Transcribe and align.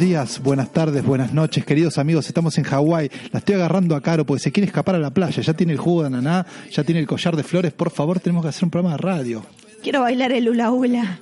días, 0.00 0.40
buenas 0.42 0.72
tardes, 0.72 1.04
buenas 1.04 1.34
noches, 1.34 1.66
queridos 1.66 1.98
amigos. 1.98 2.26
Estamos 2.26 2.56
en 2.56 2.64
Hawái. 2.64 3.10
La 3.32 3.40
estoy 3.40 3.56
agarrando 3.56 3.94
a 3.94 4.00
Caro 4.00 4.24
porque 4.24 4.42
se 4.42 4.50
quiere 4.50 4.66
escapar 4.66 4.94
a 4.94 4.98
la 4.98 5.10
playa. 5.10 5.42
Ya 5.42 5.52
tiene 5.52 5.74
el 5.74 5.78
jugo 5.78 6.00
de 6.00 6.06
ananá, 6.06 6.46
ya 6.70 6.82
tiene 6.84 7.00
el 7.00 7.06
collar 7.06 7.36
de 7.36 7.42
flores. 7.42 7.72
Por 7.74 7.90
favor, 7.90 8.18
tenemos 8.18 8.42
que 8.42 8.48
hacer 8.48 8.64
un 8.64 8.70
programa 8.70 8.96
de 8.96 9.02
radio. 9.02 9.44
Quiero 9.82 10.00
bailar 10.00 10.32
el 10.32 10.48
hula 10.48 10.70
hula. 10.70 11.20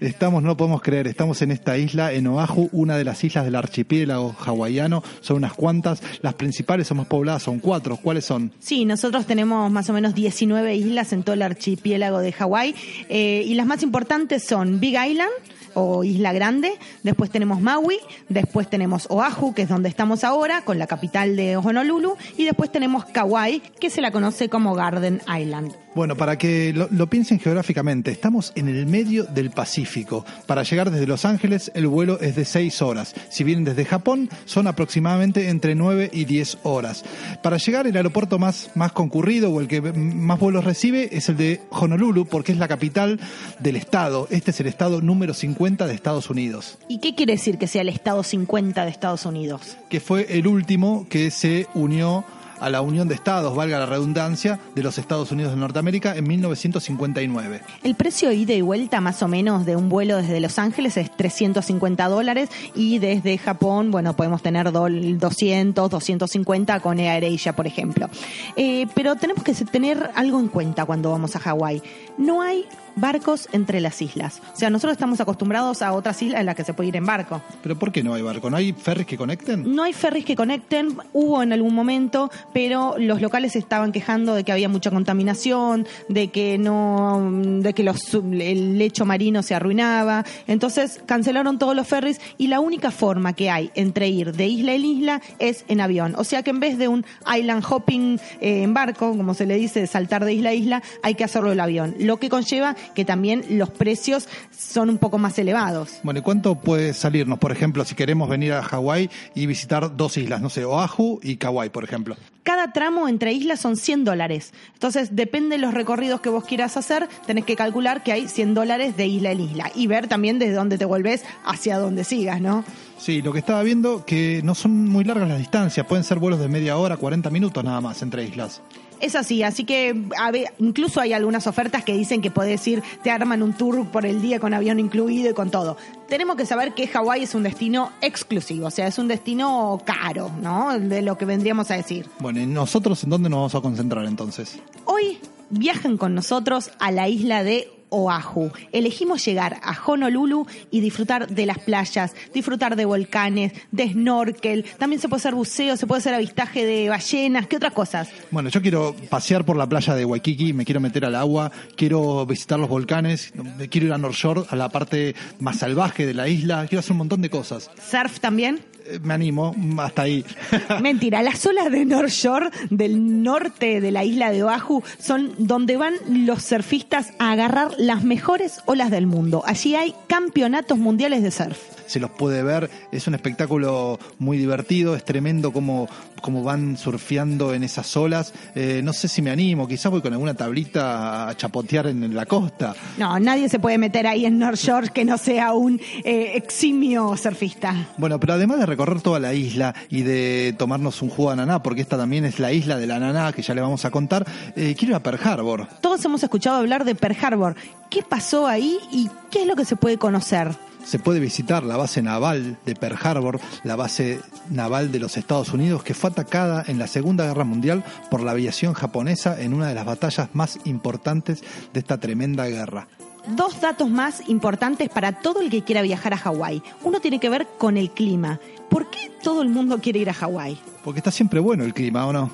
Estamos, 0.00 0.42
no 0.42 0.56
podemos 0.56 0.82
creer, 0.82 1.06
estamos 1.06 1.40
en 1.40 1.52
esta 1.52 1.78
isla, 1.78 2.12
en 2.12 2.26
Oahu, 2.26 2.68
una 2.72 2.98
de 2.98 3.04
las 3.04 3.22
islas 3.22 3.44
del 3.44 3.54
archipiélago 3.54 4.34
hawaiano. 4.44 5.04
Son 5.20 5.36
unas 5.36 5.54
cuantas. 5.54 6.02
Las 6.20 6.34
principales 6.34 6.88
son 6.88 6.98
más 6.98 7.06
pobladas, 7.06 7.44
son 7.44 7.60
cuatro. 7.60 7.96
¿Cuáles 7.96 8.24
son? 8.24 8.50
Sí, 8.58 8.84
nosotros 8.84 9.26
tenemos 9.26 9.70
más 9.70 9.88
o 9.88 9.92
menos 9.92 10.16
19 10.16 10.74
islas 10.74 11.12
en 11.12 11.22
todo 11.22 11.34
el 11.34 11.42
archipiélago 11.42 12.18
de 12.18 12.32
Hawái. 12.32 12.74
Eh, 13.08 13.44
y 13.46 13.54
las 13.54 13.66
más 13.66 13.84
importantes 13.84 14.44
son 14.44 14.80
Big 14.80 14.96
Island, 14.96 15.30
o 15.76 16.04
Isla 16.04 16.32
Grande, 16.32 16.72
después 17.02 17.30
tenemos 17.30 17.60
Maui, 17.60 17.98
después 18.30 18.68
tenemos 18.68 19.06
Oahu, 19.10 19.52
que 19.54 19.62
es 19.62 19.68
donde 19.68 19.90
estamos 19.90 20.24
ahora, 20.24 20.62
con 20.62 20.78
la 20.78 20.86
capital 20.86 21.36
de 21.36 21.56
Honolulu, 21.58 22.16
y 22.38 22.44
después 22.44 22.72
tenemos 22.72 23.04
Kauai, 23.04 23.60
que 23.78 23.90
se 23.90 24.00
la 24.00 24.10
conoce 24.10 24.48
como 24.48 24.74
Garden 24.74 25.20
Island. 25.28 25.74
Bueno, 25.94 26.14
para 26.14 26.36
que 26.36 26.74
lo, 26.74 27.06
piensen 27.06 27.40
geográficamente, 27.40 28.10
estamos 28.10 28.52
en 28.54 28.68
el 28.68 28.86
medio 28.86 29.24
del 29.24 29.50
Pacífico. 29.50 30.26
Para 30.46 30.62
llegar 30.62 30.90
desde 30.90 31.06
Los 31.06 31.24
Ángeles, 31.24 31.72
el 31.74 31.86
vuelo 31.86 32.20
es 32.20 32.36
de 32.36 32.44
6 32.44 32.82
horas. 32.82 33.14
Si 33.30 33.44
vienen 33.44 33.64
desde 33.64 33.86
Japón, 33.86 34.28
son 34.44 34.66
aproximadamente 34.66 35.48
entre 35.48 35.74
9 35.74 36.10
y 36.12 36.26
10 36.26 36.58
horas. 36.64 37.02
Para 37.42 37.56
llegar, 37.56 37.86
el 37.86 37.96
aeropuerto 37.96 38.38
más, 38.38 38.70
más 38.74 38.92
concurrido 38.92 39.50
o 39.50 39.58
el 39.58 39.68
que 39.68 39.80
más 39.80 40.38
vuelos 40.38 40.64
recibe 40.66 41.16
es 41.16 41.30
el 41.30 41.38
de 41.38 41.62
Honolulu, 41.70 42.26
porque 42.26 42.52
es 42.52 42.58
la 42.58 42.68
capital 42.68 43.18
del 43.58 43.76
estado. 43.76 44.28
Este 44.30 44.50
es 44.50 44.60
el 44.60 44.66
estado 44.66 45.00
número 45.00 45.32
50 45.32 45.65
de 45.66 45.94
Estados 45.94 46.30
Unidos. 46.30 46.78
¿Y 46.88 46.98
qué 46.98 47.16
quiere 47.16 47.32
decir 47.32 47.58
que 47.58 47.66
sea 47.66 47.82
el 47.82 47.88
estado 47.88 48.22
50 48.22 48.84
de 48.84 48.90
Estados 48.90 49.26
Unidos? 49.26 49.76
Que 49.88 49.98
fue 49.98 50.38
el 50.38 50.46
último 50.46 51.06
que 51.08 51.32
se 51.32 51.66
unió 51.74 52.24
a 52.60 52.70
la 52.70 52.80
Unión 52.80 53.08
de 53.08 53.14
Estados, 53.14 53.54
valga 53.54 53.78
la 53.78 53.86
redundancia, 53.86 54.60
de 54.74 54.82
los 54.82 54.96
Estados 54.96 55.30
Unidos 55.32 55.52
de 55.52 55.58
Norteamérica 55.58 56.16
en 56.16 56.26
1959. 56.26 57.60
El 57.82 57.94
precio 57.96 58.32
ida 58.32 58.54
y 58.54 58.60
vuelta 58.60 59.00
más 59.00 59.22
o 59.22 59.28
menos 59.28 59.66
de 59.66 59.76
un 59.76 59.88
vuelo 59.88 60.16
desde 60.16 60.40
Los 60.40 60.58
Ángeles 60.58 60.96
es 60.96 61.14
350 61.14 62.08
dólares 62.08 62.48
y 62.74 62.98
desde 62.98 63.36
Japón, 63.38 63.90
bueno, 63.90 64.16
podemos 64.16 64.40
tener 64.40 64.72
200, 64.72 65.90
250 65.90 66.80
con 66.80 66.98
Air 66.98 67.24
Asia, 67.24 67.54
por 67.54 67.66
ejemplo. 67.66 68.08
Eh, 68.56 68.86
pero 68.94 69.16
tenemos 69.16 69.42
que 69.42 69.52
tener 69.52 70.10
algo 70.14 70.40
en 70.40 70.48
cuenta 70.48 70.84
cuando 70.84 71.10
vamos 71.10 71.36
a 71.36 71.40
Hawái. 71.40 71.82
No 72.16 72.40
hay 72.40 72.64
barcos 72.96 73.48
entre 73.52 73.80
las 73.80 74.00
islas. 74.02 74.42
O 74.54 74.56
sea, 74.56 74.70
nosotros 74.70 74.92
estamos 74.92 75.20
acostumbrados 75.20 75.82
a 75.82 75.92
otras 75.92 76.20
islas 76.22 76.40
en 76.40 76.46
las 76.46 76.56
que 76.56 76.64
se 76.64 76.74
puede 76.74 76.88
ir 76.88 76.96
en 76.96 77.06
barco. 77.06 77.42
¿Pero 77.62 77.78
por 77.78 77.92
qué 77.92 78.02
no 78.02 78.14
hay 78.14 78.22
barco? 78.22 78.50
¿No 78.50 78.56
hay 78.56 78.72
ferries 78.72 79.06
que 79.06 79.16
conecten? 79.16 79.74
No 79.74 79.82
hay 79.82 79.92
ferries 79.92 80.24
que 80.24 80.34
conecten, 80.34 80.96
hubo 81.12 81.42
en 81.42 81.52
algún 81.52 81.74
momento, 81.74 82.30
pero 82.52 82.96
los 82.98 83.20
locales 83.20 83.54
estaban 83.54 83.92
quejando 83.92 84.34
de 84.34 84.44
que 84.44 84.52
había 84.52 84.68
mucha 84.68 84.90
contaminación, 84.90 85.86
de 86.08 86.28
que 86.28 86.58
no, 86.58 87.30
de 87.60 87.72
que 87.74 87.82
los, 87.82 88.14
el 88.14 88.78
lecho 88.78 89.04
marino 89.04 89.42
se 89.42 89.54
arruinaba. 89.54 90.24
Entonces 90.46 91.00
cancelaron 91.06 91.58
todos 91.58 91.76
los 91.76 91.86
ferries 91.86 92.20
y 92.38 92.48
la 92.48 92.60
única 92.60 92.90
forma 92.90 93.34
que 93.34 93.50
hay 93.50 93.70
entre 93.74 94.08
ir 94.08 94.32
de 94.32 94.46
isla 94.46 94.74
en 94.74 94.84
isla 94.84 95.22
es 95.38 95.64
en 95.68 95.80
avión. 95.80 96.14
O 96.16 96.24
sea 96.24 96.42
que 96.42 96.50
en 96.50 96.60
vez 96.60 96.78
de 96.78 96.88
un 96.88 97.04
island 97.26 97.64
hopping 97.68 98.18
eh, 98.40 98.62
en 98.62 98.74
barco, 98.74 99.16
como 99.16 99.34
se 99.34 99.46
le 99.46 99.56
dice, 99.56 99.80
de 99.80 99.86
saltar 99.86 100.24
de 100.24 100.32
isla 100.32 100.50
a 100.50 100.54
isla, 100.54 100.82
hay 101.02 101.14
que 101.14 101.24
hacerlo 101.24 101.52
en 101.52 101.60
avión. 101.60 101.94
Lo 101.98 102.18
que 102.18 102.28
conlleva 102.28 102.76
que 102.94 103.04
también 103.04 103.44
los 103.50 103.70
precios 103.70 104.28
son 104.56 104.90
un 104.90 104.98
poco 104.98 105.18
más 105.18 105.38
elevados. 105.38 106.00
Bueno, 106.02 106.20
¿y 106.20 106.22
cuánto 106.22 106.54
puede 106.56 106.94
salirnos, 106.94 107.38
por 107.38 107.52
ejemplo, 107.52 107.84
si 107.84 107.94
queremos 107.94 108.28
venir 108.28 108.52
a 108.52 108.62
Hawái 108.62 109.10
y 109.34 109.46
visitar 109.46 109.96
dos 109.96 110.16
islas, 110.16 110.40
no 110.40 110.50
sé, 110.50 110.64
Oahu 110.64 111.20
y 111.22 111.36
Kauai, 111.36 111.70
por 111.70 111.84
ejemplo? 111.84 112.16
Cada 112.42 112.72
tramo 112.72 113.08
entre 113.08 113.32
islas 113.32 113.60
son 113.60 113.76
100 113.76 114.04
dólares. 114.04 114.52
Entonces, 114.74 115.16
depende 115.16 115.56
de 115.56 115.62
los 115.62 115.74
recorridos 115.74 116.20
que 116.20 116.28
vos 116.28 116.44
quieras 116.44 116.76
hacer, 116.76 117.08
tenés 117.26 117.44
que 117.44 117.56
calcular 117.56 118.04
que 118.04 118.12
hay 118.12 118.28
100 118.28 118.54
dólares 118.54 118.96
de 118.96 119.06
isla 119.06 119.32
en 119.32 119.40
isla 119.40 119.72
y 119.74 119.88
ver 119.88 120.06
también 120.06 120.38
desde 120.38 120.54
dónde 120.54 120.78
te 120.78 120.84
volvés 120.84 121.24
hacia 121.44 121.78
dónde 121.78 122.04
sigas, 122.04 122.40
¿no? 122.40 122.64
Sí, 122.98 123.20
lo 123.20 123.32
que 123.32 123.40
estaba 123.40 123.62
viendo 123.62 124.04
que 124.04 124.40
no 124.44 124.54
son 124.54 124.88
muy 124.88 125.04
largas 125.04 125.28
las 125.28 125.38
distancias, 125.38 125.86
pueden 125.86 126.04
ser 126.04 126.18
vuelos 126.18 126.40
de 126.40 126.48
media 126.48 126.76
hora, 126.76 126.96
40 126.96 127.30
minutos 127.30 127.62
nada 127.64 127.80
más 127.80 128.00
entre 128.02 128.24
islas. 128.24 128.62
Es 129.00 129.14
así, 129.14 129.42
así 129.42 129.64
que 129.64 130.04
a 130.18 130.30
ver, 130.30 130.52
incluso 130.58 131.00
hay 131.00 131.12
algunas 131.12 131.46
ofertas 131.46 131.84
que 131.84 131.92
dicen 131.92 132.22
que 132.22 132.30
podés 132.30 132.66
ir, 132.66 132.82
te 133.02 133.10
arman 133.10 133.42
un 133.42 133.52
tour 133.52 133.86
por 133.88 134.06
el 134.06 134.22
día 134.22 134.40
con 134.40 134.54
avión 134.54 134.80
incluido 134.80 135.30
y 135.30 135.34
con 135.34 135.50
todo. 135.50 135.76
Tenemos 136.08 136.36
que 136.36 136.46
saber 136.46 136.74
que 136.74 136.86
Hawái 136.86 137.24
es 137.24 137.34
un 137.34 137.42
destino 137.42 137.92
exclusivo, 138.00 138.68
o 138.68 138.70
sea, 138.70 138.86
es 138.86 138.98
un 138.98 139.08
destino 139.08 139.80
caro, 139.84 140.30
¿no? 140.40 140.78
De 140.78 141.02
lo 141.02 141.18
que 141.18 141.24
vendríamos 141.24 141.70
a 141.70 141.76
decir. 141.76 142.08
Bueno, 142.20 142.40
¿y 142.40 142.46
nosotros 142.46 143.02
en 143.04 143.10
dónde 143.10 143.28
nos 143.28 143.38
vamos 143.38 143.54
a 143.54 143.60
concentrar 143.60 144.04
entonces? 144.06 144.58
Hoy 144.84 145.18
viajan 145.50 145.96
con 145.96 146.14
nosotros 146.14 146.70
a 146.78 146.90
la 146.90 147.08
isla 147.08 147.42
de 147.42 147.75
Oahu. 147.90 148.50
Elegimos 148.72 149.24
llegar 149.24 149.60
a 149.62 149.76
Honolulu 149.84 150.46
y 150.70 150.80
disfrutar 150.80 151.28
de 151.28 151.46
las 151.46 151.58
playas, 151.58 152.14
disfrutar 152.34 152.76
de 152.76 152.84
volcanes, 152.84 153.52
de 153.70 153.90
snorkel, 153.90 154.64
también 154.78 155.00
se 155.00 155.08
puede 155.08 155.20
hacer 155.20 155.34
buceo, 155.34 155.76
se 155.76 155.86
puede 155.86 156.00
hacer 156.00 156.14
avistaje 156.14 156.64
de 156.66 156.88
ballenas, 156.88 157.46
¿qué 157.46 157.56
otras 157.56 157.72
cosas? 157.72 158.08
Bueno, 158.30 158.48
yo 158.48 158.62
quiero 158.62 158.94
pasear 159.08 159.44
por 159.44 159.56
la 159.56 159.68
playa 159.68 159.94
de 159.94 160.04
Waikiki, 160.04 160.52
me 160.52 160.64
quiero 160.64 160.80
meter 160.80 161.04
al 161.04 161.14
agua, 161.14 161.50
quiero 161.76 162.26
visitar 162.26 162.58
los 162.58 162.68
volcanes, 162.68 163.32
quiero 163.70 163.86
ir 163.86 163.92
a 163.92 163.98
North 163.98 164.16
Shore, 164.16 164.42
a 164.48 164.56
la 164.56 164.68
parte 164.68 165.14
más 165.40 165.58
salvaje 165.58 166.06
de 166.06 166.14
la 166.14 166.28
isla, 166.28 166.66
quiero 166.68 166.80
hacer 166.80 166.92
un 166.92 166.98
montón 166.98 167.22
de 167.22 167.30
cosas. 167.30 167.70
¿Surf 167.90 168.20
también? 168.20 168.60
Me 169.02 169.14
animo, 169.14 169.54
hasta 169.78 170.02
ahí. 170.02 170.24
Mentira, 170.80 171.22
las 171.22 171.44
olas 171.46 171.70
de 171.70 171.84
North 171.84 172.10
Shore, 172.10 172.50
del 172.70 173.22
norte 173.22 173.80
de 173.80 173.90
la 173.90 174.04
isla 174.04 174.30
de 174.30 174.44
Oahu, 174.44 174.82
son 174.98 175.34
donde 175.38 175.76
van 175.76 175.94
los 176.08 176.42
surfistas 176.42 177.12
a 177.18 177.32
agarrar 177.32 177.72
las 177.78 178.04
mejores 178.04 178.60
olas 178.66 178.90
del 178.90 179.06
mundo. 179.06 179.42
Allí 179.46 179.74
hay 179.74 179.94
campeonatos 180.06 180.78
mundiales 180.78 181.22
de 181.22 181.30
surf. 181.30 181.75
Se 181.86 182.00
los 182.00 182.10
puede 182.10 182.42
ver, 182.42 182.70
es 182.92 183.06
un 183.06 183.14
espectáculo 183.14 183.98
muy 184.18 184.38
divertido, 184.38 184.96
es 184.96 185.04
tremendo 185.04 185.52
como, 185.52 185.88
como 186.20 186.42
van 186.42 186.76
surfeando 186.76 187.54
en 187.54 187.62
esas 187.62 187.96
olas. 187.96 188.32
Eh, 188.54 188.80
no 188.82 188.92
sé 188.92 189.08
si 189.08 189.22
me 189.22 189.30
animo, 189.30 189.68
quizás 189.68 189.90
voy 189.90 190.02
con 190.02 190.12
alguna 190.12 190.34
tablita 190.34 191.28
a 191.28 191.36
chapotear 191.36 191.86
en, 191.88 192.14
la 192.14 192.26
costa. 192.26 192.74
No, 192.98 193.18
nadie 193.18 193.48
se 193.48 193.58
puede 193.58 193.78
meter 193.78 194.06
ahí 194.06 194.26
en 194.26 194.38
North 194.38 194.58
Shore 194.58 194.88
que 194.88 195.04
no 195.04 195.18
sea 195.18 195.52
un 195.52 195.80
eh, 196.04 196.32
eximio 196.34 197.16
surfista. 197.16 197.88
Bueno, 197.98 198.18
pero 198.20 198.34
además 198.34 198.58
de 198.58 198.66
recorrer 198.66 199.00
toda 199.00 199.18
la 199.18 199.34
isla 199.34 199.74
y 199.90 200.02
de 200.02 200.54
tomarnos 200.56 201.02
un 201.02 201.10
jugo 201.10 201.30
de 201.30 201.34
ananá, 201.34 201.62
porque 201.62 201.82
esta 201.82 201.96
también 201.96 202.24
es 202.24 202.38
la 202.38 202.52
isla 202.52 202.76
del 202.76 202.90
ananá 202.90 203.32
que 203.32 203.42
ya 203.42 203.54
le 203.54 203.60
vamos 203.60 203.84
a 203.84 203.90
contar, 203.90 204.26
eh, 204.56 204.74
quiero 204.78 204.92
ir 204.92 204.96
a 204.96 205.02
Pearl 205.02 205.20
Harbor. 205.22 205.68
Todos 205.80 206.04
hemos 206.04 206.22
escuchado 206.22 206.56
hablar 206.56 206.84
de 206.84 206.94
Pearl 206.94 207.16
Harbor. 207.20 207.56
¿Qué 207.90 208.02
pasó 208.02 208.46
ahí 208.46 208.78
y 208.90 209.10
qué 209.30 209.42
es 209.42 209.46
lo 209.46 209.56
que 209.56 209.64
se 209.64 209.76
puede 209.76 209.98
conocer? 209.98 210.56
se 210.86 211.00
puede 211.00 211.18
visitar 211.18 211.64
la 211.76 211.82
base 211.82 212.00
naval 212.00 212.56
de 212.64 212.74
Pearl 212.74 212.96
Harbor, 213.02 213.38
la 213.62 213.76
base 213.76 214.18
naval 214.48 214.90
de 214.90 214.98
los 214.98 215.18
Estados 215.18 215.52
Unidos, 215.52 215.82
que 215.82 215.92
fue 215.92 216.08
atacada 216.08 216.64
en 216.66 216.78
la 216.78 216.86
Segunda 216.86 217.26
Guerra 217.26 217.44
Mundial 217.44 217.84
por 218.10 218.22
la 218.22 218.30
aviación 218.30 218.72
japonesa 218.72 219.38
en 219.38 219.52
una 219.52 219.68
de 219.68 219.74
las 219.74 219.84
batallas 219.84 220.30
más 220.32 220.58
importantes 220.64 221.44
de 221.74 221.80
esta 221.80 221.98
tremenda 221.98 222.46
guerra. 222.46 222.88
Dos 223.36 223.60
datos 223.60 223.90
más 223.90 224.26
importantes 224.26 224.88
para 224.88 225.20
todo 225.20 225.42
el 225.42 225.50
que 225.50 225.64
quiera 225.64 225.82
viajar 225.82 226.14
a 226.14 226.16
Hawái. 226.16 226.62
Uno 226.82 227.00
tiene 227.00 227.20
que 227.20 227.28
ver 227.28 227.46
con 227.58 227.76
el 227.76 227.90
clima. 227.90 228.40
¿Por 228.70 228.88
qué 228.88 229.12
todo 229.22 229.42
el 229.42 229.50
mundo 229.50 229.78
quiere 229.78 229.98
ir 229.98 230.08
a 230.08 230.14
Hawái? 230.14 230.58
Porque 230.82 231.00
está 231.00 231.10
siempre 231.10 231.40
bueno 231.40 231.62
el 231.64 231.74
clima, 231.74 232.06
¿o 232.06 232.12
no? 232.14 232.30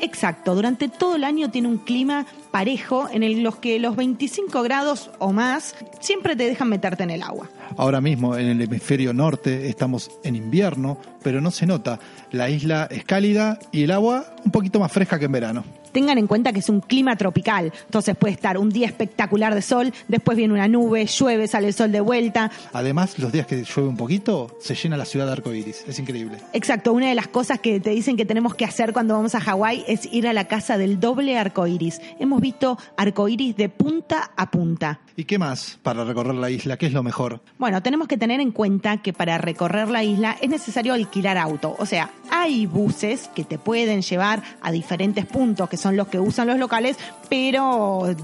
Exacto, 0.00 0.54
durante 0.54 0.88
todo 0.88 1.16
el 1.16 1.24
año 1.24 1.50
tiene 1.50 1.68
un 1.68 1.78
clima 1.78 2.26
parejo 2.50 3.08
en 3.10 3.22
el, 3.22 3.42
los 3.42 3.56
que 3.56 3.78
los 3.78 3.96
25 3.96 4.62
grados 4.62 5.10
o 5.18 5.32
más 5.32 5.74
siempre 6.00 6.36
te 6.36 6.46
dejan 6.46 6.68
meterte 6.68 7.02
en 7.02 7.10
el 7.10 7.22
agua. 7.22 7.48
Ahora 7.76 8.00
mismo 8.00 8.36
en 8.36 8.46
el 8.46 8.60
hemisferio 8.60 9.12
norte 9.12 9.68
estamos 9.68 10.10
en 10.22 10.36
invierno, 10.36 10.98
pero 11.22 11.40
no 11.40 11.50
se 11.50 11.66
nota. 11.66 11.98
La 12.30 12.50
isla 12.50 12.88
es 12.90 13.04
cálida 13.04 13.58
y 13.72 13.84
el 13.84 13.90
agua 13.90 14.34
un 14.44 14.50
poquito 14.50 14.80
más 14.80 14.92
fresca 14.92 15.18
que 15.18 15.26
en 15.26 15.32
verano 15.32 15.64
tengan 15.96 16.18
en 16.18 16.26
cuenta 16.26 16.52
que 16.52 16.58
es 16.58 16.68
un 16.68 16.82
clima 16.82 17.16
tropical. 17.16 17.72
Entonces 17.86 18.14
puede 18.18 18.34
estar 18.34 18.58
un 18.58 18.68
día 18.68 18.86
espectacular 18.86 19.54
de 19.54 19.62
sol, 19.62 19.94
después 20.08 20.36
viene 20.36 20.52
una 20.52 20.68
nube, 20.68 21.06
llueve, 21.06 21.48
sale 21.48 21.68
el 21.68 21.72
sol 21.72 21.90
de 21.90 22.02
vuelta. 22.02 22.50
Además, 22.74 23.18
los 23.18 23.32
días 23.32 23.46
que 23.46 23.64
llueve 23.64 23.88
un 23.88 23.96
poquito, 23.96 24.58
se 24.60 24.74
llena 24.74 24.98
la 24.98 25.06
ciudad 25.06 25.24
de 25.24 25.32
arcoíris. 25.32 25.84
Es 25.88 25.98
increíble. 25.98 26.36
Exacto. 26.52 26.92
Una 26.92 27.08
de 27.08 27.14
las 27.14 27.28
cosas 27.28 27.60
que 27.60 27.80
te 27.80 27.88
dicen 27.88 28.18
que 28.18 28.26
tenemos 28.26 28.54
que 28.54 28.66
hacer 28.66 28.92
cuando 28.92 29.14
vamos 29.14 29.34
a 29.34 29.40
Hawái 29.40 29.84
es 29.88 30.06
ir 30.12 30.28
a 30.28 30.34
la 30.34 30.48
casa 30.48 30.76
del 30.76 31.00
doble 31.00 31.38
arcoíris. 31.38 32.02
Hemos 32.20 32.42
visto 32.42 32.76
arcoíris 32.98 33.56
de 33.56 33.70
punta 33.70 34.32
a 34.36 34.50
punta. 34.50 35.00
¿Y 35.16 35.24
qué 35.24 35.38
más 35.38 35.78
para 35.82 36.04
recorrer 36.04 36.34
la 36.34 36.50
isla? 36.50 36.76
¿Qué 36.76 36.84
es 36.84 36.92
lo 36.92 37.02
mejor? 37.02 37.40
Bueno, 37.56 37.82
tenemos 37.82 38.06
que 38.06 38.18
tener 38.18 38.40
en 38.40 38.50
cuenta 38.50 38.98
que 38.98 39.14
para 39.14 39.38
recorrer 39.38 39.88
la 39.88 40.04
isla 40.04 40.36
es 40.42 40.50
necesario 40.50 40.92
alquilar 40.92 41.38
auto. 41.38 41.74
O 41.78 41.86
sea, 41.86 42.10
hay 42.30 42.66
buses 42.66 43.30
que 43.34 43.44
te 43.44 43.56
pueden 43.56 44.02
llevar 44.02 44.42
a 44.60 44.70
diferentes 44.70 45.24
puntos, 45.24 45.70
que 45.70 45.78
son 45.78 45.85
los 45.94 46.08
que 46.08 46.18
usan 46.18 46.46
los 46.48 46.58
locales, 46.58 46.96
pero 47.28 48.14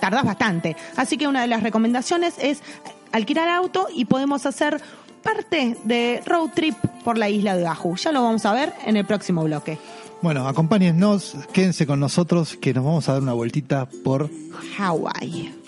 tardas 0.00 0.24
bastante. 0.24 0.76
Así 0.96 1.16
que 1.16 1.28
una 1.28 1.42
de 1.42 1.46
las 1.46 1.62
recomendaciones 1.62 2.34
es 2.38 2.62
alquilar 3.12 3.48
auto 3.48 3.88
y 3.94 4.04
podemos 4.04 4.46
hacer 4.46 4.80
parte 5.22 5.76
de 5.84 6.22
road 6.24 6.50
trip 6.54 6.76
por 7.04 7.18
la 7.18 7.28
isla 7.28 7.56
de 7.56 7.64
Oahu. 7.64 7.96
Ya 7.96 8.12
lo 8.12 8.22
vamos 8.22 8.44
a 8.46 8.52
ver 8.52 8.72
en 8.84 8.96
el 8.96 9.04
próximo 9.04 9.44
bloque. 9.44 9.78
Bueno, 10.22 10.48
acompáñennos, 10.48 11.36
quédense 11.52 11.86
con 11.86 12.00
nosotros 12.00 12.56
que 12.56 12.72
nos 12.72 12.84
vamos 12.84 13.08
a 13.08 13.12
dar 13.12 13.22
una 13.22 13.32
vueltita 13.32 13.86
por 14.02 14.30
Hawái. 14.76 15.65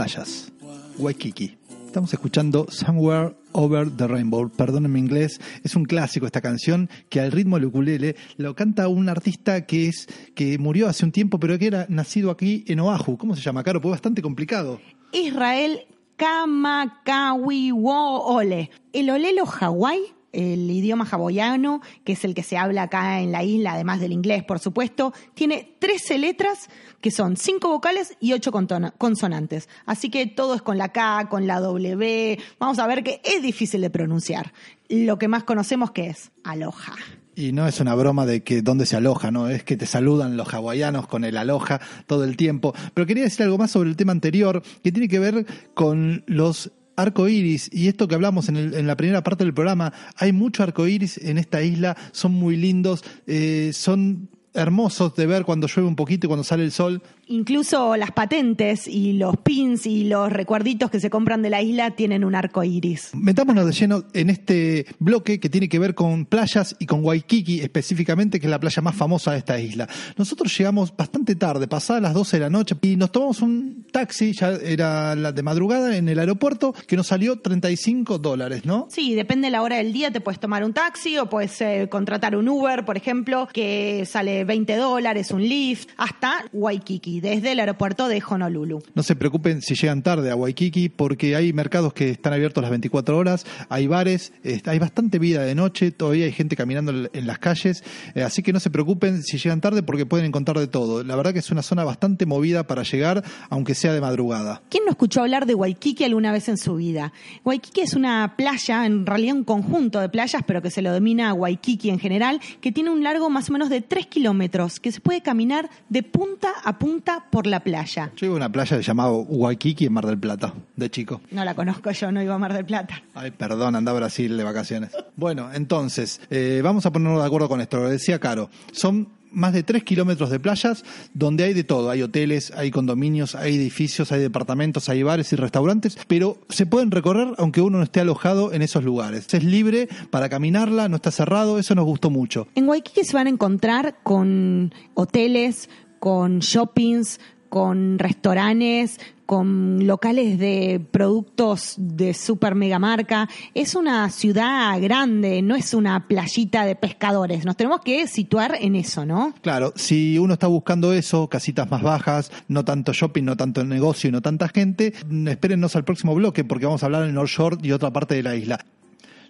Playas, 0.00 0.50
Waikiki. 0.96 1.58
Estamos 1.84 2.10
escuchando 2.14 2.66
Somewhere 2.70 3.36
Over 3.52 3.90
the 3.90 4.08
Rainbow. 4.08 4.48
Perdónenme 4.48 4.98
inglés, 4.98 5.38
es 5.62 5.76
un 5.76 5.84
clásico 5.84 6.24
esta 6.24 6.40
canción 6.40 6.88
que 7.10 7.20
al 7.20 7.30
ritmo 7.30 7.56
del 7.56 7.66
ukulele 7.66 8.16
lo 8.38 8.54
canta 8.54 8.88
un 8.88 9.10
artista 9.10 9.66
que 9.66 9.88
es 9.88 10.08
que 10.34 10.56
murió 10.56 10.88
hace 10.88 11.04
un 11.04 11.12
tiempo, 11.12 11.38
pero 11.38 11.58
que 11.58 11.66
era 11.66 11.84
nacido 11.90 12.30
aquí 12.30 12.64
en 12.66 12.80
Oahu. 12.80 13.18
¿Cómo 13.18 13.36
se 13.36 13.42
llama, 13.42 13.62
Caro? 13.62 13.82
Fue 13.82 13.90
bastante 13.90 14.22
complicado. 14.22 14.80
Israel 15.12 15.80
Kamakawiwoole. 16.16 18.70
El 18.94 19.10
olelo 19.10 19.44
Hawái 19.44 20.00
el 20.32 20.70
idioma 20.70 21.06
hawaiano, 21.10 21.80
que 22.04 22.12
es 22.12 22.24
el 22.24 22.34
que 22.34 22.42
se 22.42 22.56
habla 22.56 22.82
acá 22.82 23.20
en 23.20 23.32
la 23.32 23.42
isla, 23.42 23.72
además 23.72 24.00
del 24.00 24.12
inglés, 24.12 24.44
por 24.44 24.58
supuesto, 24.58 25.12
tiene 25.34 25.74
13 25.78 26.18
letras 26.18 26.68
que 27.00 27.10
son 27.10 27.36
5 27.36 27.68
vocales 27.68 28.16
y 28.20 28.32
8 28.32 28.52
consonantes. 28.98 29.68
Así 29.86 30.10
que 30.10 30.26
todo 30.26 30.54
es 30.54 30.62
con 30.62 30.78
la 30.78 30.90
K, 30.90 31.28
con 31.28 31.46
la 31.46 31.60
W. 31.60 32.38
Vamos 32.58 32.78
a 32.78 32.86
ver 32.86 33.02
que 33.02 33.20
es 33.24 33.42
difícil 33.42 33.80
de 33.80 33.90
pronunciar. 33.90 34.52
Lo 34.88 35.18
que 35.18 35.28
más 35.28 35.44
conocemos 35.44 35.92
que 35.92 36.08
es 36.08 36.30
aloha. 36.44 36.94
Y 37.36 37.52
no 37.52 37.66
es 37.66 37.80
una 37.80 37.94
broma 37.94 38.26
de 38.26 38.42
que 38.42 38.60
dónde 38.60 38.84
se 38.84 38.96
aloja, 38.96 39.30
¿no? 39.30 39.48
Es 39.48 39.64
que 39.64 39.76
te 39.76 39.86
saludan 39.86 40.36
los 40.36 40.52
hawaianos 40.52 41.06
con 41.06 41.24
el 41.24 41.36
aloha 41.36 41.80
todo 42.06 42.24
el 42.24 42.36
tiempo. 42.36 42.74
Pero 42.92 43.06
quería 43.06 43.24
decir 43.24 43.44
algo 43.44 43.56
más 43.56 43.70
sobre 43.70 43.88
el 43.88 43.96
tema 43.96 44.12
anterior, 44.12 44.62
que 44.82 44.92
tiene 44.92 45.08
que 45.08 45.20
ver 45.20 45.46
con 45.72 46.22
los 46.26 46.72
arco 46.96 47.28
iris, 47.28 47.70
y 47.72 47.88
esto 47.88 48.08
que 48.08 48.14
hablamos 48.14 48.48
en, 48.48 48.86
la 48.86 48.96
primera 48.96 49.22
parte 49.22 49.44
del 49.44 49.54
programa, 49.54 49.92
hay 50.16 50.32
mucho 50.32 50.62
arco 50.62 50.86
iris 50.86 51.18
en 51.18 51.38
esta 51.38 51.62
isla, 51.62 51.96
son 52.12 52.32
muy 52.32 52.56
lindos, 52.56 53.04
eh, 53.26 53.70
son 53.72 54.28
hermosos 54.54 55.14
de 55.14 55.26
ver 55.26 55.44
cuando 55.44 55.66
llueve 55.66 55.88
un 55.88 55.96
poquito 55.96 56.26
y 56.26 56.28
cuando 56.28 56.44
sale 56.44 56.64
el 56.64 56.72
sol. 56.72 57.02
Incluso 57.26 57.96
las 57.96 58.10
patentes 58.10 58.88
y 58.88 59.12
los 59.12 59.36
pins 59.36 59.86
y 59.86 60.04
los 60.04 60.32
recuerditos 60.32 60.90
que 60.90 60.98
se 60.98 61.10
compran 61.10 61.42
de 61.42 61.50
la 61.50 61.62
isla 61.62 61.92
tienen 61.92 62.24
un 62.24 62.34
arco 62.34 62.64
iris. 62.64 63.10
Metámonos 63.14 63.66
de 63.66 63.72
lleno 63.72 64.04
en 64.12 64.30
este 64.30 64.86
bloque 64.98 65.38
que 65.38 65.48
tiene 65.48 65.68
que 65.68 65.78
ver 65.78 65.94
con 65.94 66.26
playas 66.26 66.74
y 66.78 66.86
con 66.86 67.04
Waikiki 67.04 67.60
específicamente, 67.60 68.40
que 68.40 68.46
es 68.46 68.50
la 68.50 68.58
playa 68.58 68.82
más 68.82 68.96
famosa 68.96 69.32
de 69.32 69.38
esta 69.38 69.60
isla. 69.60 69.88
Nosotros 70.16 70.56
llegamos 70.56 70.94
bastante 70.96 71.36
tarde, 71.36 71.68
pasadas 71.68 72.02
las 72.02 72.14
12 72.14 72.36
de 72.36 72.40
la 72.40 72.50
noche, 72.50 72.74
y 72.82 72.96
nos 72.96 73.12
tomamos 73.12 73.42
un 73.42 73.79
taxi, 73.90 74.32
ya 74.32 74.52
era 74.52 75.14
la 75.14 75.32
de 75.32 75.42
madrugada, 75.42 75.96
en 75.96 76.08
el 76.08 76.18
aeropuerto, 76.18 76.72
que 76.86 76.96
nos 76.96 77.08
salió 77.08 77.38
35 77.38 78.18
dólares, 78.18 78.64
¿no? 78.64 78.88
Sí, 78.90 79.14
depende 79.14 79.46
de 79.46 79.52
la 79.52 79.62
hora 79.62 79.76
del 79.76 79.92
día, 79.92 80.10
te 80.10 80.20
puedes 80.20 80.40
tomar 80.40 80.64
un 80.64 80.72
taxi 80.72 81.18
o 81.18 81.28
puedes 81.28 81.60
eh, 81.60 81.88
contratar 81.90 82.36
un 82.36 82.48
Uber, 82.48 82.84
por 82.84 82.96
ejemplo, 82.96 83.48
que 83.52 84.04
sale 84.06 84.44
20 84.44 84.76
dólares, 84.76 85.30
un 85.30 85.42
Lyft, 85.42 85.88
hasta 85.96 86.44
Waikiki 86.52 87.20
desde 87.20 87.52
el 87.52 87.60
aeropuerto 87.60 88.08
de 88.08 88.22
Honolulu. 88.26 88.82
No 88.94 89.02
se 89.02 89.16
preocupen 89.16 89.62
si 89.62 89.74
llegan 89.74 90.02
tarde 90.02 90.30
a 90.30 90.36
Waikiki 90.36 90.88
porque 90.88 91.36
hay 91.36 91.52
mercados 91.52 91.92
que 91.92 92.10
están 92.10 92.32
abiertos 92.32 92.62
las 92.62 92.70
24 92.70 93.16
horas, 93.16 93.46
hay 93.68 93.86
bares, 93.86 94.32
hay 94.64 94.78
bastante 94.78 95.18
vida 95.18 95.42
de 95.42 95.54
noche, 95.54 95.90
todavía 95.90 96.24
hay 96.24 96.32
gente 96.32 96.56
caminando 96.56 97.08
en 97.12 97.26
las 97.26 97.38
calles, 97.38 97.84
eh, 98.14 98.22
así 98.22 98.42
que 98.42 98.52
no 98.52 98.60
se 98.60 98.70
preocupen 98.70 99.22
si 99.22 99.38
llegan 99.38 99.60
tarde 99.60 99.82
porque 99.82 100.06
pueden 100.06 100.26
encontrar 100.26 100.58
de 100.58 100.66
todo. 100.66 101.02
La 101.04 101.16
verdad 101.16 101.32
que 101.32 101.38
es 101.40 101.50
una 101.50 101.62
zona 101.62 101.84
bastante 101.84 102.26
movida 102.26 102.66
para 102.66 102.82
llegar, 102.82 103.24
aunque 103.48 103.74
sea 103.80 103.92
de 103.92 104.00
madrugada. 104.00 104.62
¿Quién 104.68 104.84
no 104.84 104.90
escuchó 104.90 105.22
hablar 105.22 105.46
de 105.46 105.54
Waikiki 105.54 106.04
alguna 106.04 106.32
vez 106.32 106.48
en 106.48 106.58
su 106.58 106.76
vida? 106.76 107.12
Waikiki 107.44 107.80
es 107.80 107.94
una 107.94 108.34
playa, 108.36 108.84
en 108.86 109.06
realidad 109.06 109.34
un 109.34 109.44
conjunto 109.44 110.00
de 110.00 110.08
playas, 110.08 110.42
pero 110.46 110.60
que 110.62 110.70
se 110.70 110.82
lo 110.82 110.92
domina 110.92 111.32
Waikiki 111.32 111.90
en 111.90 111.98
general, 111.98 112.40
que 112.60 112.72
tiene 112.72 112.90
un 112.90 113.02
largo 113.02 113.30
más 113.30 113.48
o 113.48 113.52
menos 113.52 113.70
de 113.70 113.80
3 113.80 114.06
kilómetros, 114.06 114.80
que 114.80 114.92
se 114.92 115.00
puede 115.00 115.22
caminar 115.22 115.70
de 115.88 116.02
punta 116.02 116.50
a 116.62 116.78
punta 116.78 117.26
por 117.30 117.46
la 117.46 117.60
playa. 117.60 118.12
Yo 118.16 118.26
iba 118.26 118.34
a 118.34 118.36
una 118.36 118.52
playa 118.52 118.78
llamada 118.80 119.10
Waikiki 119.12 119.86
en 119.86 119.92
Mar 119.92 120.06
del 120.06 120.18
Plata, 120.18 120.54
de 120.76 120.90
chico. 120.90 121.22
No 121.30 121.44
la 121.44 121.54
conozco 121.54 121.90
yo, 121.90 122.12
no 122.12 122.22
iba 122.22 122.34
a 122.34 122.38
Mar 122.38 122.52
del 122.52 122.66
Plata. 122.66 123.02
Ay, 123.14 123.30
perdón, 123.30 123.76
anda 123.76 123.92
a 123.92 123.94
Brasil 123.94 124.36
de 124.36 124.44
vacaciones. 124.44 124.90
Bueno, 125.16 125.50
entonces, 125.52 126.20
eh, 126.30 126.60
vamos 126.62 126.84
a 126.86 126.92
ponernos 126.92 127.20
de 127.20 127.26
acuerdo 127.26 127.48
con 127.48 127.60
esto. 127.60 127.78
Lo 127.78 127.88
decía 127.88 128.18
Caro. 128.18 128.50
Son 128.72 129.08
más 129.32 129.52
de 129.52 129.62
3 129.62 129.84
kilómetros 129.84 130.30
de 130.30 130.40
playas 130.40 130.84
donde 131.14 131.44
hay 131.44 131.54
de 131.54 131.64
todo. 131.64 131.90
Hay 131.90 132.02
hoteles, 132.02 132.52
hay 132.56 132.70
condominios, 132.70 133.34
hay 133.34 133.56
edificios, 133.56 134.12
hay 134.12 134.20
departamentos, 134.20 134.88
hay 134.88 135.02
bares 135.02 135.32
y 135.32 135.36
restaurantes, 135.36 135.98
pero 136.06 136.38
se 136.48 136.66
pueden 136.66 136.90
recorrer 136.90 137.34
aunque 137.38 137.60
uno 137.60 137.78
no 137.78 137.84
esté 137.84 138.00
alojado 138.00 138.52
en 138.52 138.62
esos 138.62 138.84
lugares. 138.84 139.32
Es 139.32 139.44
libre 139.44 139.88
para 140.10 140.28
caminarla, 140.28 140.88
no 140.88 140.96
está 140.96 141.10
cerrado, 141.10 141.58
eso 141.58 141.74
nos 141.74 141.84
gustó 141.84 142.10
mucho. 142.10 142.48
En 142.54 142.68
Waikiki 142.68 143.04
se 143.04 143.14
van 143.14 143.26
a 143.26 143.30
encontrar 143.30 143.96
con 144.02 144.74
hoteles, 144.94 145.68
con 145.98 146.40
shoppings, 146.40 147.20
con 147.48 147.98
restaurantes, 147.98 148.98
con 149.30 149.86
locales 149.86 150.40
de 150.40 150.84
productos 150.90 151.74
de 151.78 152.14
super 152.14 152.56
mega 152.56 152.80
marca. 152.80 153.28
Es 153.54 153.76
una 153.76 154.10
ciudad 154.10 154.82
grande, 154.82 155.40
no 155.40 155.54
es 155.54 155.72
una 155.72 156.08
playita 156.08 156.64
de 156.64 156.74
pescadores. 156.74 157.44
Nos 157.44 157.56
tenemos 157.56 157.80
que 157.82 158.08
situar 158.08 158.56
en 158.60 158.74
eso, 158.74 159.06
¿no? 159.06 159.32
Claro, 159.40 159.72
si 159.76 160.18
uno 160.18 160.32
está 160.32 160.48
buscando 160.48 160.92
eso, 160.92 161.28
casitas 161.28 161.70
más 161.70 161.80
bajas, 161.80 162.32
no 162.48 162.64
tanto 162.64 162.92
shopping, 162.92 163.22
no 163.22 163.36
tanto 163.36 163.64
negocio 163.64 164.08
y 164.08 164.10
no 164.10 164.20
tanta 164.20 164.48
gente, 164.48 164.94
espérennos 165.28 165.76
al 165.76 165.84
próximo 165.84 166.12
bloque 166.16 166.42
porque 166.42 166.66
vamos 166.66 166.82
a 166.82 166.86
hablar 166.86 167.04
en 167.04 167.14
North 167.14 167.30
Shore 167.30 167.58
y 167.62 167.70
otra 167.70 167.92
parte 167.92 168.16
de 168.16 168.24
la 168.24 168.34
isla. 168.34 168.58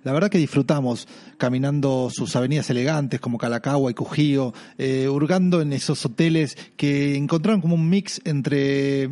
La 0.02 0.12
verdad 0.12 0.30
que 0.30 0.38
disfrutamos 0.38 1.07
caminando 1.37 2.09
sus 2.11 2.35
avenidas 2.35 2.71
elegantes 2.71 3.21
como 3.21 3.37
Calacagua 3.37 3.90
y 3.90 3.95
Cujío, 3.95 4.54
eh, 4.78 5.09
hurgando 5.09 5.61
en 5.61 5.75
esos 5.75 6.04
hoteles 6.07 6.57
que 6.76 7.16
encontraron 7.16 7.61
como 7.61 7.75
un 7.75 7.88
mix 7.88 8.21
entre 8.25 9.11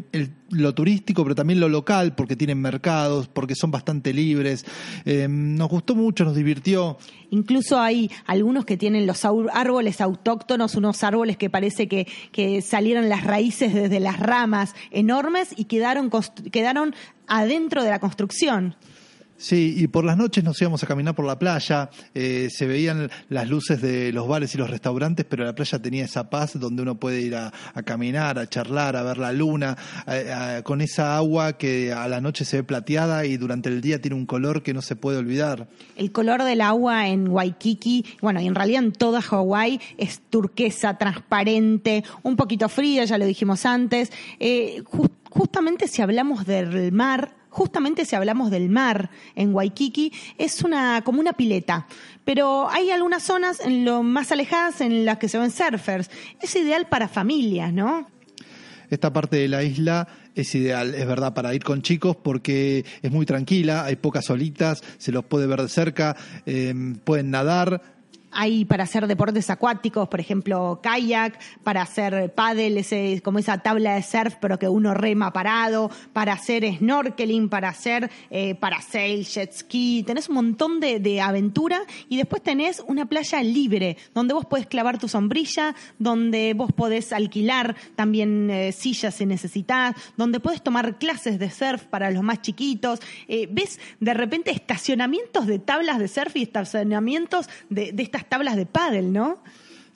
lo 0.51 0.75
turístico 0.75 1.25
pero 1.25 1.35
también 1.35 1.61
lo 1.61 1.69
local 1.69 2.15
porque 2.15 2.37
tienen 2.37 2.61
mercados, 2.61 3.29
porque 3.29 3.55
son 3.55 3.71
bastante 3.71 4.15
libres. 4.15 4.65
Eh, 5.05 5.27
nos 5.29 5.69
gustó 5.69 5.95
mucho, 5.95 6.25
nos 6.25 6.35
divirtió. 6.35 6.97
Incluso 7.31 7.79
hay 7.79 8.11
algunos 8.25 8.65
que 8.65 8.79
tienen 8.79 9.07
los 9.07 9.27
árboles 9.27 10.01
autóctonos, 10.01 10.75
unos 10.75 11.05
árboles 11.05 11.37
que 11.37 11.51
parece 11.51 11.87
que, 11.87 12.07
que 12.33 12.63
salieron 12.63 13.11
las 13.11 13.25
raíces 13.25 13.75
desde 13.75 14.01
las 14.01 14.19
ramas 14.19 14.75
enormes 14.91 15.51
y 15.55 15.65
quedaron, 15.65 16.11
quedaron 16.51 16.95
adentro 17.27 17.85
de 17.85 17.91
la 17.91 17.99
construcción. 17.99 18.75
Sí, 19.39 19.75
y 19.79 19.87
por 19.87 20.05
las 20.05 20.17
noches 20.17 20.43
nos 20.43 20.61
íbamos 20.61 20.83
a 20.83 20.87
caminar 20.89 21.15
por 21.15 21.25
la 21.25 21.39
playa, 21.39 21.91
eh, 22.13 22.49
se 22.51 22.67
veían 22.67 23.09
las 23.29 23.49
luces 23.49 23.81
de 23.81 24.13
los 24.13 24.27
bares 24.27 24.53
y 24.57 24.59
los 24.59 24.69
restaurantes, 24.69 25.25
pero 25.25 25.45
la 25.45 25.55
playa 25.55 25.79
tenía 25.79 26.05
esa 26.05 26.29
paz 26.29 26.59
donde 26.59 26.83
uno 26.83 26.97
puede 26.97 27.21
ir 27.21 27.37
a, 27.37 27.53
caminar, 27.85 28.39
a 28.41 28.49
charlar, 28.49 28.97
a 28.97 29.05
ver 29.05 29.19
la 29.19 29.33
luna, 29.33 29.77
con 30.65 30.81
esa 30.81 31.17
agua 31.17 31.53
que 31.53 31.93
a 31.93 32.09
la 32.09 32.21
noche 32.21 32.45
se 32.45 32.59
ve 32.59 32.63
plateada 32.65 33.27
y 33.27 33.37
durante 33.37 33.69
el 33.69 33.81
día 33.81 34.01
tiene 34.01 34.17
un 34.17 34.27
color 34.27 34.65
que 34.65 34.75
no 34.75 34.83
se 34.83 34.97
puede 34.97 35.19
olvidar. 35.19 35.69
El 35.97 36.11
color 36.11 36.43
del 36.43 36.61
agua 36.61 37.09
en 37.09 37.29
Waikiki, 37.29 38.05
bueno, 38.21 38.41
y 38.41 38.49
en 38.49 38.57
realidad 38.57 38.83
en 38.83 38.93
toda 38.93 39.23
Hawái 39.23 39.81
es 39.99 40.21
turquesa, 40.31 40.99
transparente, 40.99 42.03
un 42.25 42.37
poquito 42.37 42.69
fría, 42.69 43.05
ya 43.05 43.19
lo 43.19 43.25
dijimos 43.25 43.65
antes. 43.67 44.11
Eh, 44.41 44.83
justamente 45.31 45.87
si 45.87 46.03
hablamos 46.03 46.45
del 46.45 46.91
mar, 46.93 47.38
justamente 47.59 48.05
si 48.05 48.15
hablamos 48.15 48.53
del 48.53 48.71
mar 48.71 49.11
en 49.35 49.53
Waikiki, 49.53 50.13
es 50.39 50.63
una, 50.63 51.03
como 51.03 51.19
una 51.19 51.33
pileta. 51.33 51.89
Pero 52.25 52.71
hay 52.71 52.93
algunas 52.93 53.25
zonas 53.25 53.59
en 53.59 53.85
lo 53.85 54.05
más 54.05 54.31
alejadas 54.31 54.81
en 54.81 55.05
las 55.05 55.19
que 55.19 55.29
se 55.29 55.39
ven 55.39 55.51
surfers. 55.51 56.09
Es 56.41 56.55
ideal 56.55 56.87
para 56.89 57.09
familias, 57.09 57.73
¿no? 57.73 58.07
Esta 58.91 59.13
parte 59.13 59.39
de 59.39 59.49
la 59.49 59.65
isla 59.65 60.07
es 60.37 60.55
ideal, 60.55 60.95
es 60.95 61.07
verdad, 61.07 61.35
para 61.35 61.53
ir 61.53 61.65
con 61.65 61.83
chicos 61.83 62.17
porque 62.17 62.85
es 63.03 63.11
muy 63.11 63.27
tranquila, 63.27 63.85
hay 63.85 63.97
pocas 63.97 64.31
olitas, 64.31 64.83
se 64.99 65.11
los 65.11 65.25
puede 65.25 65.49
ver 65.49 65.61
de 65.61 65.69
cerca, 65.69 66.17
eh, 66.47 66.73
pueden 67.03 67.31
nadar, 67.33 67.98
hay 68.31 68.65
para 68.65 68.85
hacer 68.85 69.07
deportes 69.07 69.51
acuáticos, 69.51 70.09
por 70.09 70.21
ejemplo, 70.21 70.81
kayak, 70.83 71.39
para 71.63 71.83
hacer 71.83 72.33
paddle, 72.35 72.81
ese, 72.81 73.21
como 73.23 73.39
esa 73.39 73.59
tabla 73.59 73.95
de 73.95 74.03
surf, 74.03 74.37
pero 74.41 74.59
que 74.59 74.69
uno 74.69 74.95
rema 74.95 75.33
parado, 75.33 75.91
para 76.13 76.33
hacer 76.33 76.65
snorkeling, 76.77 77.49
para 77.49 77.69
hacer 77.69 78.11
eh, 78.31 78.55
parasail, 78.55 79.25
jet 79.25 79.53
ski. 79.53 80.05
Tenés 80.07 80.29
un 80.29 80.37
montón 80.37 80.81
de, 80.81 81.01
de, 81.01 81.21
aventura 81.21 81.83
y 82.09 82.17
después 82.17 82.43
tenés 82.43 82.83
una 82.87 83.07
playa 83.07 83.43
libre, 83.43 83.97
donde 84.15 84.35
vos 84.35 84.47
podés 84.47 84.67
clavar 84.67 84.99
tu 84.99 85.09
sombrilla, 85.09 85.75
donde 85.99 86.55
vos 86.55 86.73
podés 86.73 87.13
alquilar 87.13 87.77
también 87.97 88.51
eh, 88.51 88.73
sillas 88.73 89.15
si 89.15 89.27
necesitas, 89.27 89.95
donde 90.17 90.41
podés 90.41 90.63
tomar 90.63 90.99
clases 90.99 91.39
de 91.39 91.51
surf 91.51 91.85
para 91.85 92.11
los 92.11 92.23
más 92.23 92.43
chiquitos. 92.43 93.01
Eh, 93.27 93.49
ves 93.51 93.81
de 94.01 94.15
repente 94.15 94.51
estacionamientos 94.51 95.47
de 95.47 95.59
tablas 95.59 95.99
de 95.99 96.09
surf 96.09 96.37
y 96.37 96.43
estacionamientos 96.43 97.49
de, 97.69 97.93
de 97.93 98.03
estas 98.03 98.18
tablas 98.25 98.57
de 98.57 98.67
pádel, 98.67 99.13
¿no? 99.13 99.39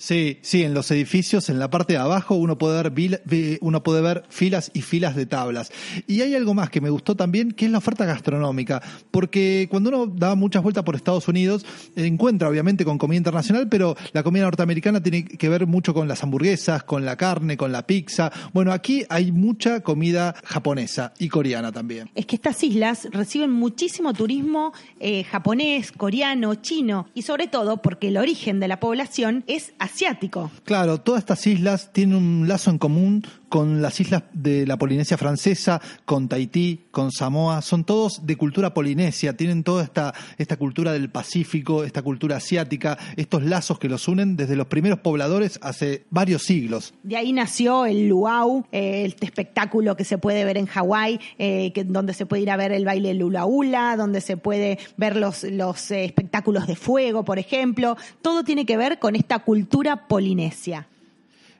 Sí, 0.03 0.41
sí, 0.43 0.65
en 0.65 0.75
los 0.75 0.91
edificios, 0.91 1.49
en 1.49 1.61
la 1.61 1.71
parte 1.71 1.93
de 1.93 2.01
abajo, 2.01 2.35
uno 2.35 2.59
puede 2.59 2.91
ver, 2.91 3.59
uno 3.61 3.85
puede 3.85 4.01
ver 4.01 4.25
filas 4.31 4.73
y 4.75 4.83
filas 4.83 5.15
de 5.15 5.27
tablas. 5.27 5.71
Y 6.09 6.23
hay 6.23 6.35
algo 6.35 6.55
más 6.55 6.71
que 6.71 6.81
me 6.81 6.91
gustó 6.91 7.15
también, 7.15 7.53
que 7.53 7.67
es 7.67 7.71
la 7.71 7.79
oferta 7.79 8.05
gastronómica. 8.05 8.83
Porque 9.13 9.69
cuando 9.71 9.91
uno 9.91 10.07
da 10.09 10.35
muchas 10.35 10.65
vueltas 10.65 10.83
por 10.83 10.97
Estados 10.97 11.29
Unidos, 11.29 11.65
encuentra 11.95 12.49
obviamente 12.49 12.85
con 12.85 12.99
comida 12.99 13.19
internacional, 13.19 13.69
pero 13.69 13.95
la 14.13 14.25
comida 14.25 14.43
norteamericana 14.43 15.01
tiene 15.01 15.25
que 15.25 15.49
ver 15.49 15.69
mucho 15.69 15.95
con 15.95 16.09
las 16.09 16.21
hamburguesas, 16.25 16.83
con 16.83 17.05
la 17.05 17.15
carne, 17.15 17.57
con 17.57 17.71
la 17.71 17.87
pizza. 17.87 18.33
Bueno, 18.53 18.73
aquí 18.73 19.05
hay 19.09 19.31
mucha 19.31 19.83
comida 19.83 20.35
japonesa 20.43 21.15
y 21.21 21.29
coreana 21.29 21.71
también. 21.71 22.11
Es 22.17 22.27
que 22.27 22.35
estas 22.35 22.61
islas 22.65 23.07
reciben 23.13 23.53
muchísimo 23.53 24.15
turismo 24.15 24.73
eh, 24.99 25.23
japonés, 25.23 25.93
coreano, 25.93 26.57
chino, 26.57 27.07
y 27.15 27.23
sobre 27.23 27.47
todo 27.47 27.81
porque 27.83 28.09
el 28.09 28.17
origen 28.17 28.59
de 28.59 28.67
la 28.67 28.81
población 28.81 29.45
es 29.47 29.73
asiático. 29.93 30.51
Claro, 30.65 30.99
todas 30.99 31.21
estas 31.21 31.47
islas 31.47 31.93
tienen 31.93 32.17
un 32.17 32.49
lazo 32.49 32.71
en 32.71 32.79
común 32.79 33.27
con 33.53 33.83
las 33.83 34.01
islas 34.01 34.23
de 34.33 34.67
la 34.67 34.79
Polinesia 34.79 35.19
francesa, 35.19 35.83
con 36.07 36.27
Tahití, 36.27 36.87
con 36.91 37.13
Samoa, 37.13 37.61
son 37.61 37.85
todos 37.85 38.25
de 38.25 38.37
cultura 38.37 38.73
polinesia, 38.73 39.37
tienen 39.37 39.63
toda 39.63 39.85
esta, 39.85 40.15
esta 40.39 40.57
cultura 40.57 40.95
del 40.95 41.11
Pacífico, 41.11 41.85
esta 41.85 42.01
cultura 42.01 42.37
asiática, 42.37 42.97
estos 43.15 43.43
lazos 43.43 43.79
que 43.79 43.91
los 43.91 44.09
unen 44.09 44.37
desde 44.39 44.57
los 44.57 44.69
primeros 44.69 45.01
pobladores 45.01 45.59
hace 45.61 46.05
varios 46.09 46.45
siglos. 46.45 46.95
De 47.03 47.19
ahí 47.19 47.35
nació 47.35 47.85
el 47.85 48.09
luau, 48.09 48.65
eh, 48.73 49.05
este 49.05 49.27
espectáculo 49.27 49.97
que 49.97 50.05
se 50.05 50.17
puede 50.17 50.47
ver 50.47 50.57
en 50.57 50.65
Hawái, 50.65 51.21
eh, 51.37 51.75
donde 51.85 52.15
se 52.15 52.25
puede 52.25 52.45
ir 52.45 52.51
a 52.51 52.57
ver 52.57 52.73
el 52.73 52.87
baile 52.87 53.13
lula 53.13 53.45
hula, 53.45 53.99
donde 53.99 54.23
se 54.23 54.39
puede 54.39 54.79
ver 54.97 55.17
los, 55.17 55.45
los 55.45 55.91
eh, 55.91 56.07
espectáculos 56.07 56.67
de 56.67 56.75
fuego, 56.75 57.23
por 57.23 57.39
ejemplo. 57.39 57.99
Todo 58.23 58.45
tiene 58.45 58.65
que 58.65 58.79
ver 58.79 58.99
con 58.99 59.15
esta 59.15 59.41
cultura 59.41 60.09
polinesia 60.09 60.87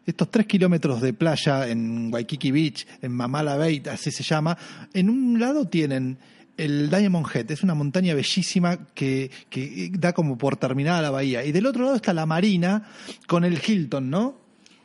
estos 0.07 0.31
tres 0.31 0.47
kilómetros 0.47 1.01
de 1.01 1.13
playa 1.13 1.69
en 1.69 2.13
Waikiki 2.13 2.51
Beach, 2.51 2.87
en 3.01 3.13
Mamala 3.13 3.57
Bay, 3.57 3.83
así 3.91 4.11
se 4.11 4.23
llama, 4.23 4.57
en 4.93 5.11
un 5.11 5.39
lado 5.39 5.67
tienen 5.67 6.19
el 6.57 6.91
Diamond 6.91 7.27
Head, 7.33 7.51
es 7.51 7.63
una 7.63 7.75
montaña 7.75 8.15
bellísima 8.15 8.87
que, 8.95 9.31
que 9.49 9.91
da 9.93 10.13
como 10.13 10.37
por 10.37 10.57
terminada 10.57 11.01
la 11.03 11.11
bahía. 11.11 11.45
Y 11.45 11.53
del 11.53 11.67
otro 11.67 11.85
lado 11.85 11.97
está 11.97 12.13
la 12.13 12.27
marina 12.27 12.89
con 13.27 13.45
el 13.45 13.61
Hilton, 13.65 14.11
¿no? 14.11 14.42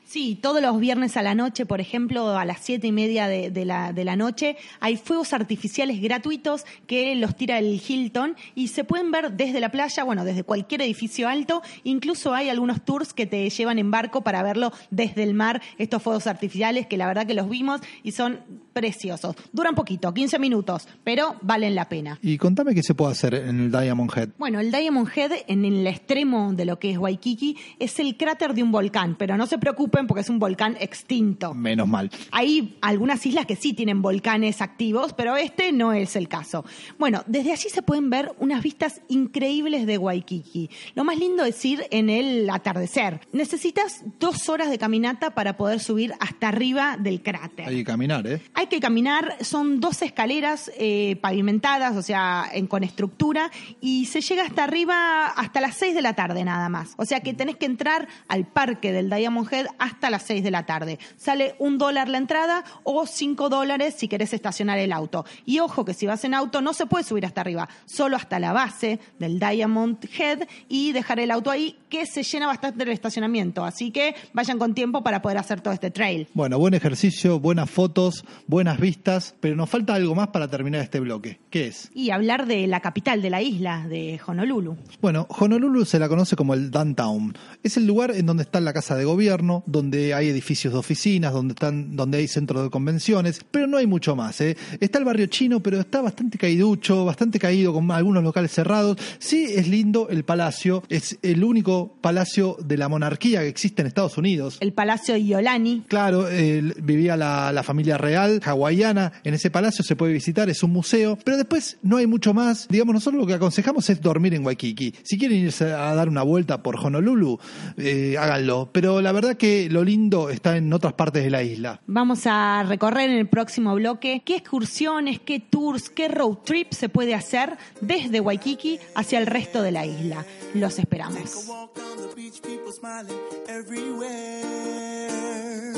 Sí, 0.08 0.40
todos 0.42 0.62
los 0.62 0.80
viernes 0.80 1.18
a 1.18 1.22
la 1.22 1.36
noche, 1.36 1.66
por 1.66 1.82
ejemplo, 1.82 2.38
a 2.38 2.46
las 2.46 2.62
siete 2.62 2.88
y 2.88 2.94
media 2.94 3.28
de, 3.28 3.66
la, 3.66 3.92
de 3.92 4.06
la 4.06 4.16
noche, 4.16 4.56
hay 4.80 4.96
fuegos 4.96 5.34
artificiales 5.34 6.02
gratuitos 6.02 6.66
que 6.88 7.14
los 7.16 7.36
tira 7.36 7.60
el 7.60 7.82
Hilton 7.86 8.38
y 8.56 8.70
se 8.70 8.86
pueden 8.86 9.12
ver 9.12 9.34
desde 9.34 9.60
la 9.60 9.70
playa, 9.70 10.06
bueno, 10.06 10.24
desde 10.24 10.44
cualquier 10.44 10.82
edificio 10.82 11.28
alto. 11.28 11.62
Incluso 11.84 12.34
hay 12.34 12.48
algunos 12.48 12.86
tours 12.86 13.14
que 13.14 13.26
te 13.26 13.50
llevan 13.50 13.80
en 13.80 13.92
barco 13.92 14.22
para 14.22 14.42
verlo 14.44 14.72
desde 14.92 15.24
el 15.24 15.34
mar, 15.34 15.62
estos 15.78 16.02
fuegos 16.02 16.26
artificiales 16.26 16.88
que 16.88 16.96
la 16.96 17.08
verdad 17.08 17.28
que 17.28 17.34
los 17.34 17.50
vimos 17.50 17.82
y 18.02 18.14
son 18.14 18.40
preciosos. 18.72 19.36
Duran 19.52 19.76
poquito, 19.76 20.14
15 20.14 20.40
minutos, 20.40 20.88
pero 21.04 21.36
valen 21.42 21.76
la 21.76 21.90
pena. 21.90 22.18
Y 22.22 22.38
contame 22.38 22.74
qué 22.74 22.84
se 22.84 22.96
puede 22.96 23.12
hacer 23.12 23.34
en 23.34 23.60
el 23.60 23.72
Diamond 23.72 24.12
Head. 24.16 24.30
Bueno, 24.38 24.62
el 24.62 24.72
Diamond 24.72 25.10
Head, 25.14 25.32
en 25.48 25.66
el 25.66 25.86
extremo 25.86 26.54
de 26.54 26.64
lo 26.64 26.80
que 26.80 26.92
es 26.92 26.98
Waikiki, 26.98 27.58
es 27.80 28.00
el 28.00 28.16
cráter 28.16 28.54
de 28.54 28.64
un 28.64 28.72
volcán, 28.72 29.16
pero 29.18 29.36
no 29.36 29.48
se 29.48 29.58
preocupen 29.58 29.97
porque 30.06 30.22
es 30.22 30.30
un 30.30 30.38
volcán 30.38 30.78
extinto. 30.80 31.56
Menos 31.56 31.88
mal. 31.88 32.12
Hay 32.32 32.78
algunas 32.82 33.26
islas 33.26 33.46
que 33.48 33.56
sí 33.56 33.74
tienen 33.74 34.02
volcanes 34.04 34.62
activos, 34.62 35.14
pero 35.14 35.36
este 35.38 35.72
no 35.72 35.94
es 35.94 36.16
el 36.16 36.28
caso. 36.28 36.66
Bueno, 37.00 37.24
desde 37.26 37.54
allí 37.54 37.70
se 37.70 37.82
pueden 37.82 38.10
ver 38.10 38.34
unas 38.40 38.62
vistas 38.62 39.02
increíbles 39.08 39.88
de 39.88 39.98
Waikiki. 39.98 40.70
Lo 40.94 41.04
más 41.04 41.18
lindo 41.18 41.46
es 41.46 41.64
ir 41.66 41.86
en 41.90 42.10
el 42.10 42.50
atardecer. 42.50 43.22
Necesitas 43.32 44.04
dos 44.20 44.50
horas 44.50 44.70
de 44.70 44.78
caminata 44.78 45.32
para 45.32 45.58
poder 45.58 45.80
subir 45.80 46.14
hasta 46.20 46.50
arriba 46.50 46.98
del 47.00 47.22
cráter. 47.24 47.68
Hay 47.70 47.78
que 47.78 47.84
caminar, 47.86 48.28
¿eh? 48.28 48.42
Hay 48.54 48.68
que 48.68 48.80
caminar, 48.80 49.38
son 49.42 49.80
dos 49.80 50.02
escaleras 50.02 50.70
eh, 50.78 51.16
pavimentadas, 51.22 51.96
o 51.96 52.02
sea, 52.02 52.46
en- 52.52 52.68
con 52.68 52.84
estructura, 52.84 53.50
y 53.80 54.06
se 54.08 54.20
llega 54.22 54.44
hasta 54.44 54.66
arriba 54.66 55.28
hasta 55.28 55.62
las 55.62 55.78
6 55.78 55.96
de 55.96 56.02
la 56.02 56.14
tarde 56.14 56.44
nada 56.44 56.68
más. 56.68 56.94
O 56.98 57.06
sea 57.06 57.22
que 57.22 57.34
tenés 57.34 57.56
que 57.56 57.66
entrar 57.66 58.08
al 58.28 58.46
parque 58.46 58.92
del 58.92 59.10
Diamond 59.10 59.52
Head 59.54 59.68
hasta 59.88 60.10
las 60.10 60.24
6 60.24 60.44
de 60.44 60.52
la 60.52 60.66
tarde. 60.66 61.00
Sale 61.18 61.56
un 61.60 61.78
dólar 61.78 62.10
la 62.10 62.18
entrada 62.18 62.64
o 62.84 63.06
cinco 63.06 63.50
dólares 63.50 63.96
si 63.98 64.08
querés 64.08 64.34
estacionar 64.34 64.78
el 64.80 64.92
auto. 64.92 65.26
Y 65.46 65.60
ojo 65.60 65.86
que 65.86 65.94
si 65.94 66.06
vas 66.06 66.24
en 66.24 66.34
auto 66.34 66.62
no 66.62 66.74
se 66.74 66.86
puede 66.86 67.04
subir 67.04 67.26
hasta 67.26 67.42
arriba, 67.42 67.68
solo 67.86 68.16
hasta 68.16 68.40
la 68.40 68.54
base 68.54 69.00
del 69.20 69.40
Diamond 69.40 69.98
Head 70.18 70.48
y 70.70 70.92
dejar 70.92 71.20
el 71.20 71.32
auto 71.32 71.50
ahí, 71.52 71.78
que 71.90 72.06
se 72.06 72.24
llena 72.24 72.48
bastante 72.48 72.84
el 72.84 72.90
estacionamiento. 72.90 73.66
Así 73.66 73.92
que 73.92 74.16
vayan 74.34 74.60
con 74.60 74.74
tiempo 74.74 75.04
para 75.04 75.22
poder 75.22 75.38
hacer 75.38 75.62
todo 75.62 75.74
este 75.74 75.92
trail. 75.92 76.28
Bueno, 76.34 76.60
buen 76.60 76.74
ejercicio, 76.74 77.40
buenas 77.40 77.70
fotos, 77.70 78.26
buenas 78.46 78.80
vistas, 78.80 79.36
pero 79.40 79.56
nos 79.56 79.70
falta 79.70 79.96
algo 79.96 80.16
más 80.16 80.30
para 80.30 80.48
terminar 80.48 80.82
este 80.82 81.00
bloque. 81.00 81.40
¿Qué 81.50 81.68
es? 81.68 81.90
Y 81.94 82.12
hablar 82.12 82.46
de 82.46 82.68
la 82.68 82.82
capital 82.82 83.22
de 83.22 83.30
la 83.30 83.42
isla, 83.42 83.88
de 83.88 84.20
Honolulu. 84.26 84.78
Bueno, 85.02 85.28
Honolulu 85.30 85.86
se 85.86 86.00
la 86.00 86.10
conoce 86.10 86.36
como 86.36 86.54
el 86.54 86.72
downtown. 86.72 87.36
Es 87.64 87.78
el 87.78 87.88
lugar 87.88 88.12
en 88.12 88.26
donde 88.26 88.44
está 88.44 88.60
la 88.60 88.74
casa 88.74 88.96
de 88.96 89.06
gobierno, 89.06 89.64
donde 89.78 90.14
hay 90.14 90.30
edificios 90.30 90.74
de 90.74 90.80
oficinas, 90.80 91.34
donde 91.34 91.54
están, 91.54 91.96
donde 91.96 92.18
hay 92.18 92.28
centros 92.28 92.64
de 92.64 92.70
convenciones, 92.70 93.42
pero 93.50 93.68
no 93.68 93.78
hay 93.78 93.88
mucho 93.88 94.16
más. 94.16 94.42
¿eh? 94.42 94.58
Está 94.80 95.00
el 95.00 95.06
barrio 95.06 95.28
chino, 95.28 95.62
pero 95.62 95.80
está 95.80 96.02
bastante 96.02 96.38
caiducho, 96.38 97.06
bastante 97.06 97.40
caído, 97.40 97.74
con 97.74 97.90
algunos 97.92 98.24
locales 98.24 98.52
cerrados. 98.52 98.98
Sí, 99.20 99.46
es 99.56 99.68
lindo 99.68 100.10
el 100.10 100.24
palacio, 100.24 100.84
es 100.90 101.18
el 101.22 101.44
único 101.44 101.98
palacio 102.02 102.58
de 102.66 102.78
la 102.78 102.90
monarquía 102.90 103.42
que 103.42 103.48
existe 103.48 103.82
en 103.82 103.88
Estados 103.88 104.18
Unidos. 104.18 104.58
El 104.60 104.74
Palacio 104.74 105.16
Iolani. 105.16 105.84
Claro, 105.88 106.28
eh, 106.30 106.74
vivía 106.82 107.16
la, 107.16 107.52
la 107.52 107.64
familia 107.64 107.98
real 107.98 108.42
hawaiana 108.44 109.14
en 109.24 109.34
ese 109.34 109.52
palacio, 109.52 109.84
se 109.84 109.96
puede 109.96 110.14
visitar, 110.14 110.50
es 110.50 110.64
un 110.64 110.72
museo, 110.72 111.18
pero 111.24 111.38
después 111.38 111.78
no 111.84 111.98
hay 111.98 112.08
mucho 112.08 112.34
más. 112.34 112.68
Digamos, 112.70 112.94
nosotros 112.94 113.22
lo 113.22 113.28
que 113.28 113.36
aconsejamos 113.36 113.90
es 113.90 114.02
dormir 114.02 114.34
en 114.34 114.46
Waikiki. 114.46 114.96
Si 115.04 115.18
quieren 115.18 115.38
irse 115.38 115.66
a 115.66 115.94
dar 115.94 116.10
una 116.10 116.24
vuelta 116.24 116.64
por 116.64 116.78
Honolulu, 116.78 117.40
eh, 117.78 118.16
háganlo. 118.20 118.70
Pero 118.74 119.02
la 119.02 119.12
verdad 119.12 119.38
que 119.38 119.67
lo 119.70 119.84
lindo 119.84 120.30
está 120.30 120.58
en 120.58 120.72
otras 120.74 120.94
partes 120.94 121.24
de 121.24 121.30
la 121.30 121.44
isla. 121.44 121.82
Vamos 121.88 122.22
a 122.26 122.64
recorrer 122.64 123.10
en 123.10 123.18
el 123.18 123.28
próximo 123.28 123.76
bloque 123.76 124.22
qué 124.26 124.36
excursiones, 124.38 125.20
qué 125.20 125.40
tours, 125.40 125.90
qué 125.90 126.08
road 126.08 126.38
trip 126.44 126.72
se 126.74 126.90
puede 126.90 127.14
hacer 127.16 127.58
desde 127.82 128.20
Waikiki 128.20 128.80
hacia 128.96 129.20
el 129.20 129.28
resto 129.28 129.62
de 129.62 129.72
la 129.72 129.86
isla. 129.86 130.26
Los 130.54 130.80
esperamos. 130.80 131.18
Take 131.18 131.30
a 131.48 131.52
walk 131.52 131.76
down 131.76 131.98
the 131.98 132.16
beach, 132.16 132.42
people 132.42 132.72
smiling 132.72 133.18
everywhere. 133.48 135.74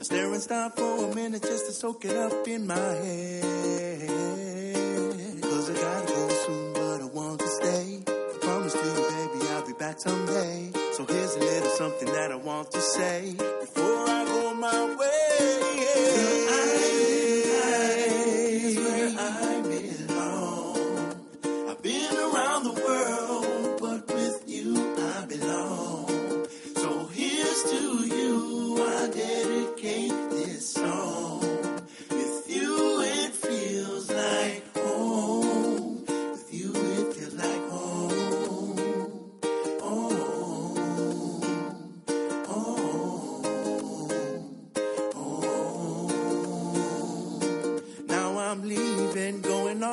I 0.00 0.04
stare 0.04 0.26
and 0.32 0.42
stop 0.42 0.76
for 0.76 1.10
a 1.10 1.14
minute 1.14 1.42
just 1.42 1.66
to 1.66 1.72
soak 1.72 2.04
it 2.04 2.16
up 2.16 2.46
in 2.46 2.66
my 2.66 2.74
head. 2.74 4.10
Cause 5.40 5.70
I 5.70 5.74
gotta 5.74 6.06
go 6.06 6.28
soon, 6.46 6.72
but 6.74 7.00
I 7.00 7.04
want 7.12 7.40
to 7.40 7.48
stay. 7.48 8.02
I 8.06 8.38
promise 8.40 8.72
to 8.74 8.78
you, 8.78 8.94
baby, 8.94 9.33
I'll 9.84 9.98
someday. 9.98 10.70
So 10.92 11.04
here's 11.04 11.36
a 11.36 11.40
little 11.40 11.68
something 11.70 12.08
that 12.08 12.32
I 12.32 12.36
want 12.36 12.70
to 12.70 12.80
say 12.80 13.34
before 13.34 14.08
I 14.08 14.24
go 14.24 14.54
my 14.54 14.96
way. 14.96 16.93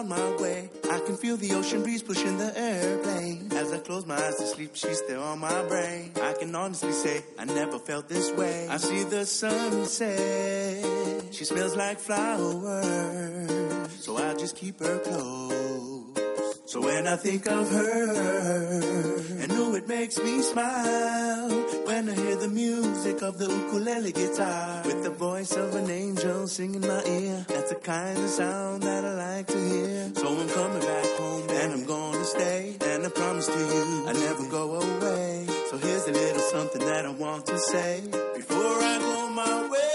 On 0.01 0.09
my 0.09 0.35
way. 0.41 0.69
I 0.89 0.99
can 1.05 1.15
feel 1.15 1.37
the 1.37 1.53
ocean 1.53 1.83
breeze 1.83 2.01
pushing 2.01 2.37
the 2.37 2.57
airplane. 2.57 3.51
As 3.53 3.71
I 3.71 3.77
close 3.77 4.05
my 4.05 4.15
eyes 4.15 4.35
to 4.37 4.47
sleep, 4.47 4.71
she's 4.73 4.97
still 4.97 5.21
on 5.21 5.39
my 5.39 5.63
brain. 5.67 6.11
I 6.21 6.33
can 6.33 6.55
honestly 6.55 6.91
say 6.91 7.23
I 7.37 7.45
never 7.45 7.77
felt 7.77 8.09
this 8.09 8.31
way. 8.31 8.67
I 8.67 8.77
see 8.77 9.03
the 9.03 9.25
sunset. 9.25 10.83
She 11.33 11.45
smells 11.45 11.75
like 11.75 11.99
flowers. 11.99 13.51
So 14.03 14.17
I 14.17 14.33
just 14.33 14.55
keep 14.55 14.79
her 14.79 14.97
close. 14.99 15.80
So 16.71 16.79
when 16.79 17.05
I 17.05 17.17
think 17.17 17.47
of 17.47 17.69
her, 17.69 19.11
and 19.41 19.49
know 19.49 19.75
it 19.75 19.89
makes 19.89 20.17
me 20.17 20.41
smile 20.41 21.49
when 21.83 22.07
I 22.07 22.13
hear 22.13 22.37
the 22.37 22.47
music 22.47 23.21
of 23.21 23.37
the 23.37 23.49
ukulele 23.49 24.13
guitar 24.13 24.81
with 24.85 25.03
the 25.03 25.09
voice 25.09 25.51
of 25.57 25.75
an 25.75 25.89
angel 25.91 26.47
singing 26.47 26.79
my 26.79 27.03
ear. 27.03 27.45
That's 27.49 27.71
the 27.71 27.75
kind 27.75 28.17
of 28.17 28.29
sound 28.29 28.83
that 28.83 29.03
I 29.03 29.13
like 29.15 29.47
to 29.47 29.57
hear. 29.57 30.11
So 30.15 30.27
I'm 30.29 30.47
coming 30.47 30.79
back 30.79 31.07
home 31.19 31.49
and 31.49 31.73
I'm 31.73 31.85
gonna 31.85 32.23
stay. 32.23 32.77
And 32.79 33.05
I 33.05 33.09
promise 33.09 33.47
to 33.47 33.59
you 33.59 34.07
I 34.07 34.13
never 34.13 34.47
go 34.49 34.75
away. 34.79 35.47
So 35.71 35.77
here's 35.77 36.07
a 36.07 36.13
little 36.13 36.41
something 36.55 36.85
that 36.85 37.05
I 37.05 37.09
want 37.09 37.47
to 37.47 37.57
say 37.57 37.99
before 38.37 38.77
I 38.91 38.97
go 38.97 39.29
my 39.31 39.69
way. 39.69 39.90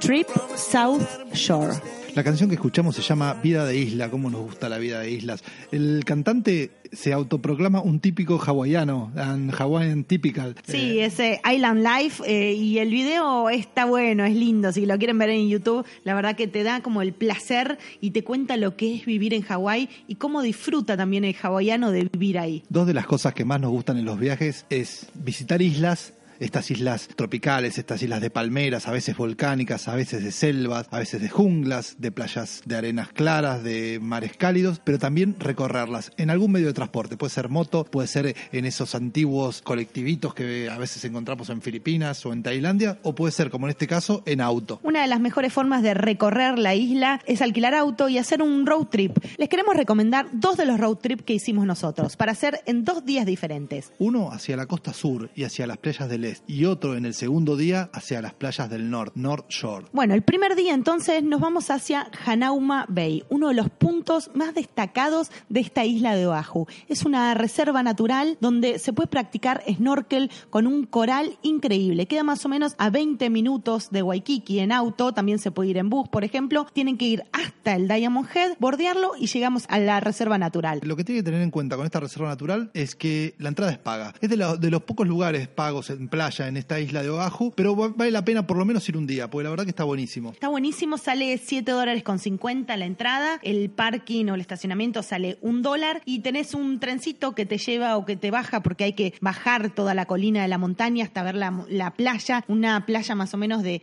Trip 0.00 0.28
South 0.56 1.02
Shore. 1.32 1.74
La 2.14 2.24
canción 2.24 2.48
que 2.48 2.54
escuchamos 2.56 2.96
se 2.96 3.02
llama 3.02 3.34
Vida 3.34 3.64
de 3.64 3.76
Isla, 3.78 4.10
cómo 4.10 4.30
nos 4.30 4.40
gusta 4.42 4.68
la 4.68 4.78
vida 4.78 5.00
de 5.00 5.10
islas. 5.10 5.44
El 5.70 6.02
cantante 6.04 6.70
se 6.92 7.12
autoproclama 7.12 7.80
un 7.80 8.00
típico 8.00 8.38
hawaiano, 8.44 9.12
an 9.14 9.52
Hawaiian 9.56 10.04
typical. 10.04 10.56
Sí, 10.66 10.98
Eh, 10.98 11.04
ese 11.04 11.40
Island 11.48 11.86
Life 11.86 12.22
eh, 12.26 12.54
y 12.54 12.78
el 12.78 12.90
video 12.90 13.50
está 13.50 13.84
bueno, 13.84 14.24
es 14.24 14.34
lindo. 14.34 14.72
Si 14.72 14.86
lo 14.86 14.98
quieren 14.98 15.18
ver 15.18 15.30
en 15.30 15.48
YouTube, 15.48 15.86
la 16.04 16.14
verdad 16.14 16.34
que 16.34 16.48
te 16.48 16.62
da 16.62 16.80
como 16.80 17.02
el 17.02 17.12
placer 17.12 17.78
y 18.00 18.10
te 18.10 18.24
cuenta 18.24 18.56
lo 18.56 18.76
que 18.76 18.96
es 18.96 19.06
vivir 19.06 19.34
en 19.34 19.42
Hawái 19.42 19.88
y 20.08 20.14
cómo 20.16 20.42
disfruta 20.42 20.96
también 20.96 21.24
el 21.24 21.36
hawaiano 21.40 21.90
de 21.92 22.08
vivir 22.12 22.38
ahí. 22.38 22.64
Dos 22.68 22.86
de 22.86 22.94
las 22.94 23.06
cosas 23.06 23.34
que 23.34 23.44
más 23.44 23.60
nos 23.60 23.70
gustan 23.70 23.96
en 23.98 24.06
los 24.06 24.18
viajes 24.18 24.64
es 24.70 25.06
visitar 25.14 25.62
islas 25.62 26.14
estas 26.40 26.70
islas 26.70 27.08
tropicales, 27.16 27.78
estas 27.78 28.02
islas 28.02 28.20
de 28.20 28.30
palmeras, 28.30 28.88
a 28.88 28.92
veces 28.92 29.16
volcánicas, 29.16 29.88
a 29.88 29.94
veces 29.94 30.22
de 30.22 30.32
selvas, 30.32 30.86
a 30.90 30.98
veces 30.98 31.20
de 31.20 31.28
junglas, 31.28 31.96
de 31.98 32.12
playas 32.12 32.62
de 32.64 32.76
arenas 32.76 33.08
claras, 33.08 33.62
de 33.62 33.98
mares 34.00 34.36
cálidos, 34.36 34.80
pero 34.82 34.98
también 34.98 35.36
recorrerlas 35.38 36.12
en 36.16 36.30
algún 36.30 36.52
medio 36.52 36.68
de 36.68 36.72
transporte. 36.72 37.16
Puede 37.16 37.32
ser 37.32 37.48
moto, 37.48 37.84
puede 37.84 38.08
ser 38.08 38.36
en 38.52 38.64
esos 38.64 38.94
antiguos 38.94 39.62
colectivitos 39.62 40.34
que 40.34 40.68
a 40.70 40.78
veces 40.78 41.04
encontramos 41.04 41.50
en 41.50 41.62
Filipinas 41.62 42.24
o 42.26 42.32
en 42.32 42.42
Tailandia, 42.42 42.98
o 43.02 43.14
puede 43.14 43.32
ser, 43.32 43.50
como 43.50 43.66
en 43.66 43.70
este 43.70 43.86
caso, 43.86 44.22
en 44.26 44.40
auto. 44.40 44.80
Una 44.82 45.02
de 45.02 45.08
las 45.08 45.20
mejores 45.20 45.52
formas 45.52 45.82
de 45.82 45.94
recorrer 45.94 46.58
la 46.58 46.74
isla 46.74 47.20
es 47.26 47.42
alquilar 47.42 47.74
auto 47.74 48.08
y 48.08 48.18
hacer 48.18 48.42
un 48.42 48.66
road 48.66 48.86
trip. 48.86 49.16
Les 49.36 49.48
queremos 49.48 49.76
recomendar 49.76 50.28
dos 50.32 50.56
de 50.56 50.66
los 50.66 50.78
road 50.78 50.96
trips 50.96 51.22
que 51.22 51.34
hicimos 51.34 51.66
nosotros 51.66 52.16
para 52.16 52.32
hacer 52.32 52.60
en 52.66 52.84
dos 52.84 53.04
días 53.04 53.26
diferentes. 53.26 53.92
Uno 53.98 54.30
hacia 54.32 54.56
la 54.56 54.66
costa 54.66 54.92
sur 54.92 55.30
y 55.34 55.44
hacia 55.44 55.66
las 55.66 55.78
playas 55.78 56.08
del 56.08 56.24
y 56.46 56.64
otro 56.64 56.96
en 56.96 57.04
el 57.06 57.14
segundo 57.14 57.56
día 57.56 57.90
hacia 57.92 58.20
las 58.22 58.34
playas 58.34 58.68
del 58.70 58.90
norte, 58.90 59.12
North 59.18 59.46
Shore. 59.48 59.86
Bueno, 59.92 60.14
el 60.14 60.22
primer 60.22 60.54
día 60.56 60.74
entonces 60.74 61.22
nos 61.22 61.40
vamos 61.40 61.70
hacia 61.70 62.10
Hanauma 62.26 62.86
Bay, 62.88 63.24
uno 63.28 63.48
de 63.48 63.54
los 63.54 63.70
puntos 63.70 64.30
más 64.34 64.54
destacados 64.54 65.30
de 65.48 65.60
esta 65.60 65.84
isla 65.84 66.14
de 66.14 66.26
Oahu. 66.26 66.66
Es 66.88 67.04
una 67.04 67.34
reserva 67.34 67.82
natural 67.82 68.36
donde 68.40 68.78
se 68.78 68.92
puede 68.92 69.08
practicar 69.08 69.62
snorkel 69.68 70.30
con 70.50 70.66
un 70.66 70.84
coral 70.86 71.38
increíble. 71.42 72.06
Queda 72.06 72.22
más 72.24 72.44
o 72.44 72.48
menos 72.48 72.74
a 72.78 72.90
20 72.90 73.30
minutos 73.30 73.90
de 73.90 74.02
Waikiki 74.02 74.60
en 74.60 74.72
auto, 74.72 75.12
también 75.12 75.38
se 75.38 75.50
puede 75.50 75.70
ir 75.70 75.78
en 75.78 75.90
bus, 75.90 76.08
por 76.08 76.24
ejemplo. 76.24 76.66
Tienen 76.72 76.96
que 76.98 77.06
ir 77.06 77.22
hasta 77.32 77.74
el 77.74 77.88
Diamond 77.88 78.28
Head, 78.34 78.56
bordearlo 78.58 79.12
y 79.18 79.26
llegamos 79.26 79.64
a 79.68 79.78
la 79.78 80.00
reserva 80.00 80.38
natural. 80.38 80.80
Lo 80.82 80.96
que 80.96 81.04
tiene 81.04 81.20
que 81.20 81.24
tener 81.24 81.42
en 81.42 81.50
cuenta 81.50 81.76
con 81.76 81.84
esta 81.86 82.00
reserva 82.00 82.28
natural 82.28 82.70
es 82.74 82.94
que 82.94 83.34
la 83.38 83.48
entrada 83.48 83.72
es 83.72 83.78
paga. 83.78 84.14
Es 84.20 84.28
de, 84.30 84.36
la- 84.36 84.56
de 84.56 84.70
los 84.70 84.82
pocos 84.82 85.06
lugares 85.06 85.48
pagos 85.48 85.90
en 85.90 86.08
playa 86.18 86.48
en 86.48 86.56
esta 86.56 86.80
isla 86.80 87.00
de 87.04 87.10
Oahu, 87.10 87.52
pero 87.54 87.76
va- 87.76 87.92
vale 87.94 88.10
la 88.10 88.24
pena 88.24 88.44
por 88.44 88.56
lo 88.56 88.64
menos 88.64 88.88
ir 88.88 88.96
un 88.96 89.06
día, 89.06 89.30
porque 89.30 89.44
la 89.44 89.50
verdad 89.50 89.62
que 89.64 89.70
está 89.70 89.84
buenísimo. 89.84 90.32
Está 90.32 90.48
buenísimo, 90.48 90.98
sale 90.98 91.38
7 91.38 91.70
dólares 91.70 92.02
con 92.02 92.18
50 92.18 92.76
la 92.76 92.86
entrada, 92.86 93.38
el 93.42 93.70
parking 93.70 94.26
o 94.26 94.34
el 94.34 94.40
estacionamiento 94.40 95.04
sale 95.04 95.38
un 95.42 95.62
dólar 95.62 96.02
y 96.04 96.18
tenés 96.20 96.54
un 96.54 96.80
trencito 96.80 97.36
que 97.36 97.46
te 97.46 97.58
lleva 97.58 97.96
o 97.96 98.04
que 98.04 98.16
te 98.16 98.32
baja 98.32 98.64
porque 98.64 98.82
hay 98.82 98.94
que 98.94 99.14
bajar 99.20 99.70
toda 99.70 99.94
la 99.94 100.06
colina 100.06 100.42
de 100.42 100.48
la 100.48 100.58
montaña 100.58 101.04
hasta 101.04 101.22
ver 101.22 101.36
la, 101.36 101.64
la 101.68 101.92
playa, 101.92 102.44
una 102.48 102.84
playa 102.84 103.14
más 103.14 103.32
o 103.32 103.36
menos 103.36 103.62
de 103.62 103.80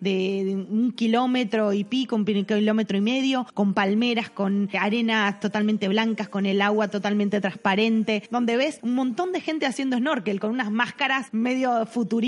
un 0.70 0.92
kilómetro 0.92 1.72
y 1.72 1.86
pico, 1.86 2.18
un 2.18 2.26
kilómetro 2.26 2.98
y 2.98 3.02
medio, 3.02 3.48
con 3.54 3.74
palmeras, 3.74 4.30
con 4.30 4.70
arenas 4.78 5.40
totalmente 5.40 5.88
blancas, 5.88 6.28
con 6.28 6.46
el 6.46 6.62
agua 6.62 6.90
totalmente 6.90 7.40
transparente, 7.40 8.24
donde 8.30 8.58
ves 8.58 8.80
un 8.82 8.94
montón 8.94 9.32
de 9.32 9.40
gente 9.40 9.66
haciendo 9.66 9.96
snorkel 9.98 10.42
con 10.42 10.50
unas 10.52 10.70
máscaras 10.70 11.28
medio 11.32 11.86
futuristas. 11.86 12.25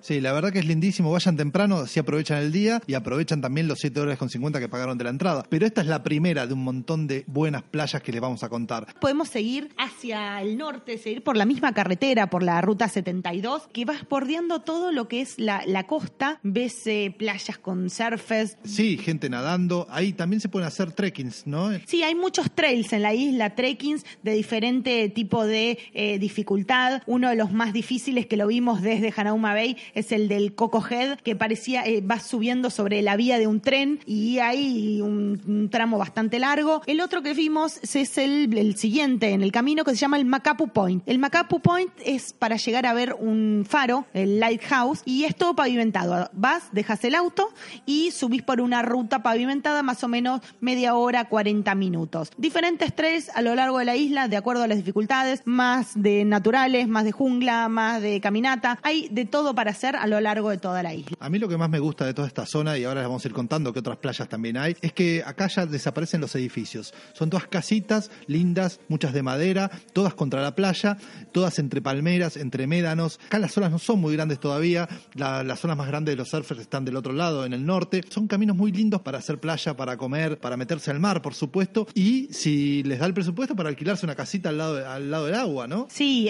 Sí, 0.00 0.20
la 0.20 0.32
verdad 0.32 0.52
que 0.52 0.58
es 0.58 0.66
lindísimo. 0.66 1.10
Vayan 1.10 1.36
temprano, 1.36 1.78
así 1.78 1.98
aprovechan 2.00 2.38
el 2.42 2.52
día 2.52 2.80
y 2.86 2.94
aprovechan 2.94 3.40
también 3.40 3.68
los 3.68 3.78
7 3.80 3.98
dólares 3.98 4.18
con 4.18 4.28
50 4.28 4.60
que 4.60 4.68
pagaron 4.68 4.98
de 4.98 5.04
la 5.04 5.10
entrada. 5.10 5.44
Pero 5.48 5.66
esta 5.66 5.80
es 5.80 5.86
la 5.86 6.02
primera 6.02 6.46
de 6.46 6.54
un 6.54 6.64
montón 6.64 7.06
de 7.06 7.24
buenas 7.26 7.62
playas 7.62 8.02
que 8.02 8.12
les 8.12 8.20
vamos 8.20 8.42
a 8.42 8.48
contar. 8.48 8.86
podemos 9.00 9.28
seguir 9.28 9.70
hacia 9.78 10.40
el 10.42 10.58
norte, 10.58 10.98
seguir 10.98 11.22
por 11.22 11.36
la 11.36 11.44
misma 11.44 11.72
carretera, 11.72 12.28
por 12.28 12.42
la 12.42 12.60
ruta 12.60 12.88
72, 12.88 13.68
que 13.72 13.84
vas 13.84 14.06
bordeando 14.08 14.60
todo 14.60 14.92
lo 14.92 15.08
que 15.08 15.20
es 15.20 15.38
la, 15.38 15.62
la 15.66 15.84
costa. 15.86 16.38
Ves 16.42 16.86
eh, 16.86 17.14
playas 17.16 17.58
con 17.58 17.90
surfers. 17.90 18.58
Sí, 18.64 18.98
gente 18.98 19.30
nadando. 19.30 19.86
Ahí 19.90 20.12
también 20.12 20.40
se 20.40 20.48
pueden 20.48 20.66
hacer 20.66 20.92
trekkings, 20.92 21.46
¿no? 21.46 21.70
Sí, 21.86 22.02
hay 22.02 22.14
muchos 22.14 22.50
trails 22.50 22.92
en 22.92 23.02
la 23.02 23.14
isla, 23.14 23.54
trekkings 23.54 24.04
de 24.22 24.32
diferente 24.32 25.08
tipo 25.08 25.46
de 25.46 25.78
eh, 25.92 26.18
dificultad. 26.18 27.02
Uno 27.06 27.30
de 27.30 27.36
los 27.36 27.52
más 27.52 27.72
difíciles 27.72 28.26
que 28.26 28.36
lo 28.36 28.46
vimos 28.46 28.82
desde 28.82 29.13
Hanauma 29.14 29.54
Bay 29.54 29.76
es 29.94 30.12
el 30.12 30.28
del 30.28 30.54
Coco 30.54 30.84
Head, 30.88 31.18
que 31.20 31.36
parecía, 31.36 31.84
eh, 31.84 32.00
vas 32.02 32.26
subiendo 32.26 32.70
sobre 32.70 33.02
la 33.02 33.16
vía 33.16 33.38
de 33.38 33.46
un 33.46 33.60
tren 33.60 34.00
y 34.06 34.38
hay 34.38 35.00
un, 35.00 35.68
tramo 35.70 35.98
bastante 35.98 36.38
largo. 36.38 36.82
El 36.86 37.00
otro 37.00 37.22
que 37.22 37.34
vimos 37.34 37.80
es 37.82 38.18
el, 38.18 38.56
el 38.56 38.76
siguiente 38.76 39.30
en 39.30 39.42
el 39.42 39.52
camino 39.52 39.84
que 39.84 39.92
se 39.92 39.96
llama 39.96 40.18
el 40.18 40.24
Macapu 40.24 40.68
Point. 40.68 41.02
El 41.06 41.18
Macapu 41.18 41.60
Point 41.60 41.92
es 42.04 42.32
para 42.32 42.56
llegar 42.56 42.86
a 42.86 42.94
ver 42.94 43.14
un 43.18 43.64
faro, 43.68 44.06
el 44.12 44.40
Lighthouse, 44.40 45.02
y 45.04 45.24
es 45.24 45.36
todo 45.36 45.54
pavimentado. 45.54 46.30
Vas, 46.32 46.64
dejas 46.72 47.04
el 47.04 47.14
auto 47.14 47.48
y 47.86 48.10
subís 48.10 48.42
por 48.42 48.60
una 48.60 48.82
ruta 48.82 49.22
pavimentada 49.22 49.82
más 49.82 50.02
o 50.04 50.08
menos 50.08 50.40
media 50.60 50.94
hora, 50.94 51.28
40 51.28 51.74
minutos. 51.74 52.30
Diferentes 52.36 52.94
trails 52.94 53.30
a 53.34 53.42
lo 53.42 53.54
largo 53.54 53.78
de 53.78 53.84
la 53.84 53.96
isla, 53.96 54.28
de 54.28 54.36
acuerdo 54.36 54.62
a 54.62 54.68
las 54.68 54.78
dificultades, 54.78 55.42
más 55.44 55.92
de 55.94 56.24
naturales, 56.24 56.88
más 56.88 57.04
de 57.04 57.12
jungla, 57.12 57.68
más 57.68 58.02
de 58.02 58.20
caminata. 58.20 58.78
De 59.02 59.24
todo 59.24 59.54
para 59.54 59.70
hacer 59.70 59.96
a 59.96 60.06
lo 60.06 60.20
largo 60.20 60.50
de 60.50 60.58
toda 60.58 60.82
la 60.82 60.94
isla. 60.94 61.16
A 61.20 61.28
mí 61.28 61.38
lo 61.38 61.48
que 61.48 61.56
más 61.56 61.68
me 61.70 61.78
gusta 61.78 62.04
de 62.06 62.14
toda 62.14 62.28
esta 62.28 62.46
zona, 62.46 62.76
y 62.78 62.84
ahora 62.84 63.00
les 63.00 63.08
vamos 63.08 63.24
a 63.24 63.28
ir 63.28 63.34
contando 63.34 63.72
que 63.72 63.78
otras 63.80 63.98
playas 63.98 64.28
también 64.28 64.56
hay, 64.56 64.76
es 64.80 64.92
que 64.92 65.22
acá 65.24 65.46
ya 65.48 65.66
desaparecen 65.66 66.20
los 66.20 66.34
edificios. 66.34 66.92
Son 67.12 67.30
todas 67.30 67.46
casitas 67.48 68.10
lindas, 68.26 68.80
muchas 68.88 69.12
de 69.12 69.22
madera, 69.22 69.70
todas 69.92 70.14
contra 70.14 70.42
la 70.42 70.54
playa, 70.54 70.96
todas 71.32 71.58
entre 71.58 71.80
palmeras, 71.82 72.36
entre 72.36 72.66
médanos. 72.66 73.20
Acá 73.26 73.38
las 73.38 73.52
zonas 73.52 73.70
no 73.70 73.78
son 73.78 74.00
muy 74.00 74.14
grandes 74.14 74.40
todavía, 74.40 74.88
la- 75.14 75.42
las 75.44 75.60
zonas 75.60 75.76
más 75.76 75.86
grandes 75.88 76.12
de 76.12 76.16
los 76.16 76.28
surfers 76.28 76.60
están 76.60 76.84
del 76.84 76.96
otro 76.96 77.12
lado, 77.12 77.44
en 77.44 77.52
el 77.52 77.64
norte. 77.64 78.02
Son 78.10 78.26
caminos 78.26 78.56
muy 78.56 78.72
lindos 78.72 79.00
para 79.02 79.18
hacer 79.18 79.38
playa, 79.38 79.76
para 79.76 79.96
comer, 79.96 80.38
para 80.38 80.56
meterse 80.56 80.90
al 80.90 81.00
mar, 81.00 81.22
por 81.22 81.34
supuesto, 81.34 81.86
y 81.94 82.28
si 82.32 82.82
les 82.82 82.98
da 82.98 83.06
el 83.06 83.14
presupuesto, 83.14 83.54
para 83.56 83.68
alquilarse 83.68 84.04
una 84.06 84.14
casita 84.14 84.48
al 84.50 84.58
lado, 84.58 84.88
al 84.88 85.10
lado 85.10 85.26
del 85.26 85.34
agua, 85.34 85.66
¿no? 85.66 85.86
Sí, 85.90 86.28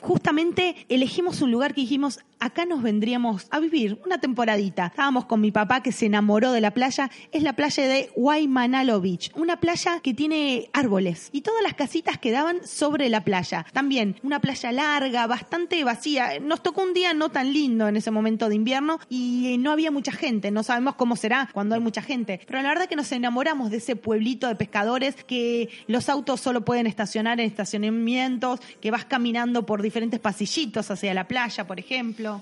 justamente 0.00 0.76
elegimos 0.88 1.40
un 1.40 1.50
lugar 1.50 1.74
que 1.74 1.80
dijimos, 1.80 2.03
acá 2.44 2.66
nos 2.66 2.82
vendríamos 2.82 3.46
a 3.50 3.58
vivir 3.58 3.98
una 4.04 4.18
temporadita. 4.18 4.86
Estábamos 4.86 5.24
con 5.24 5.40
mi 5.40 5.50
papá 5.50 5.82
que 5.82 5.92
se 5.92 6.06
enamoró 6.06 6.52
de 6.52 6.60
la 6.60 6.72
playa, 6.72 7.10
es 7.32 7.42
la 7.42 7.54
playa 7.54 7.86
de 7.86 8.10
Waimanalo 8.16 9.00
Beach, 9.00 9.32
una 9.34 9.60
playa 9.60 10.00
que 10.00 10.12
tiene 10.12 10.68
árboles 10.74 11.30
y 11.32 11.40
todas 11.40 11.62
las 11.62 11.72
casitas 11.72 12.18
quedaban 12.18 12.66
sobre 12.66 13.08
la 13.08 13.24
playa. 13.24 13.64
También 13.72 14.16
una 14.22 14.40
playa 14.40 14.72
larga, 14.72 15.26
bastante 15.26 15.82
vacía. 15.84 16.38
Nos 16.40 16.62
tocó 16.62 16.82
un 16.82 16.92
día 16.92 17.14
no 17.14 17.30
tan 17.30 17.52
lindo 17.52 17.88
en 17.88 17.96
ese 17.96 18.10
momento 18.10 18.50
de 18.50 18.56
invierno 18.56 18.98
y 19.08 19.56
no 19.58 19.70
había 19.70 19.90
mucha 19.90 20.12
gente, 20.12 20.50
no 20.50 20.62
sabemos 20.62 20.96
cómo 20.96 21.16
será 21.16 21.48
cuando 21.52 21.74
hay 21.74 21.80
mucha 21.80 22.02
gente, 22.02 22.40
pero 22.46 22.60
la 22.60 22.68
verdad 22.68 22.88
que 22.88 22.96
nos 22.96 23.10
enamoramos 23.12 23.70
de 23.70 23.78
ese 23.78 23.96
pueblito 23.96 24.48
de 24.48 24.56
pescadores 24.56 25.16
que 25.24 25.70
los 25.86 26.10
autos 26.10 26.40
solo 26.42 26.64
pueden 26.64 26.86
estacionar 26.86 27.40
en 27.40 27.46
estacionamientos, 27.46 28.60
que 28.82 28.90
vas 28.90 29.06
caminando 29.06 29.64
por 29.64 29.80
diferentes 29.80 30.20
pasillitos 30.20 30.90
hacia 30.90 31.14
la 31.14 31.26
playa, 31.26 31.66
por 31.66 31.78
ejemplo. 31.78 31.93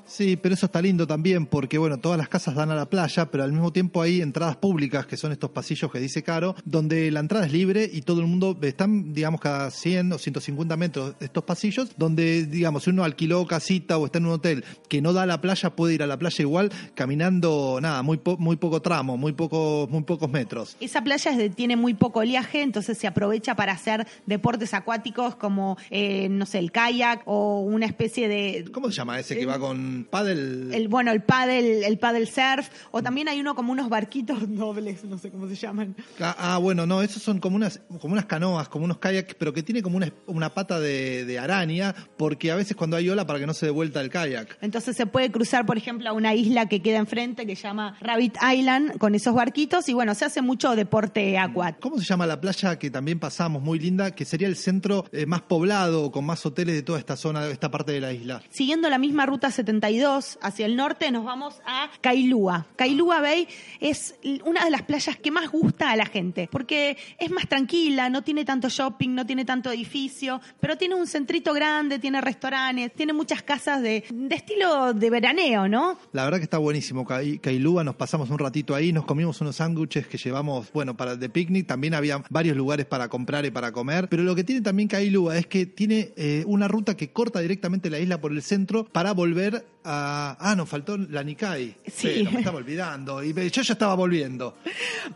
Sí, 0.06 0.36
pero 0.36 0.54
eso 0.54 0.66
está 0.66 0.80
lindo 0.82 1.06
también 1.06 1.46
porque, 1.46 1.78
bueno, 1.78 1.98
todas 1.98 2.18
las 2.18 2.28
casas 2.28 2.54
dan 2.54 2.70
a 2.70 2.74
la 2.74 2.86
playa, 2.88 3.30
pero 3.30 3.44
al 3.44 3.52
mismo 3.52 3.72
tiempo 3.72 4.02
hay 4.02 4.20
entradas 4.20 4.56
públicas, 4.56 5.06
que 5.06 5.16
son 5.16 5.32
estos 5.32 5.50
pasillos 5.50 5.90
que 5.90 5.98
dice 6.00 6.22
Caro, 6.22 6.54
donde 6.64 7.10
la 7.10 7.20
entrada 7.20 7.46
es 7.46 7.52
libre 7.52 7.88
y 7.92 8.02
todo 8.02 8.20
el 8.20 8.26
mundo, 8.26 8.56
están, 8.62 9.12
digamos, 9.12 9.40
cada 9.40 9.70
100 9.70 10.12
o 10.12 10.18
150 10.18 10.76
metros 10.76 11.14
estos 11.20 11.44
pasillos, 11.44 11.90
donde, 11.96 12.46
digamos, 12.46 12.84
si 12.84 12.90
uno 12.90 13.04
alquiló 13.04 13.46
casita 13.46 13.98
o 13.98 14.06
está 14.06 14.18
en 14.18 14.26
un 14.26 14.32
hotel 14.32 14.64
que 14.88 15.00
no 15.02 15.12
da 15.12 15.22
a 15.22 15.26
la 15.26 15.40
playa, 15.40 15.70
puede 15.70 15.94
ir 15.94 16.02
a 16.02 16.06
la 16.06 16.18
playa 16.18 16.42
igual 16.42 16.70
caminando, 16.94 17.78
nada, 17.82 18.02
muy, 18.02 18.16
po- 18.16 18.38
muy 18.38 18.56
poco 18.56 18.80
tramo, 18.80 19.16
muy, 19.16 19.32
poco, 19.32 19.86
muy 19.90 20.02
pocos 20.04 20.30
metros. 20.30 20.76
Esa 20.80 21.02
playa 21.02 21.30
es 21.32 21.36
de- 21.36 21.50
tiene 21.50 21.76
muy 21.76 21.94
poco 21.94 22.20
oleaje, 22.20 22.62
entonces 22.62 22.96
se 22.96 23.06
aprovecha 23.06 23.54
para 23.54 23.72
hacer 23.72 24.06
deportes 24.26 24.72
acuáticos 24.72 25.34
como, 25.36 25.76
eh, 25.90 26.28
no 26.30 26.46
sé, 26.46 26.58
el 26.58 26.72
kayak 26.72 27.22
o 27.26 27.60
una 27.60 27.86
especie 27.86 28.28
de... 28.28 28.64
¿Cómo 28.72 28.88
se 28.90 28.96
llama 28.96 29.18
ese 29.20 29.36
que 29.36 29.41
va 29.44 29.58
con 29.58 30.06
paddle? 30.10 30.76
El, 30.76 30.88
bueno, 30.88 31.12
el 31.12 31.22
paddle, 31.22 31.86
el 31.86 31.98
paddle 31.98 32.26
surf, 32.26 32.68
o 32.90 33.02
también 33.02 33.28
hay 33.28 33.40
uno 33.40 33.54
como 33.54 33.72
unos 33.72 33.88
barquitos 33.88 34.38
dobles, 34.48 35.04
no 35.04 35.18
sé 35.18 35.30
cómo 35.30 35.48
se 35.48 35.56
llaman. 35.56 35.96
Ah, 36.20 36.36
ah, 36.38 36.58
bueno, 36.58 36.86
no, 36.86 37.02
esos 37.02 37.22
son 37.22 37.40
como 37.40 37.56
unas, 37.56 37.80
como 38.00 38.12
unas 38.12 38.26
canoas, 38.26 38.68
como 38.68 38.84
unos 38.84 38.98
kayaks, 38.98 39.34
pero 39.34 39.52
que 39.52 39.62
tiene 39.62 39.82
como 39.82 39.96
una, 39.96 40.12
una 40.26 40.54
pata 40.54 40.80
de, 40.80 41.24
de 41.24 41.38
araña, 41.38 41.94
porque 42.16 42.50
a 42.50 42.56
veces 42.56 42.76
cuando 42.76 42.96
hay 42.96 43.08
ola 43.08 43.26
para 43.26 43.38
que 43.38 43.46
no 43.46 43.54
se 43.54 43.66
dé 43.66 43.72
vuelta 43.72 44.00
el 44.00 44.10
kayak. 44.10 44.58
Entonces 44.60 44.96
se 44.96 45.06
puede 45.06 45.30
cruzar, 45.30 45.66
por 45.66 45.76
ejemplo, 45.76 46.08
a 46.08 46.12
una 46.12 46.34
isla 46.34 46.66
que 46.66 46.80
queda 46.82 46.98
enfrente 46.98 47.46
que 47.46 47.56
se 47.56 47.62
llama 47.62 47.96
Rabbit 48.00 48.36
Island 48.54 48.98
con 48.98 49.14
esos 49.14 49.34
barquitos 49.34 49.88
y 49.88 49.92
bueno, 49.92 50.14
se 50.14 50.24
hace 50.24 50.42
mucho 50.42 50.74
deporte 50.76 51.38
acuático. 51.38 51.80
¿Cómo 51.88 51.98
se 51.98 52.04
llama 52.04 52.26
la 52.26 52.40
playa 52.40 52.78
que 52.78 52.90
también 52.90 53.18
pasamos, 53.18 53.62
muy 53.62 53.78
linda, 53.78 54.12
que 54.12 54.24
sería 54.24 54.48
el 54.48 54.56
centro 54.56 55.04
eh, 55.12 55.26
más 55.26 55.42
poblado, 55.42 56.10
con 56.10 56.24
más 56.24 56.44
hoteles 56.44 56.74
de 56.74 56.82
toda 56.82 56.98
esta 56.98 57.16
zona, 57.16 57.44
de 57.44 57.52
esta 57.52 57.70
parte 57.70 57.92
de 57.92 58.00
la 58.00 58.12
isla? 58.12 58.42
Siguiendo 58.50 58.88
la 58.88 58.98
misma 58.98 59.26
ruta 59.26 59.31
72 59.40 60.38
hacia 60.42 60.66
el 60.66 60.76
norte, 60.76 61.10
nos 61.10 61.24
vamos 61.24 61.60
a 61.66 61.90
Kailua. 62.00 62.66
Kailua 62.76 63.20
Bay 63.20 63.48
es 63.80 64.14
una 64.44 64.64
de 64.64 64.70
las 64.70 64.82
playas 64.82 65.16
que 65.16 65.30
más 65.30 65.50
gusta 65.50 65.90
a 65.90 65.96
la 65.96 66.06
gente, 66.06 66.48
porque 66.50 66.96
es 67.18 67.30
más 67.30 67.48
tranquila, 67.48 68.08
no 68.10 68.22
tiene 68.22 68.44
tanto 68.44 68.68
shopping, 68.68 69.10
no 69.14 69.24
tiene 69.26 69.44
tanto 69.44 69.70
edificio, 69.72 70.40
pero 70.60 70.76
tiene 70.76 70.94
un 70.94 71.06
centrito 71.06 71.52
grande, 71.54 71.98
tiene 71.98 72.20
restaurantes, 72.20 72.92
tiene 72.94 73.12
muchas 73.12 73.42
casas 73.42 73.82
de, 73.82 74.04
estilo 74.30 74.92
de 74.92 75.10
veraneo, 75.10 75.68
¿no? 75.68 75.98
La 76.12 76.24
verdad 76.24 76.38
que 76.38 76.44
está 76.44 76.58
buenísimo 76.58 77.04
Kai- 77.06 77.38
Kailua, 77.38 77.84
nos 77.84 77.94
pasamos 77.96 78.30
un 78.30 78.38
ratito 78.38 78.74
ahí, 78.74 78.92
nos 78.92 79.04
comimos 79.04 79.40
unos 79.40 79.56
sándwiches 79.56 80.06
que 80.06 80.18
llevamos, 80.18 80.72
bueno, 80.72 80.96
para 80.96 81.16
de 81.16 81.28
picnic, 81.28 81.66
también 81.66 81.94
había 81.94 82.22
varios 82.30 82.56
lugares 82.56 82.86
para 82.86 83.08
comprar 83.08 83.44
y 83.44 83.50
para 83.50 83.72
comer, 83.72 84.08
pero 84.08 84.22
lo 84.22 84.34
que 84.34 84.44
tiene 84.44 84.60
también 84.62 84.88
Kailua 84.88 85.36
es 85.38 85.46
que 85.46 85.66
tiene 85.66 86.12
eh, 86.16 86.44
una 86.46 86.68
ruta 86.68 86.96
que 86.96 87.10
corta 87.12 87.40
directamente 87.40 87.90
la 87.90 87.98
isla 87.98 88.20
por 88.20 88.32
el 88.32 88.42
centro 88.42 88.84
para 88.84 89.12
volver 89.12 89.21
volver 89.22 89.71
Ah, 89.84 90.36
ah, 90.38 90.54
nos 90.54 90.68
faltó 90.68 90.96
la 90.96 91.22
Nikkei. 91.22 91.76
Sí. 91.86 92.08
Pero 92.14 92.30
me 92.30 92.38
estaba 92.38 92.58
olvidando. 92.58 93.22
Y 93.22 93.32
yo 93.32 93.62
ya 93.62 93.72
estaba 93.72 93.94
volviendo. 93.94 94.56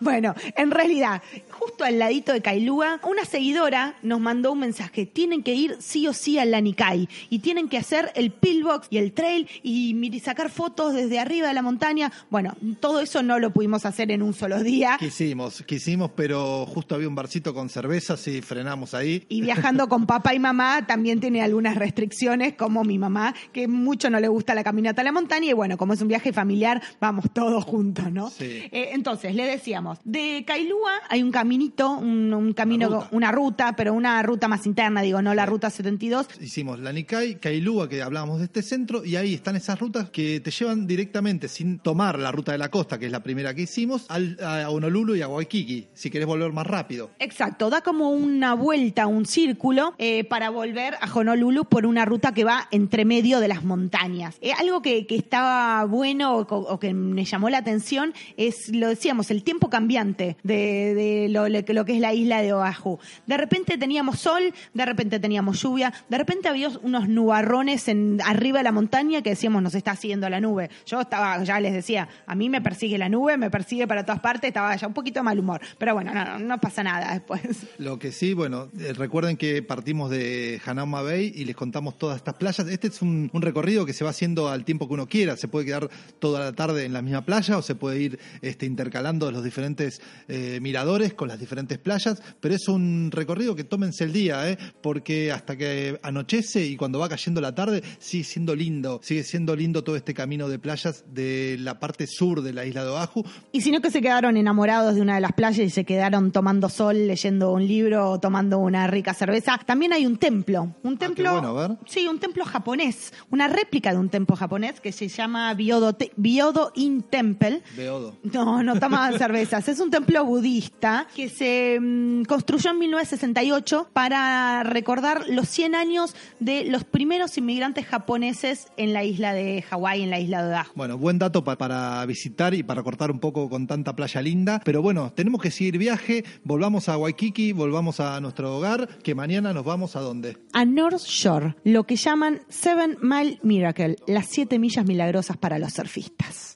Bueno, 0.01 0.35
en 0.57 0.71
realidad, 0.71 1.23
justo 1.51 1.85
al 1.85 1.99
ladito 1.99 2.33
de 2.33 2.43
Kailua, 2.43 3.01
una 3.05 3.25
seguidora 3.25 3.97
nos 4.03 4.21
mandó 4.21 4.53
un 4.53 4.61
mensaje. 4.61 5.07
Tienen 5.07 5.43
que 5.43 5.55
ir 5.55 5.77
sí 5.81 6.07
o 6.07 6.13
sí 6.13 6.39
al 6.39 6.51
Lanikai 6.51 7.09
y 7.31 7.39
tienen 7.39 7.69
que 7.69 7.79
hacer 7.79 8.11
el 8.15 8.31
pillbox 8.33 8.89
y 8.91 8.99
el 8.99 9.13
trail 9.13 9.49
y 9.63 9.95
sacar 10.21 10.51
fotos 10.51 10.95
desde 10.95 11.19
arriba 11.19 11.49
de 11.49 11.55
la 11.55 11.63
montaña. 11.63 12.11
Bueno, 12.31 12.57
todo 12.81 13.01
eso 13.01 13.23
no 13.23 13.39
lo 13.39 13.51
pudimos 13.51 13.87
hacer 13.87 14.11
en 14.11 14.23
un 14.23 14.35
solo 14.35 14.63
día. 14.63 14.97
Quisimos, 14.99 15.63
quisimos, 15.63 16.11
pero 16.17 16.67
justo 16.67 16.95
había 16.95 17.09
un 17.09 17.15
barcito 17.15 17.55
con 17.55 17.69
cervezas 17.69 18.27
y 18.27 18.43
frenamos 18.43 18.95
ahí. 18.95 19.25
Y 19.29 19.43
viajando 19.43 19.89
con 19.89 20.07
papá 20.07 20.35
y 20.35 20.39
mamá 20.39 20.87
también 20.87 21.21
tiene 21.21 21.43
algunas 21.43 21.77
restricciones, 21.77 22.55
como 22.55 22.83
mi 22.83 22.99
mamá, 22.99 23.35
que 23.53 23.69
mucho 23.69 24.11
no 24.11 24.19
le 24.19 24.29
gusta 24.29 24.56
la 24.57 24.65
caminata 24.65 25.03
a 25.03 25.05
la 25.05 25.13
montaña. 25.13 25.51
Y 25.51 25.53
bueno, 25.53 25.77
como 25.77 25.93
es 25.93 26.01
un 26.03 26.09
viaje 26.09 26.33
familiar, 26.33 26.83
vamos 27.01 27.27
todos 27.33 27.65
juntos, 27.65 28.11
¿no? 28.11 28.31
Sí. 28.31 28.45
Eh, 28.73 28.91
entonces, 28.93 29.35
le 29.35 29.45
decíamos, 29.47 29.99
de 30.05 30.45
Kailúa 30.47 30.91
hay 31.09 31.23
un 31.23 31.31
caminito, 31.31 31.91
un, 31.93 32.33
un 32.35 32.53
camino, 32.53 32.89
Una 32.89 32.97
ruta. 32.99 33.09
una 33.13 33.33
ruta, 33.33 33.77
pero 33.77 33.95
una 33.95 34.23
ruta 34.23 34.49
más 34.49 34.67
interna, 34.67 35.03
digo, 35.03 35.23
no 35.23 35.35
la 35.35 35.47
ruta 35.47 35.71
72. 35.71 36.27
Hicimos 36.41 36.81
la 36.81 36.93
Nikkei, 36.93 37.37
Kailua, 37.37 37.89
que 37.89 38.03
hablábamos 38.03 38.39
de 38.39 38.45
este 38.47 38.63
centro, 38.63 39.05
y 39.05 39.17
ahí 39.17 39.35
están 39.35 39.55
esas 39.57 39.79
rutas 39.79 40.11
que 40.11 40.41
te 40.41 40.51
llevan 40.51 40.87
directamente, 40.87 41.49
sin 41.49 41.79
tomar 41.79 42.19
la 42.19 42.33
ruta 42.33 42.53
de 42.53 42.59
la 42.59 42.71
costa, 42.71 42.99
que 42.99 43.07
es 43.07 43.13
la 43.13 43.23
primera 43.23 43.55
que 43.55 43.63
hicimos, 43.63 44.07
al- 44.09 44.39
a 44.43 44.69
Honolulu 44.71 45.15
y 45.15 45.23
a 45.23 45.29
Waikiki, 45.29 45.89
si 45.95 46.11
querés 46.11 46.27
volver 46.27 46.53
más 46.53 46.67
rápido. 46.67 47.11
Exacto, 47.19 47.71
da 47.71 47.83
como 47.83 48.11
una 48.11 48.55
vuelta, 48.55 49.07
un 49.07 49.27
círculo, 49.27 49.95
eh, 49.99 50.25
para 50.25 50.51
volver 50.51 50.95
a 51.01 51.13
Honolulu 51.13 51.65
por 51.67 51.87
una 51.87 52.05
ruta 52.05 52.33
que 52.33 52.45
va 52.45 52.69
entre 52.71 53.05
medio 53.05 53.41
de 53.41 53.49
las 53.49 53.65
montañas. 53.65 54.37
Eh, 54.47 54.53
algo 54.57 54.81
que, 54.81 55.05
estaba 55.09 55.85
bueno 55.87 56.37
o, 56.37 56.79
que 56.79 56.95
me 56.95 57.25
llamó 57.25 57.51
la 57.51 57.59
atención 57.59 58.15
es, 58.37 58.69
lo 58.69 58.87
decíamos, 58.87 59.33
el 59.33 59.43
tiempo 59.43 59.69
cambiante 59.71 60.37
de, 60.45 60.95
de 60.95 61.29
lo, 61.29 61.49
lo 61.49 61.85
que 61.85 61.95
es 61.95 62.01
la 62.01 62.15
isla 62.15 62.43
de 62.43 62.53
Oahu. 62.53 63.01
De 63.27 63.37
repente 63.37 63.77
teníamos 63.77 64.21
sol, 64.21 64.55
de 64.73 64.87
repente 64.87 65.19
teníamos 65.19 65.61
lluvia, 65.61 65.93
de 66.09 66.17
repente 66.17 66.49
había 66.49 66.69
unos 66.83 67.09
nubarrones 67.09 67.89
en, 67.89 68.21
arriba 68.25 68.59
de 68.59 68.63
la 68.63 68.71
montaña 68.71 69.21
que 69.21 69.31
decíamos 69.31 69.65
nos 69.65 69.75
está 69.75 69.97
siguiendo 69.97 70.31
la 70.31 70.41
nube. 70.41 70.71
Yo 70.87 71.01
estaba, 71.01 71.43
ya 71.43 71.59
les 71.59 71.73
decía, 71.73 72.09
a 72.25 72.37
mí 72.37 72.49
me 72.49 72.61
persigue 72.61 72.99
la 72.99 73.09
nube, 73.09 73.37
me 73.37 73.51
persigue 73.51 73.89
para 73.89 74.05
todas 74.05 74.21
partes, 74.21 74.47
estaba 74.47 74.77
ya 74.77 74.87
un 74.87 74.95
poquito 74.95 75.19
de 75.19 75.25
mal 75.25 75.41
humor. 75.41 75.61
Pero 75.77 75.95
bueno, 75.95 76.15
no, 76.15 76.25
no, 76.25 76.39
no 76.39 76.61
pasa 76.61 76.85
nada 76.85 77.15
después. 77.15 77.43
Lo 77.79 77.99
que 77.99 78.13
sí, 78.13 78.33
bueno, 78.33 78.69
eh, 78.79 78.93
recuerden 78.93 79.37
que 79.37 79.61
partimos 79.65 80.09
de 80.09 80.61
Hanauma 80.65 81.03
Bay 81.03 81.33
y 81.35 81.47
les 81.47 81.57
contamos 81.57 81.99
todas 81.99 82.19
estas 82.19 82.35
playas. 82.35 82.69
Este 82.69 82.87
es 82.87 83.03
un 83.03 83.29
recorrido 83.35 83.85
que 83.85 83.93
se 83.93 84.05
va 84.05 84.11
haciendo 84.11 84.36
al 84.45 84.65
tiempo 84.65 84.87
que 84.87 84.95
uno 84.95 85.07
quiera. 85.07 85.37
Se 85.37 85.49
puede 85.49 85.67
quedar 85.67 85.89
toda 86.19 86.41
la 86.41 86.53
tarde 86.53 86.85
en 86.85 86.93
la 86.93 87.03
misma 87.03 87.25
playa 87.25 87.59
o 87.59 87.63
se 87.63 87.75
puede 87.75 88.01
ir 88.01 88.19
este, 88.43 88.67
intercalando 88.67 89.31
los 89.31 89.43
diferentes 89.43 90.01
eh, 90.29 90.59
miradores 90.61 91.15
con 91.15 91.29
las 91.29 91.41
diferentes 91.41 91.79
playas. 91.79 92.23
Pero 92.41 92.55
es 92.55 92.69
un 92.69 93.11
recorrido 93.11 93.57
que 93.57 93.65
tómense 93.65 94.05
el 94.05 94.13
día, 94.13 94.51
¿eh? 94.51 94.59
porque 94.83 95.33
hasta 95.33 95.57
que 95.57 95.99
anochece 96.03 96.67
y 96.67 96.77
cuando 96.77 96.99
va 96.99 97.09
cayendo 97.09 97.41
la 97.41 97.55
tarde 97.55 97.83
sigue 97.99 98.25
siendo 98.25 98.55
lindo. 98.55 99.01
Sigue 99.03 99.23
siendo 99.23 99.57
lindo 99.57 99.83
todo 99.85 99.97
este 99.97 100.15
camino 100.15 100.49
de 100.49 100.59
playas 100.59 101.05
de 101.13 101.57
la 101.61 101.79
parte 101.79 102.07
sur 102.07 102.43
de 102.43 102.53
la 102.53 102.67
isla 102.67 102.85
de 102.85 102.91
Oahu. 102.91 103.25
Y 103.53 103.61
si 103.61 103.71
no 103.71 103.81
que 103.81 103.91
se 103.91 104.01
quedaron 104.01 104.37
enamorados 104.37 104.95
de 104.95 105.01
una 105.01 105.15
de 105.15 105.21
las 105.21 105.33
playas 105.33 105.67
y 105.67 105.71
se 105.71 105.85
quedaron 105.85 106.33
tomando 106.33 106.69
sol, 106.69 107.07
leyendo 107.07 107.53
un 107.53 107.67
libro 107.67 108.11
o 108.11 108.21
tomando 108.21 108.59
una 108.59 108.87
rica 108.87 109.15
cerveza, 109.15 109.59
también 109.65 109.93
hay 109.93 110.07
un 110.07 110.17
templo. 110.17 110.75
Un 110.83 110.99
templo. 110.99 111.29
Ah, 111.29 111.33
bueno, 111.33 111.59
a 111.59 111.69
ver. 111.69 111.79
Sí, 111.87 112.07
un 112.07 112.19
templo 112.19 112.45
japonés. 112.45 113.13
Una 113.31 113.49
réplica 113.49 113.93
de 113.93 113.99
un 113.99 114.09
templo 114.09 114.26
japonés 114.35 114.81
que 114.81 114.91
se 114.91 115.07
llama 115.09 115.55
Byodo, 115.55 115.93
Te- 115.93 116.11
Byodo 116.17 116.73
In 116.75 117.03
Temple. 117.03 117.63
Beodo. 117.77 118.17
No, 118.25 118.63
no 118.63 118.81
tomaban 118.81 119.17
cervezas. 119.19 119.69
Es 119.69 119.79
un 119.79 119.91
templo 119.91 120.25
budista 120.25 121.07
que 121.15 121.29
se 121.29 121.79
mm, 121.81 122.23
construyó 122.25 122.71
en 122.73 122.79
1968 122.81 123.89
para 123.93 124.63
recordar 124.65 125.25
los 125.29 125.49
100 125.49 125.75
años 125.75 126.15
de 126.41 126.65
los 126.65 126.85
primeros 126.85 127.37
inmigrantes 127.39 127.87
japoneses 127.87 128.69
en 128.77 128.93
la 128.93 129.05
isla 129.05 129.33
de 129.35 129.63
Hawái, 129.63 130.03
en 130.03 130.11
la 130.11 130.19
isla 130.19 130.45
de 130.45 130.55
Oahu. 130.55 130.67
Bueno, 130.75 130.99
buen 130.99 131.19
dato 131.19 131.45
pa- 131.45 131.57
para 131.59 132.05
visitar 132.07 132.55
y 132.55 132.63
para 132.63 132.83
cortar 132.83 133.11
un 133.11 133.19
poco 133.21 133.49
con 133.49 133.67
tanta 133.67 133.95
playa 133.95 134.23
linda. 134.23 134.61
Pero 134.65 134.83
bueno, 134.83 135.13
tenemos 135.15 135.41
que 135.43 135.51
seguir 135.51 135.79
viaje. 135.79 136.25
Volvamos 136.45 136.89
a 136.89 136.97
Waikiki, 136.97 137.53
volvamos 137.53 138.01
a 138.01 138.21
nuestro 138.21 138.57
hogar, 138.57 138.89
que 139.03 139.15
mañana 139.15 139.53
nos 139.53 139.65
vamos 139.65 139.97
a 139.97 140.01
dónde. 140.01 140.37
a 140.53 140.65
North 140.65 141.03
Shore, 141.05 141.55
lo 141.65 141.85
que 141.85 141.97
llaman 141.97 142.41
Seven 142.49 142.97
Mile 143.03 143.39
Miracle, 143.43 143.97
las 144.17 144.29
siete 144.29 144.59
millas 144.59 144.87
milagrosas 144.87 145.37
para 145.37 145.59
los 145.59 145.75
surfistas. 145.75 146.56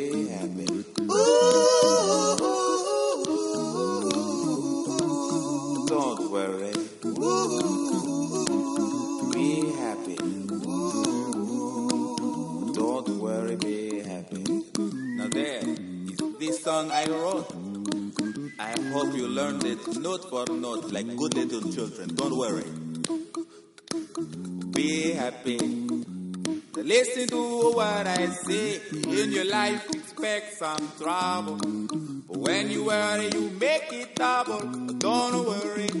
learn 19.31 19.65
it 19.65 19.87
note 19.97 20.29
for 20.29 20.45
note 20.47 20.91
like 20.91 21.07
good 21.15 21.33
little 21.35 21.71
children. 21.71 22.09
Don't 22.15 22.37
worry. 22.37 22.65
Be 24.71 25.13
happy. 25.13 25.57
Listen 26.75 27.27
to 27.29 27.71
what 27.71 28.07
I 28.07 28.27
say. 28.27 28.81
In 28.91 29.31
your 29.31 29.45
life, 29.45 29.89
expect 29.93 30.57
some 30.57 30.91
trouble. 30.99 31.57
But 32.27 32.37
when 32.37 32.69
you 32.71 32.85
worry, 32.85 33.29
you 33.33 33.51
make 33.51 33.93
it 33.93 34.15
double. 34.15 34.59
Don't 34.97 35.45
worry. 35.45 36.00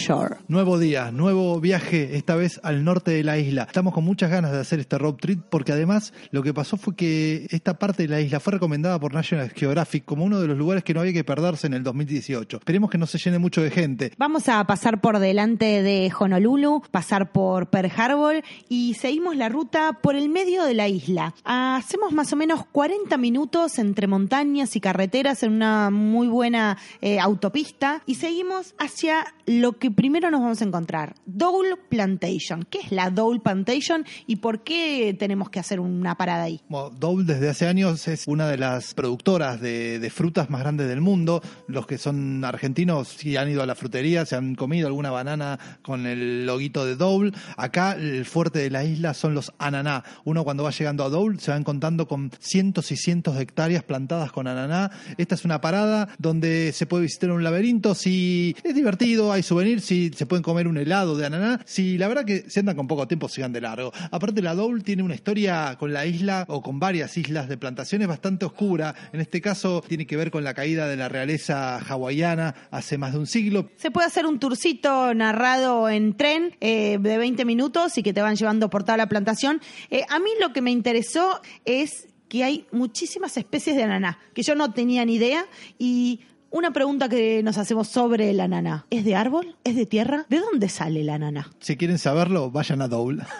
Shore. 0.00 0.36
Nuevo 0.48 0.78
día, 0.78 1.10
nuevo 1.12 1.60
viaje, 1.60 2.16
esta 2.16 2.34
vez 2.34 2.58
al 2.62 2.84
norte 2.84 3.10
de 3.10 3.22
la 3.22 3.36
isla. 3.36 3.64
Estamos 3.64 3.92
con 3.92 4.02
muchas 4.02 4.30
ganas 4.30 4.50
de 4.50 4.58
hacer 4.58 4.80
este 4.80 4.96
road 4.96 5.16
trip 5.16 5.42
porque 5.50 5.72
además 5.72 6.14
lo 6.30 6.42
que 6.42 6.54
pasó 6.54 6.78
fue 6.78 6.96
que 6.96 7.46
esta 7.50 7.78
parte 7.78 8.04
de 8.04 8.08
la 8.08 8.20
isla 8.20 8.40
fue 8.40 8.54
recomendada 8.54 8.98
por 8.98 9.12
National 9.12 9.50
Geographic 9.50 10.06
como 10.06 10.24
uno 10.24 10.40
de 10.40 10.46
los 10.46 10.56
lugares 10.56 10.84
que 10.84 10.94
no 10.94 11.00
había 11.00 11.12
que 11.12 11.22
perderse 11.22 11.66
en 11.66 11.74
el 11.74 11.82
2018. 11.82 12.56
Esperemos 12.56 12.90
que 12.90 12.96
no 12.96 13.06
se 13.06 13.18
llene 13.18 13.38
mucho 13.38 13.62
de 13.62 13.70
gente. 13.70 14.12
Vamos 14.16 14.48
a 14.48 14.64
pasar 14.64 15.02
por 15.02 15.18
delante 15.18 15.82
de 15.82 16.10
Honolulu, 16.18 16.82
pasar 16.90 17.30
por 17.30 17.68
Pearl 17.68 17.92
Harbor 17.94 18.42
y 18.70 18.94
seguimos 18.94 19.36
la 19.36 19.50
ruta 19.50 19.98
por 20.00 20.16
el 20.16 20.30
medio 20.30 20.64
de 20.64 20.72
la 20.72 20.88
isla. 20.88 21.34
Hacemos 21.44 22.12
más 22.12 22.32
o 22.32 22.36
menos 22.36 22.64
40 22.72 23.18
minutos 23.18 23.78
entre 23.78 24.06
montañas 24.06 24.76
y 24.76 24.80
carreteras 24.80 25.42
en 25.42 25.52
una 25.52 25.90
muy 25.90 26.28
buena 26.28 26.78
eh, 27.02 27.20
autopista 27.20 28.02
y 28.06 28.14
seguimos 28.14 28.74
hacia 28.78 29.26
lo 29.44 29.72
que 29.78 29.89
primero 29.94 30.30
nos 30.30 30.40
vamos 30.40 30.60
a 30.60 30.64
encontrar, 30.64 31.14
Dole 31.26 31.76
Plantation. 31.88 32.64
¿Qué 32.68 32.78
es 32.78 32.92
la 32.92 33.10
Dole 33.10 33.40
Plantation 33.40 34.04
y 34.26 34.36
por 34.36 34.62
qué 34.62 35.14
tenemos 35.18 35.50
que 35.50 35.60
hacer 35.60 35.80
una 35.80 36.16
parada 36.16 36.44
ahí? 36.44 36.60
Bueno, 36.68 36.90
desde 37.24 37.48
hace 37.48 37.66
años 37.66 38.08
es 38.08 38.26
una 38.26 38.48
de 38.48 38.58
las 38.58 38.94
productoras 38.94 39.60
de, 39.60 40.10
frutas 40.14 40.50
más 40.50 40.60
grandes 40.60 40.88
del 40.88 41.00
mundo. 41.00 41.42
Los 41.66 41.86
que 41.86 41.98
son 41.98 42.44
argentinos 42.44 43.08
si 43.08 43.36
han 43.36 43.50
ido 43.50 43.62
a 43.62 43.66
la 43.66 43.74
frutería, 43.74 44.26
se 44.26 44.36
han 44.36 44.54
comido 44.54 44.86
alguna 44.86 45.10
banana 45.10 45.58
con 45.82 46.06
el 46.06 46.46
loguito 46.46 46.84
de 46.84 46.96
Dole. 46.96 47.32
Acá 47.56 47.92
el 47.92 48.24
fuerte 48.24 48.58
de 48.58 48.70
la 48.70 48.84
isla 48.84 49.14
son 49.14 49.34
los 49.34 49.52
ananá. 49.58 50.04
Uno 50.24 50.44
cuando 50.44 50.64
va 50.64 50.70
llegando 50.70 51.04
a 51.04 51.08
Dole 51.08 51.38
se 51.38 51.50
van 51.50 51.64
contando 51.64 52.06
con 52.06 52.30
cientos 52.38 52.92
y 52.92 52.96
cientos 52.96 53.36
de 53.36 53.42
hectáreas 53.42 53.82
plantadas 53.84 54.32
con 54.32 54.46
ananá. 54.46 54.90
Esta 55.16 55.34
es 55.34 55.44
una 55.44 55.60
parada 55.60 56.08
donde 56.18 56.72
se 56.72 56.86
puede 56.86 57.04
visitar 57.04 57.30
un 57.30 57.44
laberinto. 57.44 57.94
Si 57.94 58.56
es 58.62 58.74
divertido, 58.74 59.32
hay 59.32 59.42
souvenirs, 59.42 59.79
si 59.80 60.10
se 60.10 60.26
pueden 60.26 60.42
comer 60.42 60.68
un 60.68 60.76
helado 60.76 61.16
de 61.16 61.26
ananá. 61.26 61.60
Si 61.64 61.98
la 61.98 62.08
verdad 62.08 62.24
que 62.24 62.44
si 62.48 62.60
andan 62.60 62.76
con 62.76 62.86
poco 62.86 63.06
tiempo, 63.08 63.28
sigan 63.28 63.52
de 63.52 63.60
largo. 63.60 63.92
Aparte, 64.10 64.42
la 64.42 64.54
Dole 64.54 64.82
tiene 64.82 65.02
una 65.02 65.14
historia 65.14 65.76
con 65.78 65.92
la 65.92 66.06
isla 66.06 66.44
o 66.48 66.62
con 66.62 66.78
varias 66.78 67.16
islas 67.16 67.48
de 67.48 67.56
plantaciones 67.56 68.08
bastante 68.08 68.44
oscura. 68.44 68.94
En 69.12 69.20
este 69.20 69.40
caso, 69.40 69.82
tiene 69.86 70.06
que 70.06 70.16
ver 70.16 70.30
con 70.30 70.44
la 70.44 70.54
caída 70.54 70.86
de 70.86 70.96
la 70.96 71.08
realeza 71.08 71.78
hawaiana 71.78 72.54
hace 72.70 72.98
más 72.98 73.12
de 73.12 73.18
un 73.18 73.26
siglo. 73.26 73.70
Se 73.76 73.90
puede 73.90 74.06
hacer 74.06 74.26
un 74.26 74.38
tourcito 74.38 75.14
narrado 75.14 75.88
en 75.88 76.16
tren 76.16 76.56
eh, 76.60 76.98
de 77.00 77.18
20 77.18 77.44
minutos 77.44 77.96
y 77.98 78.02
que 78.02 78.12
te 78.12 78.22
van 78.22 78.36
llevando 78.36 78.70
por 78.70 78.82
toda 78.82 78.96
la 78.96 79.08
plantación. 79.08 79.60
Eh, 79.90 80.04
a 80.08 80.18
mí 80.18 80.30
lo 80.40 80.52
que 80.52 80.62
me 80.62 80.70
interesó 80.70 81.40
es 81.64 82.08
que 82.28 82.44
hay 82.44 82.66
muchísimas 82.70 83.36
especies 83.36 83.76
de 83.76 83.82
ananá, 83.82 84.18
que 84.34 84.42
yo 84.42 84.54
no 84.54 84.72
tenía 84.72 85.04
ni 85.04 85.16
idea 85.16 85.46
y 85.78 86.20
una 86.50 86.72
pregunta 86.72 87.08
que 87.08 87.42
nos 87.42 87.58
hacemos 87.58 87.88
sobre 87.88 88.30
el 88.30 88.40
ananá. 88.40 88.86
¿Es 88.90 89.04
de 89.04 89.14
árbol? 89.14 89.56
¿Es 89.64 89.76
de 89.76 89.86
tierra? 89.86 90.26
¿De 90.28 90.40
dónde 90.40 90.68
sale 90.68 91.00
el 91.00 91.10
ananá? 91.10 91.50
Si 91.60 91.76
quieren 91.76 91.98
saberlo, 91.98 92.50
vayan 92.50 92.82
a 92.82 92.88
Dole. 92.88 93.22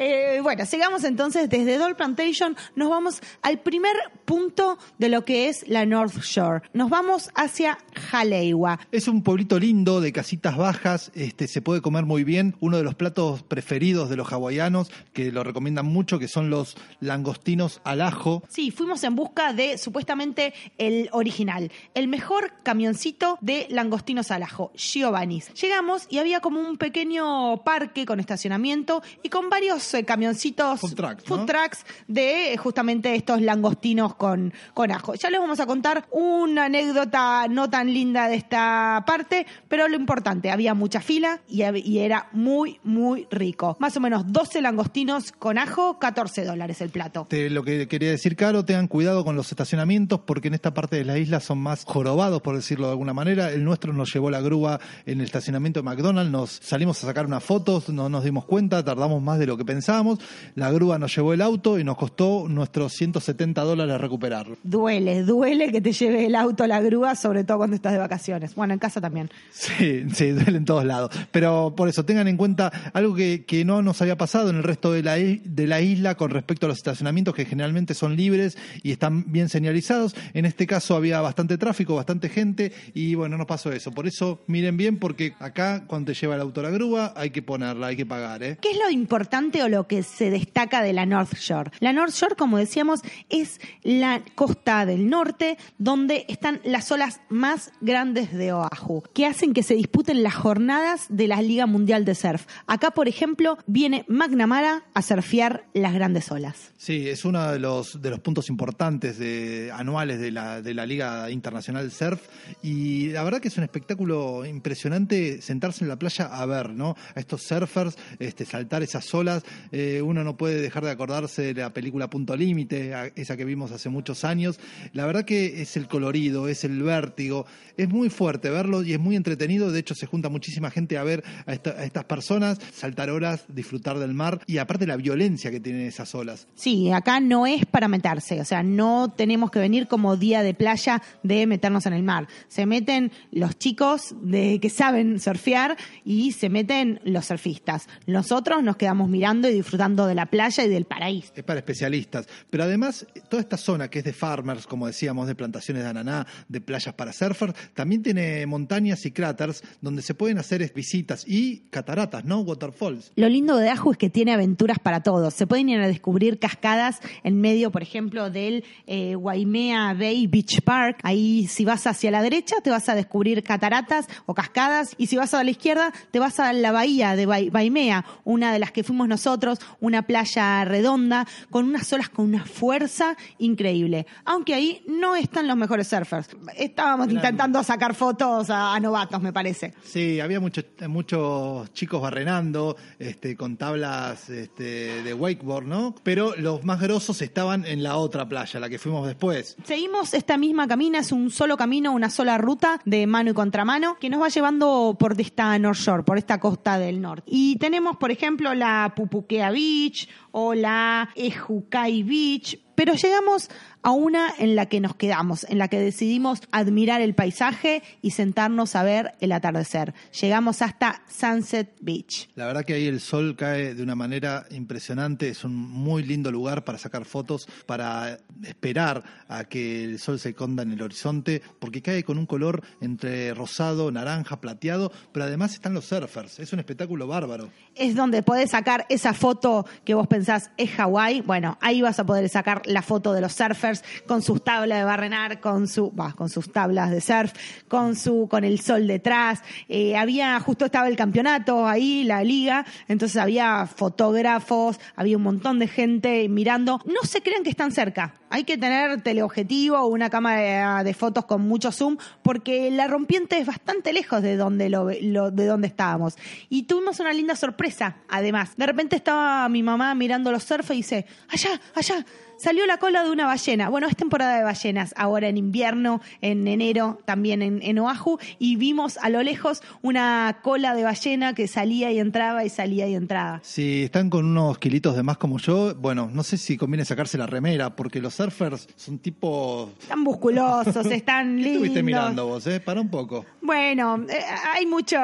Eh, 0.00 0.38
bueno, 0.44 0.64
sigamos 0.64 1.02
entonces 1.02 1.50
desde 1.50 1.76
Dole 1.76 1.96
Plantation, 1.96 2.56
nos 2.76 2.88
vamos 2.88 3.20
al 3.42 3.58
primer 3.58 3.96
punto 4.24 4.78
de 4.96 5.08
lo 5.08 5.24
que 5.24 5.48
es 5.48 5.66
la 5.66 5.86
North 5.86 6.20
Shore. 6.22 6.62
Nos 6.72 6.88
vamos 6.88 7.30
hacia 7.34 7.78
Haleiwa. 8.12 8.78
Es 8.92 9.08
un 9.08 9.24
pueblito 9.24 9.58
lindo 9.58 10.00
de 10.00 10.12
casitas 10.12 10.56
bajas, 10.56 11.10
este 11.16 11.48
se 11.48 11.62
puede 11.62 11.82
comer 11.82 12.04
muy 12.04 12.22
bien. 12.22 12.54
Uno 12.60 12.76
de 12.76 12.84
los 12.84 12.94
platos 12.94 13.42
preferidos 13.42 14.08
de 14.08 14.14
los 14.14 14.32
hawaianos, 14.32 14.92
que 15.12 15.32
lo 15.32 15.42
recomiendan 15.42 15.86
mucho, 15.86 16.20
que 16.20 16.28
son 16.28 16.48
los 16.48 16.76
langostinos 17.00 17.80
al 17.82 18.00
ajo. 18.00 18.44
Sí, 18.48 18.70
fuimos 18.70 19.02
en 19.02 19.16
busca 19.16 19.52
de 19.52 19.78
supuestamente 19.78 20.54
el 20.78 21.08
original, 21.10 21.47
el 21.94 22.08
mejor 22.08 22.52
camioncito 22.62 23.38
de 23.40 23.66
langostinos 23.70 24.30
al 24.30 24.42
ajo, 24.42 24.72
Giovanni's. 24.74 25.52
Llegamos 25.54 26.06
y 26.10 26.18
había 26.18 26.40
como 26.40 26.60
un 26.60 26.76
pequeño 26.76 27.62
parque 27.64 28.04
con 28.06 28.20
estacionamiento 28.20 29.02
y 29.22 29.28
con 29.28 29.48
varios 29.48 29.94
eh, 29.94 30.04
camioncitos, 30.04 30.80
Food 30.80 30.94
trucks, 30.94 31.24
food 31.24 31.38
¿no? 31.40 31.46
trucks 31.46 31.84
de 32.06 32.52
eh, 32.52 32.56
justamente 32.56 33.14
estos 33.14 33.40
langostinos 33.40 34.14
con, 34.14 34.52
con 34.74 34.90
ajo. 34.90 35.14
Ya 35.14 35.30
les 35.30 35.40
vamos 35.40 35.60
a 35.60 35.66
contar 35.66 36.06
una 36.10 36.66
anécdota 36.66 37.46
no 37.48 37.70
tan 37.70 37.92
linda 37.92 38.28
de 38.28 38.36
esta 38.36 39.02
parte, 39.06 39.46
pero 39.68 39.88
lo 39.88 39.96
importante, 39.96 40.50
había 40.50 40.74
mucha 40.74 41.00
fila 41.00 41.40
y, 41.48 41.62
era 41.98 42.28
muy, 42.32 42.78
muy 42.84 43.26
rico. 43.30 43.76
Más 43.80 43.96
o 43.96 44.00
menos 44.00 44.24
12 44.32 44.60
langostinos 44.62 45.32
con 45.32 45.58
ajo, 45.58 45.98
14 45.98 46.44
dólares 46.44 46.80
el 46.80 46.90
plato. 46.90 47.26
Lo 47.30 47.64
que 47.64 47.88
quería 47.88 48.10
decir, 48.10 48.36
Caro, 48.36 48.64
tengan 48.64 48.88
cuidado 48.88 49.24
con 49.24 49.36
los 49.36 49.50
estacionamientos 49.50 50.20
porque 50.20 50.48
en 50.48 50.54
esta 50.54 50.74
parte 50.74 50.96
de 50.96 51.04
la 51.04 51.18
isla 51.18 51.37
son 51.40 51.58
más 51.58 51.84
jorobados, 51.84 52.42
por 52.42 52.56
decirlo 52.56 52.86
de 52.86 52.92
alguna 52.92 53.12
manera. 53.12 53.50
El 53.50 53.64
nuestro 53.64 53.92
nos 53.92 54.12
llevó 54.12 54.30
la 54.30 54.40
grúa 54.40 54.80
en 55.06 55.20
el 55.20 55.24
estacionamiento 55.24 55.80
de 55.80 55.84
McDonald's, 55.84 56.30
nos 56.30 56.50
salimos 56.50 57.02
a 57.02 57.06
sacar 57.06 57.26
unas 57.26 57.42
fotos, 57.42 57.88
no 57.88 58.08
nos 58.08 58.24
dimos 58.24 58.44
cuenta, 58.44 58.84
tardamos 58.84 59.22
más 59.22 59.38
de 59.38 59.46
lo 59.46 59.56
que 59.56 59.64
pensábamos. 59.64 60.18
La 60.54 60.70
grúa 60.70 60.98
nos 60.98 61.14
llevó 61.14 61.32
el 61.32 61.42
auto 61.42 61.78
y 61.78 61.84
nos 61.84 61.96
costó 61.96 62.46
nuestros 62.48 62.92
170 62.94 63.62
dólares 63.62 64.00
recuperarlo. 64.00 64.56
Duele, 64.62 65.22
duele 65.22 65.70
que 65.70 65.80
te 65.80 65.92
lleve 65.92 66.26
el 66.26 66.34
auto 66.34 66.64
a 66.64 66.66
la 66.66 66.80
grúa, 66.80 67.14
sobre 67.14 67.44
todo 67.44 67.58
cuando 67.58 67.76
estás 67.76 67.92
de 67.92 67.98
vacaciones. 67.98 68.54
Bueno, 68.54 68.72
en 68.72 68.78
casa 68.78 69.00
también. 69.00 69.30
Sí, 69.50 70.04
sí, 70.12 70.30
duele 70.30 70.58
en 70.58 70.64
todos 70.64 70.84
lados. 70.84 71.10
Pero 71.30 71.74
por 71.76 71.88
eso, 71.88 72.04
tengan 72.04 72.28
en 72.28 72.36
cuenta 72.36 72.72
algo 72.92 73.14
que, 73.14 73.44
que 73.44 73.64
no 73.64 73.82
nos 73.82 74.00
había 74.02 74.16
pasado 74.16 74.50
en 74.50 74.56
el 74.56 74.62
resto 74.62 74.92
de 74.92 75.02
la, 75.02 75.14
de 75.14 75.66
la 75.66 75.80
isla 75.80 76.14
con 76.16 76.30
respecto 76.30 76.66
a 76.66 76.68
los 76.68 76.78
estacionamientos 76.78 77.34
que 77.34 77.44
generalmente 77.44 77.94
son 77.94 78.16
libres 78.16 78.56
y 78.82 78.92
están 78.92 79.30
bien 79.32 79.48
señalizados. 79.48 80.14
En 80.34 80.44
este 80.44 80.66
caso 80.66 80.96
había 80.96 81.20
bastante 81.28 81.58
tráfico, 81.58 81.94
bastante 81.94 82.30
gente 82.30 82.72
y 82.94 83.14
bueno, 83.14 83.36
no 83.36 83.46
pasó 83.46 83.70
eso. 83.70 83.92
Por 83.92 84.06
eso 84.06 84.40
miren 84.46 84.78
bien 84.78 84.98
porque 84.98 85.34
acá 85.38 85.84
cuando 85.86 86.12
te 86.12 86.18
lleva 86.18 86.36
el 86.36 86.40
auto 86.40 86.60
a 86.60 86.64
la 86.64 86.70
grúa 86.70 87.12
hay 87.16 87.30
que 87.30 87.42
ponerla, 87.42 87.88
hay 87.88 87.96
que 87.96 88.06
pagar, 88.06 88.42
¿eh? 88.42 88.56
¿Qué 88.62 88.70
es 88.70 88.78
lo 88.78 88.90
importante 88.90 89.62
o 89.62 89.68
lo 89.68 89.86
que 89.86 90.02
se 90.02 90.30
destaca 90.30 90.82
de 90.82 90.94
la 90.94 91.04
North 91.04 91.34
Shore? 91.34 91.70
La 91.80 91.92
North 91.92 92.14
Shore, 92.14 92.34
como 92.34 92.56
decíamos, 92.56 93.00
es 93.28 93.60
la 93.82 94.22
costa 94.34 94.86
del 94.86 95.10
norte 95.10 95.58
donde 95.76 96.24
están 96.28 96.60
las 96.64 96.90
olas 96.90 97.20
más 97.28 97.72
grandes 97.82 98.32
de 98.32 98.54
Oahu, 98.54 99.02
que 99.12 99.26
hacen 99.26 99.52
que 99.52 99.62
se 99.62 99.74
disputen 99.74 100.22
las 100.22 100.34
jornadas 100.34 101.06
de 101.10 101.28
la 101.28 101.42
Liga 101.42 101.66
Mundial 101.66 102.06
de 102.06 102.14
Surf. 102.14 102.46
Acá, 102.66 102.92
por 102.92 103.06
ejemplo, 103.06 103.58
viene 103.66 104.06
McNamara 104.08 104.84
a 104.94 105.02
surfear 105.02 105.66
las 105.74 105.92
grandes 105.92 106.30
olas. 106.32 106.72
Sí, 106.78 107.08
es 107.08 107.26
uno 107.26 107.52
de 107.52 107.58
los, 107.58 108.00
de 108.00 108.10
los 108.10 108.20
puntos 108.20 108.48
importantes 108.48 109.18
de, 109.18 109.70
anuales 109.74 110.20
de 110.20 110.30
la, 110.30 110.62
de 110.62 110.74
la 110.74 110.86
Liga 110.86 111.17
Internacional 111.30 111.90
Surf 111.90 112.20
y 112.62 113.08
la 113.10 113.22
verdad 113.22 113.40
que 113.40 113.48
es 113.48 113.58
un 113.58 113.64
espectáculo 113.64 114.44
impresionante 114.46 115.42
sentarse 115.42 115.84
en 115.84 115.88
la 115.88 115.98
playa 115.98 116.26
a 116.26 116.46
ver, 116.46 116.70
¿no? 116.70 116.96
A 117.14 117.20
estos 117.20 117.42
surfers, 117.42 117.96
este, 118.18 118.44
saltar 118.44 118.82
esas 118.82 119.12
olas. 119.14 119.42
Eh, 119.72 120.02
uno 120.02 120.24
no 120.24 120.36
puede 120.36 120.60
dejar 120.60 120.84
de 120.84 120.90
acordarse 120.90 121.54
de 121.54 121.60
la 121.60 121.72
película 121.72 122.08
Punto 122.08 122.36
Límite, 122.36 122.92
esa 123.16 123.36
que 123.36 123.44
vimos 123.44 123.72
hace 123.72 123.88
muchos 123.88 124.24
años. 124.24 124.58
La 124.92 125.06
verdad 125.06 125.24
que 125.24 125.62
es 125.62 125.76
el 125.76 125.88
colorido, 125.88 126.48
es 126.48 126.64
el 126.64 126.82
vértigo, 126.82 127.46
es 127.76 127.88
muy 127.88 128.10
fuerte 128.10 128.50
verlo 128.50 128.82
y 128.82 128.92
es 128.92 129.00
muy 129.00 129.16
entretenido. 129.16 129.70
De 129.70 129.80
hecho, 129.80 129.94
se 129.94 130.06
junta 130.06 130.28
muchísima 130.28 130.70
gente 130.70 130.98
a 130.98 131.04
ver 131.04 131.24
a, 131.46 131.52
a 131.52 131.84
estas 131.84 132.04
personas, 132.04 132.58
saltar 132.72 133.10
olas, 133.10 133.44
disfrutar 133.48 133.98
del 133.98 134.14
mar 134.14 134.40
y 134.46 134.58
aparte 134.58 134.86
la 134.86 134.96
violencia 134.96 135.50
que 135.50 135.60
tienen 135.60 135.86
esas 135.86 136.14
olas. 136.14 136.46
Sí, 136.54 136.90
acá 136.90 137.20
no 137.20 137.46
es 137.46 137.66
para 137.66 137.88
meterse, 137.88 138.40
o 138.40 138.44
sea, 138.44 138.62
no 138.62 139.12
tenemos 139.16 139.50
que 139.50 139.58
venir 139.58 139.88
como 139.88 140.16
día 140.16 140.42
de 140.42 140.54
playa 140.54 140.97
de 141.22 141.46
meternos 141.46 141.86
en 141.86 141.92
el 141.92 142.02
mar. 142.02 142.28
Se 142.48 142.66
meten 142.66 143.12
los 143.32 143.58
chicos 143.58 144.14
de 144.22 144.60
que 144.60 144.70
saben 144.70 145.20
surfear 145.20 145.76
y 146.04 146.32
se 146.32 146.48
meten 146.48 147.00
los 147.04 147.26
surfistas. 147.26 147.88
Nosotros 148.06 148.62
nos 148.62 148.76
quedamos 148.76 149.08
mirando 149.08 149.48
y 149.48 149.54
disfrutando 149.54 150.06
de 150.06 150.14
la 150.14 150.26
playa 150.26 150.64
y 150.64 150.68
del 150.68 150.84
paraíso. 150.84 151.32
es 151.34 151.44
para 151.44 151.60
especialistas. 151.60 152.26
Pero 152.50 152.64
además, 152.64 153.06
toda 153.28 153.40
esta 153.40 153.56
zona 153.56 153.88
que 153.88 154.00
es 154.00 154.04
de 154.04 154.12
farmers, 154.12 154.66
como 154.66 154.86
decíamos, 154.86 155.26
de 155.26 155.34
plantaciones 155.34 155.82
de 155.82 155.90
ananá, 155.90 156.26
de 156.48 156.60
playas 156.60 156.94
para 156.94 157.12
surfers, 157.12 157.54
también 157.74 158.02
tiene 158.02 158.46
montañas 158.46 159.04
y 159.06 159.10
cráteres 159.10 159.62
donde 159.80 160.02
se 160.02 160.14
pueden 160.14 160.38
hacer 160.38 160.58
visitas 160.74 161.24
y 161.26 161.60
cataratas, 161.70 162.24
¿no? 162.24 162.40
Waterfalls. 162.40 163.12
Lo 163.16 163.28
lindo 163.28 163.56
de 163.56 163.68
Ajo 163.68 163.92
es 163.92 163.98
que 163.98 164.10
tiene 164.10 164.32
aventuras 164.32 164.78
para 164.78 165.02
todos. 165.02 165.34
Se 165.34 165.46
pueden 165.46 165.68
ir 165.68 165.80
a 165.80 165.86
descubrir 165.86 166.38
cascadas 166.38 167.00
en 167.22 167.40
medio, 167.40 167.70
por 167.70 167.82
ejemplo, 167.82 168.30
del 168.30 168.64
eh, 168.86 169.16
Waimea 169.16 169.94
Bay 169.94 170.26
Beach 170.26 170.62
Park. 170.62 170.87
Ahí, 171.02 171.46
si 171.48 171.64
vas 171.64 171.86
hacia 171.86 172.10
la 172.10 172.22
derecha, 172.22 172.56
te 172.62 172.70
vas 172.70 172.88
a 172.88 172.94
descubrir 172.94 173.42
cataratas 173.42 174.06
o 174.26 174.34
cascadas. 174.34 174.94
Y 174.98 175.06
si 175.08 175.16
vas 175.16 175.34
a 175.34 175.42
la 175.44 175.50
izquierda, 175.50 175.92
te 176.10 176.18
vas 176.18 176.40
a 176.40 176.52
la 176.52 176.72
bahía 176.72 177.16
de 177.16 177.26
Bai- 177.26 177.50
Waimea, 177.52 178.04
una 178.24 178.52
de 178.52 178.58
las 178.58 178.72
que 178.72 178.84
fuimos 178.84 179.08
nosotros, 179.08 179.58
una 179.80 180.02
playa 180.02 180.64
redonda, 180.64 181.26
con 181.50 181.64
unas 181.66 181.92
olas 181.92 182.08
con 182.08 182.24
una 182.26 182.44
fuerza 182.44 183.16
increíble. 183.38 184.06
Aunque 184.24 184.54
ahí 184.54 184.82
no 184.86 185.14
están 185.16 185.46
los 185.46 185.56
mejores 185.56 185.88
surfers. 185.88 186.28
Estábamos 186.56 187.10
intentando 187.10 187.62
sacar 187.62 187.94
fotos 187.94 188.50
a, 188.50 188.74
a 188.74 188.80
novatos, 188.80 189.20
me 189.22 189.32
parece. 189.32 189.74
Sí, 189.84 190.20
había 190.20 190.40
muchos 190.40 190.64
muchos 190.88 191.72
chicos 191.72 192.00
barrenando, 192.02 192.76
este, 192.98 193.36
con 193.36 193.56
tablas 193.56 194.28
este, 194.28 195.02
de 195.02 195.14
wakeboard, 195.14 195.64
¿no? 195.66 195.94
Pero 196.02 196.34
los 196.36 196.64
más 196.64 196.80
grosos 196.80 197.22
estaban 197.22 197.64
en 197.64 197.82
la 197.82 197.96
otra 197.96 198.28
playa, 198.28 198.60
la 198.60 198.68
que 198.68 198.78
fuimos 198.78 199.06
después. 199.06 199.56
Seguimos 199.64 200.12
esta 200.14 200.36
misma 200.36 200.66
es 200.80 201.12
un 201.12 201.30
solo 201.30 201.56
camino, 201.56 201.92
una 201.92 202.08
sola 202.08 202.38
ruta 202.38 202.80
de 202.84 203.06
mano 203.06 203.30
y 203.30 203.34
contramano 203.34 203.98
que 203.98 204.08
nos 204.08 204.22
va 204.22 204.28
llevando 204.28 204.96
por 204.98 205.20
esta 205.20 205.58
North 205.58 205.78
Shore, 205.78 206.04
por 206.04 206.18
esta 206.18 206.38
costa 206.38 206.78
del 206.78 207.00
norte. 207.00 207.24
Y 207.26 207.56
tenemos, 207.56 207.96
por 207.96 208.12
ejemplo, 208.12 208.54
la 208.54 208.92
Pupuquea 208.94 209.50
Beach 209.50 210.08
o 210.30 210.54
la 210.54 211.10
Ejucay 211.16 212.04
Beach, 212.04 212.60
pero 212.76 212.94
llegamos 212.94 213.50
a 213.82 213.90
una 213.90 214.32
en 214.38 214.56
la 214.56 214.66
que 214.66 214.80
nos 214.80 214.94
quedamos, 214.96 215.46
en 215.48 215.58
la 215.58 215.68
que 215.68 215.78
decidimos 215.78 216.40
admirar 216.50 217.00
el 217.00 217.14
paisaje 217.14 217.82
y 218.02 218.10
sentarnos 218.10 218.76
a 218.76 218.82
ver 218.82 219.14
el 219.20 219.32
atardecer. 219.32 219.94
Llegamos 220.20 220.62
hasta 220.62 221.02
Sunset 221.08 221.70
Beach. 221.80 222.28
La 222.34 222.46
verdad 222.46 222.64
que 222.64 222.74
ahí 222.74 222.86
el 222.86 223.00
sol 223.00 223.36
cae 223.36 223.74
de 223.74 223.82
una 223.82 223.94
manera 223.94 224.46
impresionante, 224.50 225.28
es 225.28 225.44
un 225.44 225.54
muy 225.54 226.02
lindo 226.02 226.30
lugar 226.30 226.64
para 226.64 226.78
sacar 226.78 227.04
fotos, 227.04 227.48
para 227.66 228.18
esperar 228.44 229.02
a 229.28 229.44
que 229.44 229.84
el 229.84 229.98
sol 229.98 230.18
se 230.18 230.30
esconda 230.30 230.62
en 230.62 230.72
el 230.72 230.82
horizonte, 230.82 231.42
porque 231.58 231.82
cae 231.82 232.04
con 232.04 232.18
un 232.18 232.26
color 232.26 232.62
entre 232.80 233.34
rosado, 233.34 233.90
naranja, 233.90 234.40
plateado, 234.40 234.92
pero 235.12 235.24
además 235.26 235.54
están 235.54 235.74
los 235.74 235.84
surfers, 235.84 236.38
es 236.38 236.52
un 236.52 236.58
espectáculo 236.58 237.06
bárbaro. 237.06 237.48
es 237.74 237.94
donde 237.94 238.22
podés 238.22 238.50
sacar 238.50 238.86
esa 238.88 239.14
foto 239.14 239.66
que 239.84 239.94
vos 239.94 240.06
pensás 240.06 240.50
es 240.56 240.70
Hawái. 240.70 241.22
Bueno, 241.22 241.58
ahí 241.60 241.80
vas 241.82 241.98
a 241.98 242.06
poder 242.06 242.28
sacar 242.28 242.62
la 242.64 242.82
foto 242.82 243.12
de 243.12 243.20
los 243.20 243.32
surfers 243.32 243.67
con 244.06 244.22
sus 244.22 244.42
tablas 244.42 244.78
de 244.78 244.84
barrenar, 244.84 245.40
con 245.40 245.68
su, 245.68 245.92
con 246.16 246.28
sus 246.28 246.52
tablas 246.52 246.90
de 246.90 247.00
surf, 247.00 247.32
con 247.68 247.96
su, 247.96 248.28
con 248.30 248.44
el 248.44 248.60
sol 248.60 248.86
detrás. 248.86 249.42
Eh, 249.68 249.96
había, 249.96 250.38
justo 250.40 250.64
estaba 250.64 250.88
el 250.88 250.96
campeonato 250.96 251.66
ahí, 251.66 252.04
la 252.04 252.22
liga, 252.24 252.64
entonces 252.88 253.16
había 253.16 253.66
fotógrafos, 253.66 254.78
había 254.96 255.16
un 255.16 255.22
montón 255.22 255.58
de 255.58 255.68
gente 255.68 256.28
mirando. 256.28 256.80
No 256.86 257.02
se 257.02 257.22
crean 257.22 257.42
que 257.42 257.50
están 257.50 257.72
cerca. 257.72 258.14
Hay 258.30 258.44
que 258.44 258.58
tener 258.58 259.00
teleobjetivo 259.02 259.78
o 259.78 259.86
una 259.86 260.10
cámara 260.10 260.78
de, 260.78 260.84
de 260.84 260.94
fotos 260.94 261.24
con 261.24 261.42
mucho 261.42 261.72
zoom, 261.72 261.96
porque 262.22 262.70
la 262.70 262.86
rompiente 262.86 263.38
es 263.38 263.46
bastante 263.46 263.92
lejos 263.92 264.22
de 264.22 264.36
donde 264.36 264.68
lo, 264.68 264.90
lo- 265.02 265.30
de 265.30 265.46
donde 265.46 265.66
estábamos. 265.68 266.16
Y 266.48 266.64
tuvimos 266.64 267.00
una 267.00 267.12
linda 267.12 267.36
sorpresa, 267.36 267.96
además. 268.08 268.50
De 268.56 268.66
repente 268.66 268.96
estaba 268.96 269.48
mi 269.48 269.62
mamá 269.62 269.94
mirando 269.94 270.30
los 270.30 270.44
surf 270.44 270.70
y 270.72 270.76
dice, 270.76 271.06
allá, 271.28 271.60
allá, 271.74 272.04
salió 272.38 272.66
la 272.66 272.78
cola 272.78 273.04
de 273.04 273.10
una 273.10 273.26
ballena. 273.26 273.68
Bueno, 273.68 273.86
es 273.86 273.96
temporada 273.96 274.38
de 274.38 274.44
ballenas, 274.44 274.94
ahora 274.96 275.28
en 275.28 275.36
invierno, 275.36 276.00
en 276.20 276.48
enero, 276.48 276.98
también 277.04 277.42
en, 277.42 277.60
en 277.62 277.78
Oahu, 277.78 278.18
y 278.38 278.56
vimos 278.56 278.96
a 278.98 279.08
lo 279.10 279.22
lejos 279.22 279.62
una 279.82 280.38
cola 280.42 280.74
de 280.74 280.84
ballena 280.84 281.34
que 281.34 281.46
salía 281.48 281.90
y 281.92 281.98
entraba 281.98 282.44
y 282.44 282.48
salía 282.48 282.88
y 282.88 282.94
entraba. 282.94 283.40
Si 283.42 283.82
están 283.84 284.08
con 284.10 284.24
unos 284.24 284.58
kilitos 284.58 284.96
de 284.96 285.02
más 285.02 285.18
como 285.18 285.38
yo, 285.38 285.74
bueno, 285.74 286.08
no 286.12 286.22
sé 286.22 286.36
si 286.38 286.56
conviene 286.56 286.84
sacarse 286.84 287.18
la 287.18 287.26
remera, 287.26 287.76
porque 287.76 288.00
los 288.00 288.14
surfers 288.14 288.68
son 288.76 288.98
tipo... 288.98 289.70
Están 289.80 290.00
musculosos, 290.00 290.86
están 290.86 291.28
¿Qué 291.36 291.42
lindos. 291.42 291.52
estuviste 291.54 291.82
mirando 291.82 292.26
vos, 292.26 292.46
eh? 292.46 292.60
Para 292.60 292.80
un 292.80 292.88
poco. 292.88 293.24
Bueno, 293.42 294.04
eh, 294.08 294.18
hay 294.54 294.66
mucho, 294.66 294.98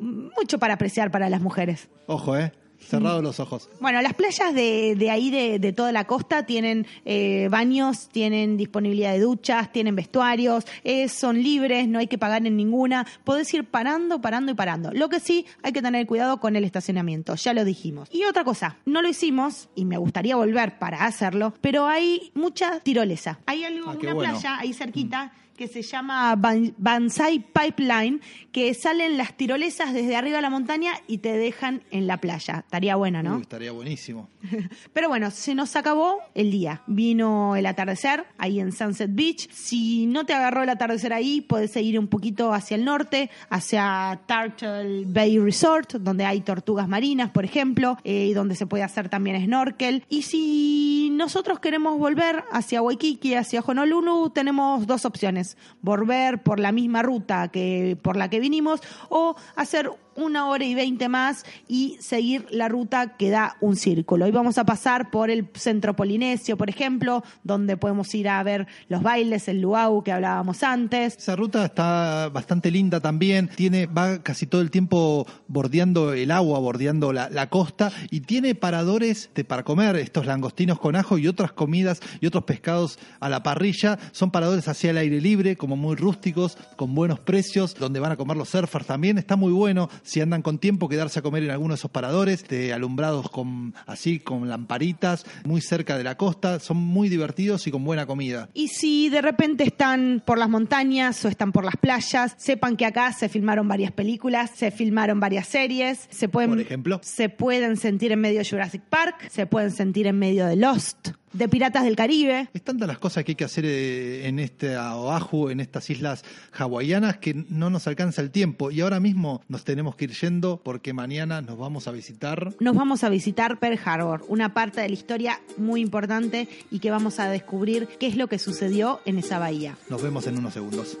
mucho 0.00 0.58
para 0.58 0.74
apreciar 0.74 1.10
para 1.10 1.28
las 1.28 1.40
mujeres. 1.40 1.88
Ojo, 2.06 2.36
¿eh? 2.36 2.52
Cerrados 2.92 3.22
los 3.22 3.40
ojos. 3.40 3.68
Bueno, 3.80 4.00
las 4.02 4.14
playas 4.14 4.54
de, 4.54 4.94
de 4.96 5.10
ahí, 5.10 5.30
de, 5.30 5.58
de 5.58 5.72
toda 5.72 5.92
la 5.92 6.04
costa, 6.06 6.46
tienen 6.46 6.86
eh, 7.04 7.48
baños, 7.50 8.08
tienen 8.12 8.56
disponibilidad 8.56 9.12
de 9.12 9.20
duchas, 9.20 9.72
tienen 9.72 9.96
vestuarios, 9.96 10.64
eh, 10.84 11.08
son 11.08 11.42
libres, 11.42 11.88
no 11.88 11.98
hay 11.98 12.06
que 12.06 12.18
pagar 12.18 12.46
en 12.46 12.56
ninguna. 12.56 13.06
Podés 13.24 13.52
ir 13.54 13.64
parando, 13.64 14.20
parando 14.20 14.52
y 14.52 14.54
parando. 14.54 14.90
Lo 14.92 15.08
que 15.08 15.20
sí, 15.20 15.46
hay 15.62 15.72
que 15.72 15.82
tener 15.82 16.06
cuidado 16.06 16.38
con 16.38 16.54
el 16.56 16.64
estacionamiento, 16.64 17.34
ya 17.34 17.52
lo 17.54 17.64
dijimos. 17.64 18.08
Y 18.12 18.24
otra 18.24 18.44
cosa, 18.44 18.76
no 18.84 19.02
lo 19.02 19.08
hicimos, 19.08 19.68
y 19.74 19.84
me 19.84 19.96
gustaría 19.96 20.36
volver 20.36 20.78
para 20.78 21.04
hacerlo, 21.04 21.54
pero 21.60 21.86
hay 21.86 22.30
mucha 22.34 22.80
tirolesa. 22.80 23.40
Hay 23.46 23.64
algo, 23.64 23.90
Ah, 23.90 23.96
una 24.00 24.14
bueno. 24.14 24.32
playa 24.32 24.58
ahí 24.58 24.72
cerquita 24.72 25.32
que 25.62 25.68
se 25.68 25.82
llama 25.82 26.34
Ban- 26.34 26.74
Banzai 26.76 27.38
Pipeline, 27.38 28.20
que 28.50 28.74
salen 28.74 29.16
las 29.16 29.36
tirolesas 29.36 29.92
desde 29.94 30.16
arriba 30.16 30.36
de 30.38 30.42
la 30.42 30.50
montaña 30.50 30.92
y 31.06 31.18
te 31.18 31.36
dejan 31.38 31.82
en 31.92 32.08
la 32.08 32.16
playa. 32.16 32.64
Estaría 32.64 32.96
buena, 32.96 33.22
¿no? 33.22 33.36
Uy, 33.36 33.42
estaría 33.42 33.70
buenísimo. 33.70 34.28
Pero 34.92 35.08
bueno, 35.08 35.30
se 35.30 35.54
nos 35.54 35.76
acabó 35.76 36.18
el 36.34 36.50
día. 36.50 36.82
Vino 36.88 37.54
el 37.54 37.66
atardecer 37.66 38.24
ahí 38.38 38.58
en 38.58 38.72
Sunset 38.72 39.10
Beach. 39.14 39.48
Si 39.52 40.06
no 40.06 40.26
te 40.26 40.34
agarró 40.34 40.64
el 40.64 40.68
atardecer 40.68 41.12
ahí, 41.12 41.40
puedes 41.42 41.70
seguir 41.70 41.96
un 41.96 42.08
poquito 42.08 42.52
hacia 42.52 42.74
el 42.74 42.84
norte, 42.84 43.30
hacia 43.48 44.20
Turtle 44.26 45.04
Bay 45.06 45.38
Resort, 45.38 45.92
donde 45.94 46.24
hay 46.24 46.40
tortugas 46.40 46.88
marinas, 46.88 47.30
por 47.30 47.44
ejemplo, 47.44 47.96
eh, 48.02 48.26
y 48.30 48.34
donde 48.34 48.56
se 48.56 48.66
puede 48.66 48.82
hacer 48.82 49.08
también 49.08 49.40
snorkel. 49.44 50.04
Y 50.08 50.22
si 50.22 51.10
nosotros 51.12 51.60
queremos 51.60 51.96
volver 52.00 52.42
hacia 52.50 52.82
Waikiki, 52.82 53.34
hacia 53.34 53.60
Honolulu, 53.60 54.30
tenemos 54.30 54.88
dos 54.88 55.04
opciones. 55.04 55.51
Volver 55.80 56.42
por 56.42 56.60
la 56.60 56.72
misma 56.72 57.02
ruta 57.02 57.48
que 57.48 57.96
por 58.02 58.16
la 58.16 58.28
que 58.28 58.40
vinimos 58.40 58.80
o 59.08 59.36
hacer 59.56 59.90
una 60.16 60.46
hora 60.48 60.64
y 60.64 60.74
veinte 60.74 61.08
más 61.08 61.44
y 61.68 61.96
seguir 62.00 62.46
la 62.50 62.68
ruta 62.68 63.16
que 63.16 63.30
da 63.30 63.56
un 63.60 63.76
círculo. 63.76 64.26
Y 64.26 64.30
vamos 64.30 64.58
a 64.58 64.64
pasar 64.64 65.10
por 65.10 65.30
el 65.30 65.48
centro 65.54 65.94
polinesio, 65.94 66.56
por 66.56 66.68
ejemplo, 66.68 67.22
donde 67.44 67.76
podemos 67.76 68.14
ir 68.14 68.28
a 68.28 68.42
ver 68.42 68.66
los 68.88 69.02
bailes, 69.02 69.48
el 69.48 69.60
luau 69.60 70.02
que 70.02 70.12
hablábamos 70.12 70.62
antes. 70.62 71.16
Esa 71.16 71.36
ruta 71.36 71.64
está 71.64 72.28
bastante 72.32 72.70
linda 72.70 73.00
también, 73.00 73.48
tiene, 73.48 73.86
va 73.86 74.22
casi 74.22 74.46
todo 74.46 74.60
el 74.60 74.70
tiempo 74.70 75.26
bordeando 75.48 76.12
el 76.12 76.30
agua, 76.30 76.58
bordeando 76.58 77.12
la, 77.12 77.28
la 77.30 77.48
costa 77.48 77.92
y 78.10 78.20
tiene 78.20 78.54
paradores 78.54 79.30
de, 79.34 79.44
para 79.44 79.62
comer 79.62 79.96
estos 79.96 80.26
langostinos 80.26 80.78
con 80.78 80.96
ajo 80.96 81.18
y 81.18 81.28
otras 81.28 81.52
comidas 81.52 82.00
y 82.20 82.26
otros 82.26 82.44
pescados 82.44 82.98
a 83.20 83.28
la 83.28 83.42
parrilla. 83.42 83.98
Son 84.12 84.30
paradores 84.30 84.68
hacia 84.68 84.90
el 84.90 84.98
aire 84.98 85.20
libre, 85.20 85.56
como 85.56 85.76
muy 85.76 85.96
rústicos, 85.96 86.56
con 86.76 86.94
buenos 86.94 87.20
precios, 87.20 87.74
donde 87.74 88.00
van 88.00 88.12
a 88.12 88.16
comer 88.16 88.36
los 88.36 88.48
surfers 88.48 88.86
también. 88.86 89.18
Está 89.18 89.36
muy 89.36 89.52
bueno, 89.52 89.88
si 90.02 90.20
andan 90.20 90.42
con 90.42 90.58
tiempo, 90.58 90.88
quedarse 90.88 91.18
a 91.18 91.22
comer 91.22 91.42
en 91.44 91.50
alguno 91.50 91.74
de 91.74 91.78
esos 91.78 91.90
paradores, 91.90 92.46
de 92.48 92.72
alumbrados 92.72 93.30
con 93.30 93.74
así, 93.86 94.18
con 94.18 94.48
lamparitas, 94.48 95.24
muy 95.44 95.60
cerca 95.60 95.96
de 95.96 96.04
la 96.04 96.16
costa. 96.16 96.60
Son 96.60 96.76
muy 96.76 97.08
divertidos 97.08 97.66
y 97.66 97.70
con 97.70 97.84
buena 97.84 98.06
comida. 98.06 98.48
Y 98.54 98.68
si 98.68 99.08
de 99.08 99.22
repente 99.22 99.64
están 99.64 100.22
por 100.24 100.38
las 100.38 100.48
montañas 100.48 101.24
o 101.24 101.28
están 101.28 101.52
por 101.52 101.64
las 101.64 101.76
playas, 101.76 102.34
sepan 102.36 102.76
que 102.76 102.86
acá 102.86 103.12
se 103.12 103.28
filmaron 103.28 103.68
varias 103.68 103.92
películas, 103.92 104.50
se 104.54 104.70
filmaron 104.70 105.20
varias 105.20 105.46
series, 105.48 106.06
se 106.10 106.28
pueden, 106.28 106.50
Por 106.50 106.60
ejemplo. 106.60 107.00
se 107.02 107.28
pueden 107.28 107.76
sentir 107.76 108.12
en 108.12 108.20
medio 108.20 108.40
de 108.40 108.48
Jurassic 108.48 108.82
Park, 108.82 109.28
se 109.30 109.46
pueden 109.46 109.70
sentir 109.70 110.06
en 110.06 110.18
medio 110.18 110.46
de 110.46 110.56
Lost. 110.56 111.10
De 111.32 111.48
Piratas 111.48 111.84
del 111.84 111.96
Caribe. 111.96 112.48
Es 112.52 112.62
tantas 112.62 112.88
las 112.88 112.98
cosas 112.98 113.24
que 113.24 113.32
hay 113.32 113.36
que 113.36 113.44
hacer 113.44 113.64
eh, 113.64 114.26
en 114.26 114.38
este 114.38 114.76
Oahu, 114.76 115.50
en 115.50 115.60
estas 115.60 115.88
islas 115.90 116.24
hawaianas, 116.52 117.18
que 117.18 117.34
no 117.48 117.70
nos 117.70 117.86
alcanza 117.86 118.22
el 118.22 118.30
tiempo. 118.30 118.70
Y 118.70 118.80
ahora 118.80 119.00
mismo 119.00 119.42
nos 119.48 119.64
tenemos 119.64 119.96
que 119.96 120.04
ir 120.06 120.12
yendo 120.12 120.60
porque 120.62 120.92
mañana 120.92 121.42
nos 121.42 121.58
vamos 121.58 121.88
a 121.88 121.92
visitar. 121.92 122.54
Nos 122.60 122.76
vamos 122.76 123.04
a 123.04 123.08
visitar 123.08 123.58
Pearl 123.58 123.78
Harbor, 123.84 124.24
una 124.28 124.54
parte 124.54 124.80
de 124.80 124.88
la 124.88 124.94
historia 124.94 125.40
muy 125.56 125.80
importante 125.80 126.48
y 126.70 126.78
que 126.78 126.90
vamos 126.90 127.18
a 127.18 127.28
descubrir 127.28 127.88
qué 127.98 128.06
es 128.06 128.16
lo 128.16 128.28
que 128.28 128.38
sucedió 128.38 129.00
en 129.04 129.18
esa 129.18 129.38
bahía. 129.38 129.76
Nos 129.88 130.02
vemos 130.02 130.26
en 130.26 130.38
unos 130.38 130.54
segundos. 130.54 130.98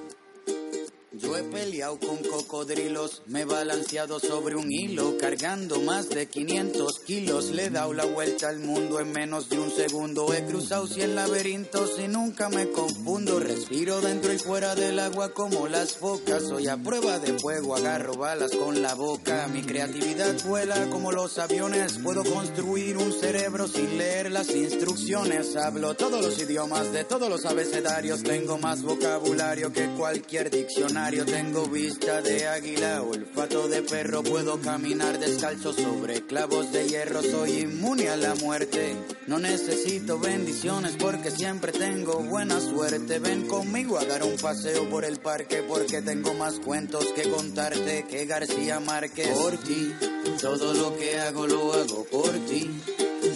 Yo 1.14 1.36
he 1.36 1.42
peleado 1.42 1.98
con 1.98 2.16
cocodrilos, 2.16 3.20
me 3.26 3.42
he 3.42 3.44
balanceado 3.44 4.18
sobre 4.18 4.56
un 4.56 4.72
hilo, 4.72 5.18
cargando 5.18 5.78
más 5.82 6.08
de 6.08 6.26
500 6.26 7.00
kilos. 7.00 7.50
Le 7.50 7.66
he 7.66 7.70
dado 7.70 7.92
la 7.92 8.06
vuelta 8.06 8.48
al 8.48 8.60
mundo 8.60 8.98
en 8.98 9.12
menos 9.12 9.50
de 9.50 9.60
un 9.60 9.70
segundo. 9.70 10.32
He 10.32 10.46
cruzado 10.46 10.86
100 10.86 11.14
laberintos 11.14 11.98
y 11.98 12.08
nunca 12.08 12.48
me 12.48 12.70
confundo. 12.70 13.40
Respiro 13.40 14.00
dentro 14.00 14.32
y 14.32 14.38
fuera 14.38 14.74
del 14.74 14.98
agua 15.00 15.34
como 15.34 15.68
las 15.68 15.96
focas. 15.98 16.44
Soy 16.44 16.68
a 16.68 16.78
prueba 16.78 17.18
de 17.18 17.38
fuego, 17.38 17.76
agarro 17.76 18.14
balas 18.14 18.52
con 18.52 18.80
la 18.80 18.94
boca. 18.94 19.48
Mi 19.48 19.60
creatividad 19.60 20.34
vuela 20.46 20.88
como 20.88 21.12
los 21.12 21.38
aviones. 21.38 21.98
Puedo 21.98 22.24
construir 22.24 22.96
un 22.96 23.12
cerebro 23.12 23.68
sin 23.68 23.98
leer 23.98 24.32
las 24.32 24.48
instrucciones. 24.48 25.56
Hablo 25.56 25.94
todos 25.94 26.24
los 26.24 26.40
idiomas 26.40 26.90
de 26.90 27.04
todos 27.04 27.28
los 27.28 27.44
abecedarios. 27.44 28.22
Tengo 28.22 28.56
más 28.56 28.80
vocabulario 28.80 29.70
que 29.74 29.88
cualquier 29.90 30.48
diccionario. 30.50 31.01
Tengo 31.10 31.66
vista 31.66 32.22
de 32.22 32.46
águila, 32.46 33.02
olfato 33.02 33.66
de 33.66 33.82
perro. 33.82 34.22
Puedo 34.22 34.60
caminar 34.60 35.18
descalzo 35.18 35.72
sobre 35.72 36.22
clavos 36.22 36.72
de 36.72 36.88
hierro. 36.88 37.22
Soy 37.22 37.58
inmune 37.62 38.08
a 38.08 38.16
la 38.16 38.36
muerte. 38.36 38.96
No 39.26 39.40
necesito 39.40 40.20
bendiciones 40.20 40.94
porque 40.96 41.32
siempre 41.32 41.72
tengo 41.72 42.20
buena 42.20 42.60
suerte. 42.60 43.18
Ven 43.18 43.48
conmigo 43.48 43.98
a 43.98 44.04
dar 44.04 44.22
un 44.22 44.36
paseo 44.36 44.88
por 44.88 45.04
el 45.04 45.18
parque 45.18 45.64
porque 45.66 46.02
tengo 46.02 46.34
más 46.34 46.60
cuentos 46.60 47.04
que 47.16 47.28
contarte 47.28 48.06
que 48.08 48.24
García 48.24 48.78
Márquez. 48.78 49.36
Por 49.36 49.58
ti, 49.58 49.92
todo 50.40 50.72
lo 50.72 50.96
que 50.96 51.18
hago 51.18 51.48
lo 51.48 51.72
hago 51.74 52.04
por 52.04 52.30
ti. 52.46 52.70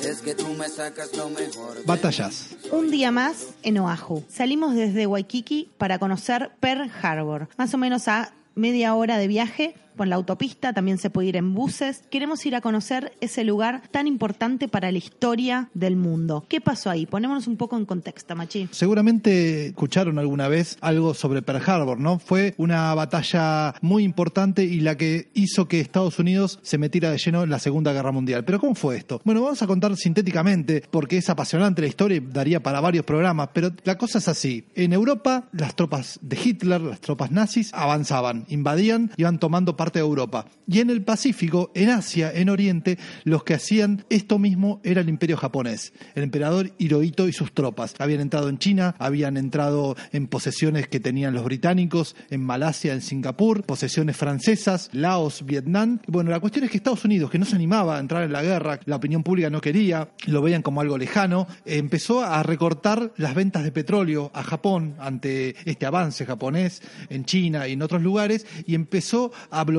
Es 0.05 0.20
que 0.22 0.34
tú 0.34 0.49
me 0.49 0.68
sacas 0.68 1.16
lo 1.16 1.28
mejor. 1.30 1.84
Batallas. 1.84 2.51
Un 2.70 2.90
día 2.90 3.11
más 3.11 3.49
en 3.62 3.78
Oahu. 3.78 4.24
Salimos 4.28 4.74
desde 4.74 5.07
Waikiki 5.07 5.70
para 5.78 5.99
conocer 5.99 6.53
Pearl 6.61 6.90
Harbor, 7.03 7.49
más 7.57 7.72
o 7.74 7.78
menos 7.78 8.09
a 8.09 8.32
media 8.55 8.94
hora 8.94 9.18
de 9.18 9.28
viaje 9.28 9.74
por 9.97 10.07
la 10.07 10.16
autopista, 10.16 10.72
también 10.72 10.99
se 10.99 11.11
puede 11.11 11.28
ir 11.28 11.36
en 11.36 11.55
buses. 11.55 12.03
Queremos 12.11 12.44
ir 12.47 12.55
a 12.55 12.61
conocer 12.61 13.12
ese 13.20 13.44
lugar 13.44 13.82
tan 13.90 14.07
importante 14.07 14.68
para 14.68 14.92
la 14.92 14.99
historia 14.99 15.70
del 15.74 15.97
mundo. 15.97 16.44
¿Qué 16.49 16.61
pasó 16.61 16.90
ahí? 16.90 17.07
Ponémonos 17.07 17.47
un 17.47 17.57
poco 17.57 17.76
en 17.76 17.86
contexto, 17.86 18.36
Machi. 18.36 18.68
Seguramente 18.70 19.68
escucharon 19.68 20.18
alguna 20.18 20.49
vez 20.49 20.76
algo 20.80 21.14
sobre 21.14 21.42
Pearl 21.42 21.62
Harbor, 21.66 21.99
¿no? 21.99 22.18
Fue 22.18 22.55
una 22.59 22.94
batalla 22.94 23.74
muy 23.80 24.05
importante 24.05 24.64
y 24.64 24.80
la 24.80 24.97
que 24.97 25.30
hizo 25.34 25.66
que 25.68 25.80
Estados 25.80 26.18
Unidos 26.18 26.59
se 26.62 26.78
metiera 26.78 27.11
de 27.11 27.18
lleno 27.18 27.42
en 27.42 27.51
la 27.51 27.59
Segunda 27.59 27.92
Guerra 27.92 28.12
Mundial. 28.12 28.44
Pero 28.44 28.61
¿cómo 28.61 28.74
fue 28.74 28.97
esto? 28.97 29.20
Bueno, 29.24 29.42
vamos 29.42 29.62
a 29.62 29.66
contar 29.66 29.97
sintéticamente 29.97 30.82
porque 30.90 31.18
es 31.18 31.30
apasionante 31.30 31.80
la 31.80 31.88
historia 31.88 32.18
y 32.18 32.20
daría 32.20 32.62
para 32.62 32.80
varios 32.80 33.05
programas, 33.05 33.51
pero 33.53 33.70
la 33.84 33.97
cosa 33.97 34.18
es 34.18 34.28
así. 34.28 34.64
En 34.74 34.92
Europa, 34.92 35.49
las 35.53 35.74
tropas 35.74 36.18
de 36.22 36.38
Hitler, 36.42 36.80
las 36.80 37.01
tropas 37.01 37.30
nazis, 37.30 37.72
avanzaban, 37.72 38.44
invadían, 38.49 39.11
iban 39.16 39.38
tomando 39.38 39.76
parte 39.76 39.86
de 39.93 40.01
Europa. 40.01 40.47
Y 40.66 40.80
en 40.80 40.91
el 40.91 41.03
Pacífico, 41.03 41.70
en 41.74 41.91
Asia, 41.91 42.32
en 42.34 42.49
Oriente, 42.49 42.99
los 43.24 43.45
que 43.45 43.55
hacían 43.55 44.05
esto 44.11 44.39
mismo 44.39 44.80
era 44.84 45.01
el 45.01 45.09
imperio 45.09 45.37
japonés, 45.37 45.93
el 46.14 46.24
emperador 46.24 46.72
Hirohito 46.78 47.28
y 47.28 47.32
sus 47.32 47.53
tropas. 47.53 47.95
Habían 47.99 48.20
entrado 48.20 48.49
en 48.49 48.59
China, 48.59 48.95
habían 48.99 49.37
entrado 49.37 49.97
en 50.12 50.26
posesiones 50.26 50.89
que 50.89 51.01
tenían 51.01 51.34
los 51.34 51.45
británicos, 51.45 52.16
en 52.30 52.43
Malasia, 52.43 52.93
en 52.93 53.01
Singapur, 53.01 53.62
posesiones 53.64 54.16
francesas, 54.16 54.91
Laos, 54.93 55.45
Vietnam. 55.45 56.01
Bueno, 56.07 56.30
la 56.30 56.41
cuestión 56.41 56.64
es 56.64 56.70
que 56.70 56.78
Estados 56.78 57.05
Unidos, 57.05 57.30
que 57.30 57.39
no 57.39 57.45
se 57.45 57.57
animaba 57.57 57.97
a 57.97 58.01
entrar 58.01 58.24
en 58.24 58.32
la 58.32 58.43
guerra, 58.43 58.80
la 58.84 58.97
opinión 58.97 59.22
pública 59.22 59.51
no 59.51 59.61
quería, 59.61 60.11
lo 60.26 60.43
veían 60.43 60.62
como 60.62 60.80
algo 60.80 60.99
lejano, 60.99 61.47
empezó 61.64 62.22
a 62.22 62.43
recortar 62.43 63.12
las 63.16 63.34
ventas 63.34 63.64
de 63.64 63.72
petróleo 63.72 64.30
a 64.34 64.43
Japón 64.43 64.97
ante 64.99 65.55
este 65.64 65.87
avance 65.87 66.26
japonés 66.26 66.82
en 67.09 67.24
China 67.24 67.68
y 67.68 67.72
en 67.72 67.82
otros 67.82 68.03
lugares 68.03 68.47
y 68.66 68.74
empezó 68.74 69.32
a 69.51 69.64
bloquear 69.64 69.76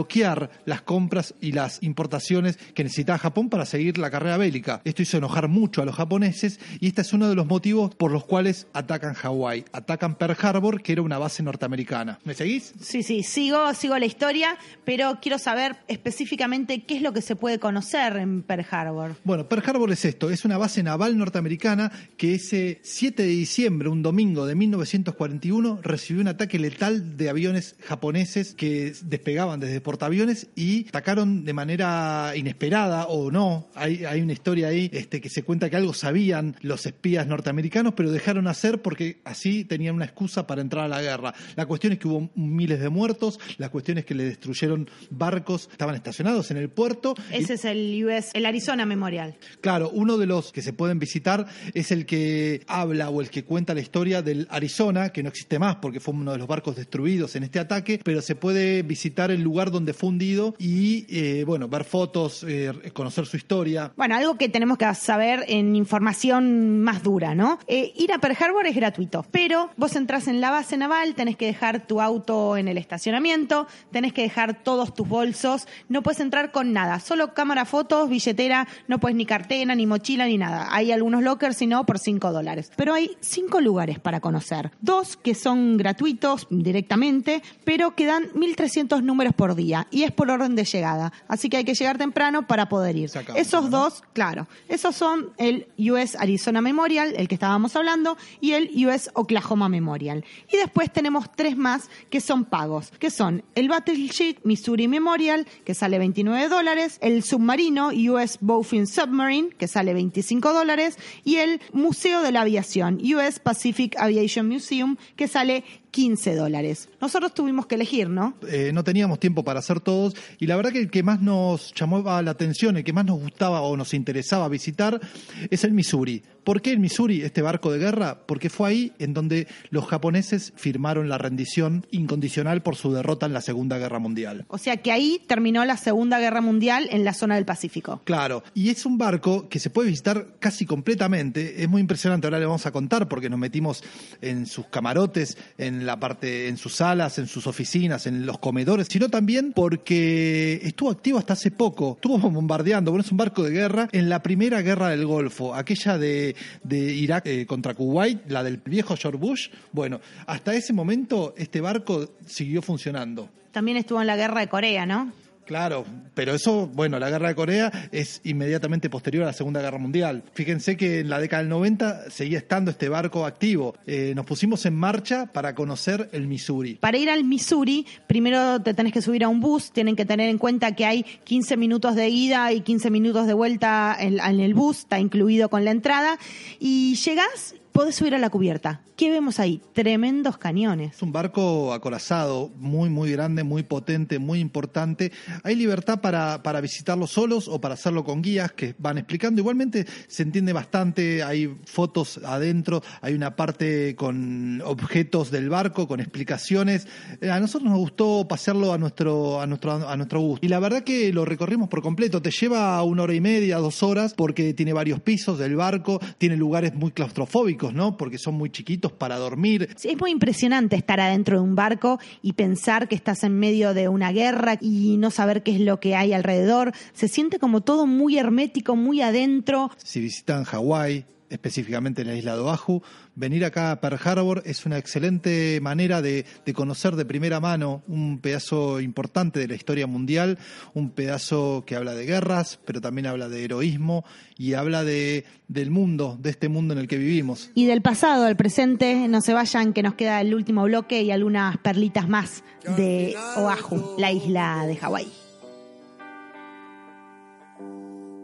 las 0.66 0.82
compras 0.82 1.34
y 1.42 1.52
las 1.52 1.82
importaciones 1.82 2.58
que 2.74 2.84
necesitaba 2.84 3.18
Japón 3.18 3.50
para 3.50 3.66
seguir 3.66 3.98
la 3.98 4.12
carrera 4.12 4.38
bélica. 4.38 4.82
Esto 4.84 5.02
hizo 5.02 5.18
enojar 5.18 5.48
mucho 5.48 5.82
a 5.82 5.86
los 5.86 5.96
japoneses 5.96 6.60
y 6.80 6.88
este 6.88 7.02
es 7.02 7.14
uno 7.14 7.30
de 7.30 7.36
los 7.36 7.48
motivos 7.48 7.96
por 7.96 8.12
los 8.12 8.26
cuales 8.26 8.68
atacan 8.74 9.14
Hawái, 9.14 9.66
atacan 9.72 10.16
Pearl 10.16 10.38
Harbor, 10.40 10.82
que 10.82 10.94
era 10.94 11.02
una 11.02 11.18
base 11.18 11.44
norteamericana. 11.44 12.20
¿Me 12.26 12.34
seguís? 12.34 12.74
Sí, 12.82 13.04
sí, 13.04 13.24
sigo, 13.24 13.74
sigo 13.74 13.98
la 13.98 14.06
historia, 14.06 14.58
pero 14.84 15.20
quiero 15.22 15.40
saber 15.40 15.78
específicamente 15.88 16.84
qué 16.84 16.98
es 16.98 17.02
lo 17.02 17.14
que 17.14 17.22
se 17.22 17.36
puede 17.36 17.60
conocer 17.60 18.18
en 18.18 18.44
Pearl 18.44 18.66
Harbor. 18.70 19.16
Bueno, 19.24 19.48
Pearl 19.48 19.64
Harbor 19.66 19.92
es 19.92 20.06
esto, 20.06 20.30
es 20.30 20.46
una 20.46 20.58
base 20.58 20.84
naval 20.84 21.18
norteamericana 21.18 21.92
que 22.18 22.36
ese 22.36 22.80
7 22.84 23.24
de 23.24 23.30
diciembre, 23.30 23.90
un 23.90 24.02
domingo 24.04 24.46
de 24.46 24.56
1941, 24.56 25.80
recibió 25.82 26.22
un 26.22 26.28
ataque 26.28 26.60
letal 26.60 27.18
de 27.18 27.30
aviones 27.30 27.76
japoneses 27.86 28.54
que 28.54 28.94
despegaban 29.04 29.60
desde 29.60 29.82
portaaviones 29.88 30.48
y 30.54 30.86
atacaron 30.90 31.46
de 31.46 31.54
manera 31.54 32.34
inesperada 32.36 33.06
o 33.08 33.32
no. 33.32 33.70
Hay, 33.74 34.04
hay 34.04 34.20
una 34.20 34.34
historia 34.34 34.68
ahí 34.68 34.90
este, 34.92 35.22
que 35.22 35.30
se 35.30 35.44
cuenta 35.44 35.70
que 35.70 35.78
algo 35.78 35.94
sabían 35.94 36.58
los 36.62 36.86
espías 36.86 37.26
norteamericanos, 37.26 37.94
pero 37.96 38.12
dejaron 38.12 38.48
hacer 38.48 38.82
porque 38.82 39.22
así 39.24 39.64
tenían 39.64 39.96
una 39.96 40.04
excusa 40.04 40.46
para 40.46 40.60
entrar 40.62 40.84
a 40.84 40.88
la 40.90 41.02
guerra. 41.02 41.34
La 41.56 41.66
cuestión 41.66 41.94
es 41.94 42.00
que 42.00 42.10
hubo 42.10 42.30
miles 42.36 42.82
de 42.82 42.90
muertos, 42.90 43.40
la 43.58 43.70
cuestión 43.70 43.98
es 43.98 44.04
que 44.04 44.14
le 44.14 44.26
destruyeron 44.26 44.90
barcos, 45.10 45.70
estaban 45.72 45.96
estacionados 45.96 46.52
en 46.52 46.58
el 46.58 46.68
puerto. 46.70 47.16
y- 47.32 47.36
Ese 47.38 47.54
es 47.54 47.64
el 47.64 48.04
US, 48.06 48.32
el 48.34 48.46
Arizona 48.46 48.86
Memorial. 48.86 49.36
Claro, 49.62 49.90
uno 49.94 50.18
de 50.18 50.26
los 50.26 50.52
que 50.52 50.62
se 50.62 50.74
pueden 50.74 51.00
visitar 51.00 51.46
es 51.74 51.92
el 51.92 52.06
que 52.06 52.64
habla 52.68 53.10
o 53.10 53.22
el 53.22 53.30
que 53.30 53.46
cuenta 53.46 53.74
la 53.74 53.80
historia 53.80 54.22
del 54.22 54.48
Arizona, 54.50 55.10
que 55.14 55.24
no 55.24 55.30
existe 55.30 55.60
más 55.60 55.78
porque 55.78 56.02
fue 56.02 56.14
uno 56.14 56.34
de 56.34 56.40
los 56.40 56.48
barcos 56.48 56.76
destruidos 56.76 57.38
en 57.38 57.44
este 57.44 57.60
ataque, 57.60 58.02
pero 58.04 58.22
se 58.22 58.36
puede 58.36 58.84
visitar 58.84 59.32
el 59.32 59.42
lugar 59.42 59.72
donde 59.72 59.77
fue 59.94 60.10
hundido 60.10 60.56
y, 60.60 61.06
eh, 61.10 61.44
bueno, 61.46 61.68
ver 61.68 61.84
fotos, 61.84 62.46
eh, 62.48 62.72
conocer 62.94 63.26
su 63.26 63.38
historia. 63.38 63.92
Bueno, 63.96 64.16
algo 64.16 64.38
que 64.38 64.50
tenemos 64.50 64.78
que 64.78 64.94
saber 64.96 65.46
en 65.48 65.76
información 65.76 66.82
más 66.82 67.04
dura, 67.04 67.36
¿no? 67.36 67.60
Eh, 67.68 67.94
ir 67.96 68.12
a 68.12 68.20
Pearl 68.20 68.38
Harbor 68.40 68.68
es 68.68 68.76
gratuito, 68.76 69.26
pero 69.32 69.70
vos 69.78 69.96
entras 69.96 70.28
en 70.28 70.42
la 70.42 70.52
base 70.52 70.78
naval, 70.78 71.16
tenés 71.16 71.36
que 71.36 71.46
dejar 71.46 71.88
tu 71.88 72.02
auto 72.02 72.58
en 72.58 72.68
el 72.68 72.78
estacionamiento, 72.78 73.68
tenés 73.92 74.14
que 74.14 74.22
dejar 74.22 74.64
todos 74.64 74.94
tus 74.94 75.08
bolsos, 75.08 75.68
no 75.90 76.04
puedes 76.04 76.20
entrar 76.20 76.52
con 76.52 76.74
nada, 76.74 77.00
solo 77.00 77.34
cámara, 77.34 77.66
fotos, 77.66 78.10
billetera, 78.10 78.68
no 78.88 79.00
puedes 79.00 79.16
ni 79.16 79.26
cartera, 79.26 79.76
ni 79.76 79.86
mochila, 79.86 80.26
ni 80.26 80.38
nada. 80.38 80.68
Hay 80.72 80.92
algunos 80.92 81.24
lockers, 81.24 81.58
si 81.58 81.68
no, 81.68 81.86
por 81.86 82.00
5 82.00 82.32
dólares. 82.32 82.72
Pero 82.76 82.94
hay 82.94 83.18
cinco 83.20 83.62
lugares 83.62 84.00
para 84.00 84.20
conocer. 84.20 84.72
Dos 84.82 85.18
que 85.18 85.36
son 85.36 85.78
gratuitos 85.78 86.48
directamente, 86.50 87.42
pero 87.64 87.96
que 87.96 88.06
dan 88.06 88.26
1.300 88.34 89.02
números 89.04 89.34
por 89.34 89.56
día 89.58 89.88
y 89.92 90.04
es 90.04 90.14
por 90.14 90.32
orden 90.32 90.56
de 90.56 90.64
llegada. 90.64 91.12
Así 91.28 91.50
que 91.50 91.58
hay 91.58 91.66
que 91.66 91.74
llegar 91.74 91.98
temprano 91.98 92.48
para 92.48 92.70
poder 92.70 92.96
ir. 92.96 93.12
Acaba, 93.18 93.38
Esos 93.38 93.66
¿no? 93.66 93.82
dos, 93.82 94.04
claro, 94.14 94.48
esos 94.70 94.96
son 94.96 95.32
el 95.38 95.68
US 95.78 96.16
Arizona 96.16 96.62
Memorial, 96.62 97.14
el 97.18 97.28
que 97.28 97.36
estábamos 97.36 97.76
hablando, 97.76 98.18
y 98.40 98.54
el 98.54 98.72
US 98.88 99.10
Oklahoma 99.14 99.68
Memorial. 99.68 100.24
Y 100.50 100.56
después 100.56 100.94
tenemos 100.94 101.30
tres 101.36 101.58
más 101.58 101.90
que 102.10 102.22
son 102.22 102.46
pagos, 102.46 102.92
que 103.00 103.12
son 103.12 103.44
el 103.56 103.68
Battleship 103.68 104.38
Missouri 104.44 104.88
Memorial, 104.88 105.46
que 105.66 105.74
sale 105.74 106.00
29 106.00 106.48
dólares, 106.48 107.00
el 107.02 107.24
submarino 107.24 107.90
US 107.90 108.38
Bowfin 108.40 108.88
Submarine, 108.88 109.50
que 109.50 109.68
sale 109.68 109.94
25 109.94 110.54
dólares, 110.54 110.98
y 111.24 111.38
el 111.38 111.60
Museo 111.74 112.22
de 112.22 112.32
la 112.32 112.42
Aviación, 112.42 113.00
US 113.02 113.40
Pacific 113.40 113.98
Aviation 113.98 114.48
Museum, 114.48 114.98
que 115.16 115.28
sale 115.28 115.64
15 115.98 116.36
dólares. 116.36 116.90
Nosotros 117.02 117.34
tuvimos 117.34 117.66
que 117.66 117.74
elegir, 117.74 118.08
¿no? 118.08 118.36
Eh, 118.48 118.70
no 118.72 118.84
teníamos 118.84 119.20
tiempo 119.20 119.44
para 119.44 119.62
hacer 119.62 119.80
todos 119.80 120.16
y 120.38 120.46
la 120.46 120.56
verdad 120.56 120.72
que 120.72 120.78
el 120.78 120.92
que 120.92 121.02
más 121.02 121.22
nos 121.22 121.74
llamaba 121.74 122.22
la 122.22 122.30
atención, 122.30 122.78
el 122.78 122.84
que 122.84 122.94
más 122.94 123.04
nos 123.04 123.20
gustaba 123.20 123.62
o 123.62 123.76
nos 123.76 123.96
interesaba 123.96 124.48
visitar 124.48 125.02
es 125.50 125.64
el 125.64 125.72
Missouri. 125.72 126.22
¿Por 126.48 126.62
qué 126.62 126.72
el 126.72 126.80
Missouri, 126.80 127.24
este 127.24 127.42
barco 127.42 127.74
de 127.74 127.80
guerra? 127.80 128.22
Porque 128.26 128.50
fue 128.50 128.70
ahí 128.70 128.94
en 129.00 129.14
donde 129.14 129.48
los 129.70 129.86
japoneses 129.86 130.54
firmaron 130.56 131.10
la 131.10 131.18
rendición 131.18 131.86
incondicional 131.92 132.62
por 132.62 132.78
su 132.78 132.94
derrota 132.94 133.26
en 133.26 133.34
la 133.34 133.42
Segunda 133.42 133.78
Guerra 133.78 134.00
Mundial. 134.00 134.46
O 134.48 134.58
sea 134.58 134.78
que 134.78 134.94
ahí 134.94 135.20
terminó 135.28 135.66
la 135.66 135.76
Segunda 135.76 136.20
Guerra 136.20 136.40
Mundial 136.40 136.88
en 136.92 137.04
la 137.04 137.14
zona 137.14 137.36
del 137.36 137.44
Pacífico. 137.44 138.02
Claro, 138.06 138.46
y 138.54 138.70
es 138.70 138.86
un 138.86 138.98
barco 138.98 139.50
que 139.50 139.60
se 139.60 139.70
puede 139.70 139.90
visitar 139.90 140.36
casi 140.40 140.66
completamente, 140.66 141.64
es 141.64 141.68
muy 141.68 141.82
impresionante, 141.82 142.28
ahora 142.28 142.40
le 142.40 142.46
vamos 142.46 142.66
a 142.66 142.72
contar 142.72 143.10
porque 143.10 143.30
nos 143.30 143.40
metimos 143.40 143.84
en 144.22 144.46
sus 144.46 144.68
camarotes, 144.68 145.38
en 145.58 145.86
la 145.88 146.00
parte, 146.00 146.48
en 146.48 146.58
sus 146.58 146.76
salas, 146.76 147.18
en 147.18 147.28
sus 147.28 147.48
oficinas, 147.48 148.06
en 148.06 148.26
los 148.26 148.38
comedores, 148.38 148.88
sino 148.90 149.10
también 149.10 149.54
porque 149.54 150.60
estuvo 150.64 150.92
activo 150.92 151.18
hasta 151.18 151.34
hace 151.34 151.50
poco. 151.50 151.94
Estuvo 151.96 152.18
bombardeando, 152.30 152.92
bueno, 152.92 153.04
es 153.04 153.12
un 153.12 153.18
barco 153.18 153.42
de 153.44 153.52
guerra 153.52 153.90
en 153.92 154.10
la 154.10 154.22
primera 154.22 154.62
guerra 154.62 154.90
del 154.90 155.06
Golfo, 155.06 155.56
aquella 155.56 155.98
de, 155.98 156.36
Irak 156.70 157.26
eh, 157.26 157.46
contra 157.46 157.74
Kuwait, 157.74 158.30
la 158.30 158.44
del 158.44 158.58
viejo 158.58 158.96
George 158.96 159.18
Bush. 159.18 159.50
Bueno, 159.72 160.00
hasta 160.28 160.54
ese 160.54 160.74
momento 160.74 161.34
este 161.38 161.62
barco 161.62 162.12
siguió 162.26 162.62
funcionando. 162.62 163.30
También 163.52 163.78
estuvo 163.78 164.02
en 164.02 164.08
la 164.08 164.16
guerra 164.16 164.42
de 164.42 164.48
Corea, 164.48 164.86
¿no? 164.86 165.12
Claro, 165.48 165.86
pero 166.14 166.36
eso, 166.36 166.68
bueno, 166.68 167.00
la 167.00 167.10
guerra 167.10 167.30
de 167.30 167.36
Corea 167.36 167.90
es 167.94 168.20
inmediatamente 168.26 168.90
posterior 168.90 169.24
a 169.24 169.28
la 169.28 169.34
Segunda 169.34 169.62
Guerra 169.62 169.78
Mundial. 169.78 170.24
Fíjense 170.34 170.76
que 170.76 171.00
en 171.00 171.10
la 171.10 171.22
década 171.22 171.42
del 171.42 171.50
90 171.50 172.12
seguía 172.12 172.38
estando 172.38 172.70
este 172.70 172.90
barco 172.90 173.26
activo. 173.26 173.74
Eh, 173.86 174.12
nos 174.14 174.26
pusimos 174.26 174.66
en 174.66 174.76
marcha 174.76 175.28
para 175.28 175.56
conocer 175.56 176.10
el 176.12 176.28
Missouri. 176.28 176.76
Para 176.76 176.98
ir 176.98 177.10
al 177.10 177.24
Missouri, 177.24 177.86
primero 178.08 178.62
te 178.62 178.74
tenés 178.74 178.92
que 178.92 179.02
subir 179.02 179.24
a 179.24 179.30
un 179.30 179.40
bus, 179.40 179.72
tienen 179.72 179.96
que 179.96 180.04
tener 180.04 180.30
en 180.30 180.38
cuenta 180.38 180.76
que 180.76 180.86
hay 180.86 181.04
15 181.24 181.56
minutos 181.56 181.96
de 181.96 182.10
ida 182.10 182.52
y 182.52 182.60
15 182.60 182.90
minutos 182.90 183.26
de 183.26 183.34
vuelta 183.34 183.96
en, 183.98 184.20
el 184.20 184.54
bus, 184.54 184.80
está 184.80 185.00
incluido 185.00 185.48
con 185.48 185.64
la 185.64 185.72
entrada, 185.72 186.20
y 186.60 186.96
llegás 186.96 187.56
podés 187.78 187.94
subir 187.94 188.16
a 188.16 188.18
la 188.18 188.32
cubierta. 188.32 188.82
¿Qué 188.96 189.12
vemos 189.12 189.40
ahí? 189.40 189.62
Tremendos 189.74 190.40
cañones. 190.40 190.96
Es 190.96 191.02
un 191.04 191.12
barco 191.12 191.72
acorazado, 191.72 192.50
muy, 192.58 192.90
muy 192.90 193.12
grande, 193.12 193.44
muy 193.44 193.62
potente, 193.62 194.18
muy 194.18 194.40
importante. 194.40 195.12
Hay 195.44 195.56
libertad 195.56 196.02
para, 196.02 196.42
para 196.42 196.60
visitarlo 196.60 197.06
solos 197.06 197.48
o 197.48 197.62
para 197.62 197.76
hacerlo 197.76 198.04
con 198.04 198.24
guías 198.24 198.54
que 198.54 198.74
van 198.80 198.98
explicando. 198.98 199.40
Igualmente 199.42 199.86
se 200.08 200.24
entiende 200.24 200.54
bastante, 200.54 201.22
hay 201.22 201.56
fotos 201.66 202.20
adentro, 202.26 202.82
hay 203.02 203.14
una 203.14 203.36
parte 203.36 203.96
con 203.96 204.60
objetos 204.66 205.30
del 205.30 205.50
barco, 205.50 205.88
con 205.88 206.00
explicaciones. 206.00 206.88
Eh, 207.22 207.30
A 207.30 207.40
nosotros 207.40 207.70
nos 207.70 207.78
gustó 207.78 208.28
pasearlo 208.28 208.74
a 208.74 208.80
nuestro, 208.80 209.40
a 209.40 209.46
nuestro, 209.46 209.88
a 209.88 209.96
nuestro 209.96 210.20
gusto. 210.22 210.44
Y 210.44 210.50
la 210.50 210.58
verdad 210.60 210.82
que 210.84 211.14
lo 211.14 211.26
recorrimos 211.26 211.70
por 211.70 211.84
completo. 211.84 212.24
Te 212.24 212.32
lleva 212.32 212.82
una 212.82 213.04
hora 213.04 213.14
y 213.14 213.22
media, 213.22 213.58
dos 213.60 213.84
horas, 213.84 214.16
porque 214.16 214.56
tiene 214.56 214.74
varios 214.74 215.00
pisos 215.02 215.38
del 215.38 215.56
barco, 215.56 216.00
tiene 216.18 216.36
lugares 216.36 216.74
muy 216.74 216.90
claustrofóbicos, 216.90 217.67
¿no? 217.74 217.98
Porque 217.98 218.18
son 218.18 218.36
muy 218.36 218.50
chiquitos 218.50 218.92
para 218.92 219.18
dormir. 219.18 219.70
Sí, 219.78 219.90
es 219.90 220.00
muy 220.00 220.12
impresionante 220.12 220.76
estar 220.76 221.00
adentro 221.00 221.38
de 221.38 221.44
un 221.44 221.56
barco 221.56 222.00
y 222.22 222.34
pensar 222.34 222.88
que 222.88 222.96
estás 222.96 223.24
en 223.24 223.38
medio 223.40 223.74
de 223.74 223.88
una 223.88 224.12
guerra 224.12 224.58
y 224.60 224.98
no 224.98 225.12
saber 225.12 225.44
qué 225.44 225.52
es 225.52 225.60
lo 225.60 225.80
que 225.80 225.96
hay 225.96 226.14
alrededor. 226.14 226.74
Se 226.94 227.08
siente 227.08 227.40
como 227.40 227.62
todo 227.62 227.86
muy 227.86 228.18
hermético, 228.18 228.76
muy 228.76 229.02
adentro. 229.02 229.72
Si 229.78 230.00
visitan 230.00 230.44
Hawái, 230.44 231.06
específicamente 231.30 232.02
en 232.02 232.08
la 232.08 232.16
isla 232.16 232.36
de 232.36 232.42
Oahu, 232.42 232.82
venir 233.16 233.46
acá 233.46 233.72
a 233.72 233.82
Pearl 233.82 234.00
Harbor 234.04 234.44
es 234.46 234.66
una 234.66 234.78
excelente 234.78 235.60
manera 235.62 236.02
de, 236.02 236.26
de, 236.46 236.54
conocer 236.54 236.96
de 236.96 237.06
primera 237.06 237.40
mano 237.40 237.84
un 237.88 238.20
pedazo 238.20 238.80
importante 238.80 239.40
de 239.40 239.48
la 239.48 239.56
historia 239.56 239.88
mundial, 239.88 240.38
un 240.74 240.92
pedazo 240.92 241.64
que 241.66 241.76
habla 241.76 241.94
de 241.94 242.06
guerras, 242.06 242.60
pero 242.66 242.82
también 242.82 243.08
habla 243.08 243.30
de 243.30 243.44
heroísmo 243.44 244.06
y 244.38 244.54
habla 244.54 244.84
de, 244.84 245.26
del 245.48 245.72
mundo, 245.72 246.18
de 246.20 246.30
este 246.30 246.50
mundo 246.50 246.74
en 246.74 246.80
el 246.80 246.88
que 246.88 246.98
vivimos. 246.98 247.52
Y 247.56 247.66
del 247.66 247.82
pasado 247.82 248.26
al 248.26 248.36
presente, 248.36 249.08
no 249.08 249.22
se 249.22 249.34
vayan, 249.34 249.74
que 249.74 249.84
nos 249.84 249.96
queda 249.96 250.22
el 250.22 250.34
último 250.34 250.64
bloque 250.64 251.02
y 251.02 251.12
algunas 251.12 251.58
perlitas 251.58 252.08
más 252.08 252.44
de 252.76 253.16
Oahu, 253.38 253.96
la 253.98 254.12
isla 254.12 254.66
de 254.66 254.76
Hawái. 254.78 255.08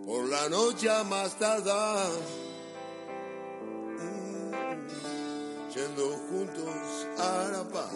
Por 0.06 0.30
la 0.30 0.50
noche 0.50 0.90
más 1.10 1.38
tardar. 1.40 2.53
Juntos 6.30 7.08
a 7.18 7.50
la 7.52 7.64
paz. 7.68 7.92